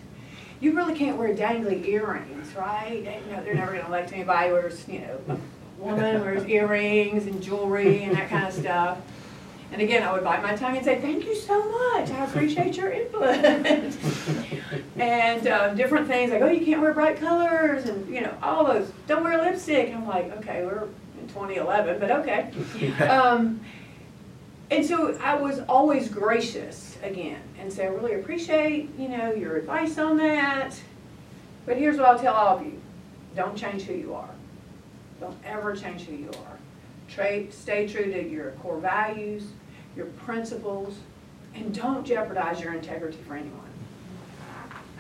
you 0.60 0.74
really 0.76 0.96
can't 0.96 1.18
wear 1.18 1.34
dangly 1.36 1.86
earrings, 1.88 2.54
right? 2.56 3.00
You 3.28 3.32
know, 3.34 3.44
they're 3.44 3.54
never 3.54 3.76
gonna 3.76 3.90
let 3.90 4.12
anybody 4.12 4.52
wears, 4.52 4.88
you 4.88 5.00
know, 5.00 5.20
a 5.30 5.38
woman 5.82 6.22
wears 6.22 6.46
earrings 6.48 7.28
and 7.28 7.42
jewelry 7.42 8.04
and 8.04 8.16
that 8.16 8.30
kind 8.30 8.48
of 8.48 8.54
stuff. 8.54 8.98
And 9.72 9.82
again, 9.82 10.02
I 10.02 10.14
would 10.14 10.24
bite 10.24 10.42
my 10.42 10.56
tongue 10.56 10.78
and 10.78 10.86
say, 10.86 11.02
thank 11.02 11.26
you 11.26 11.36
so 11.36 11.60
much, 11.70 12.10
I 12.10 12.24
appreciate 12.26 12.78
your 12.78 12.92
input. 12.92 13.44
And, 14.98 15.48
um, 15.48 15.78
different 15.78 16.08
things, 16.08 16.32
like, 16.32 16.42
oh, 16.42 16.48
you 16.48 16.66
can't 16.66 16.82
wear 16.82 16.92
bright 16.92 17.20
colors, 17.20 17.86
and, 17.86 18.10
you 18.14 18.22
know, 18.22 18.36
all 18.42 18.66
those, 18.66 18.92
don't 19.06 19.24
wear 19.24 19.38
lipstick, 19.38 19.90
and 19.90 19.98
I'm 19.98 20.08
like, 20.08 20.32
okay, 20.40 20.66
we're 20.66 20.88
in 21.22 21.28
twenty 21.30 21.56
eleven, 21.56 22.00
but 22.00 22.10
okay. 22.12 22.52
Um, 23.08 23.62
and 24.70 24.86
so 24.86 25.18
I 25.22 25.36
was 25.36 25.62
always 25.70 26.10
gracious 26.10 26.98
again, 27.02 27.42
and 27.60 27.72
say, 27.72 27.86
I 27.86 27.90
really 27.90 28.16
appreciate, 28.16 28.90
you 28.98 29.08
know, 29.08 29.34
your 29.34 29.56
advice 29.56 29.98
on 29.98 30.18
that. 30.18 30.80
But 31.66 31.78
here's 31.78 31.98
what 31.98 32.06
I'll 32.08 32.20
tell 32.20 32.34
all 32.34 32.58
of 32.58 32.66
you, 32.66 32.82
don't 33.36 33.58
change 33.58 33.84
who 33.84 33.94
you 33.94 34.14
are. 34.14 34.30
Don't 35.20 35.38
ever 35.46 35.76
change 35.76 36.04
who 36.04 36.16
you 36.16 36.30
are. 36.30 36.58
Tra 37.10 37.52
stay 37.52 37.88
true 37.88 38.12
to 38.12 38.28
your 38.28 38.52
core 38.52 38.80
values, 38.80 39.44
your 39.96 40.08
principles, 40.08 40.98
and 41.56 41.74
don't 41.74 42.06
jeopardize 42.06 42.62
your 42.62 42.74
integrity 42.74 43.18
for 43.28 43.36
anyone. 43.36 43.62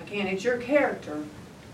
Again, 0.05 0.28
it's 0.28 0.43
your 0.43 0.57
character, 0.57 1.24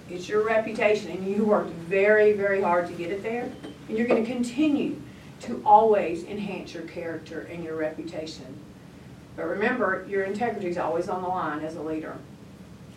it's 0.10 0.28
your 0.28 0.44
reputation, 0.44 1.12
and 1.12 1.28
you 1.28 1.46
worked 1.46 1.70
very, 1.72 2.34
very 2.34 2.62
hard 2.62 2.88
to 2.88 2.94
get 2.94 3.12
it 3.12 3.24
there. 3.24 3.52
And 3.88 3.98
you're 3.98 4.08
gonna 4.08 4.26
continue 4.26 5.00
to 5.44 5.62
always 5.66 6.24
enhance 6.24 6.74
your 6.74 6.84
character 6.84 7.42
and 7.52 7.64
your 7.64 7.76
reputation. 7.76 8.58
But 9.36 9.48
remember, 9.48 10.06
your 10.08 10.24
integrity 10.24 10.68
is 10.68 10.78
always 10.78 11.10
on 11.10 11.22
the 11.22 11.28
line 11.28 11.64
as 11.64 11.76
a 11.76 11.82
leader. 11.82 12.16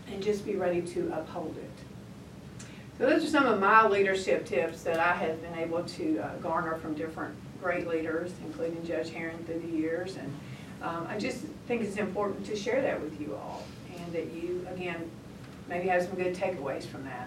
And 0.09 0.23
just 0.23 0.45
be 0.45 0.55
ready 0.55 0.83
to 0.83 1.13
uphold 1.13 1.57
it. 1.59 2.67
So 2.99 3.07
those 3.07 3.25
are 3.25 3.29
some 3.29 3.47
of 3.47 3.61
my 3.61 3.87
leadership 3.87 4.47
tips 4.47 4.83
that 4.85 5.01
I 5.01 5.13
have 5.15 5.43
been 5.43 5.59
able 5.59 5.83
to 5.83 6.19
uh, 6.19 6.37
garner 6.37 6.77
from 6.77 6.95
different 6.95 7.35
great 7.61 7.89
leaders, 7.89 8.33
including 8.45 8.87
Judge 8.87 9.11
Herron 9.11 9.37
through 9.45 9.61
the 9.61 9.77
years. 9.77 10.17
And 10.17 10.33
um, 10.83 11.07
I 11.11 11.19
just 11.19 11.39
think 11.67 11.83
it's 11.83 11.97
important 11.97 12.47
to 12.47 12.57
share 12.57 12.81
that 12.81 13.01
with 13.01 13.21
you 13.21 13.35
all. 13.35 13.65
And 13.99 14.13
that 14.13 14.33
you, 14.33 14.67
again, 14.73 15.11
maybe 15.69 15.89
have 15.89 16.05
some 16.05 16.15
good 16.15 16.35
takeaways 16.35 16.87
from 16.87 17.05
that. 17.05 17.25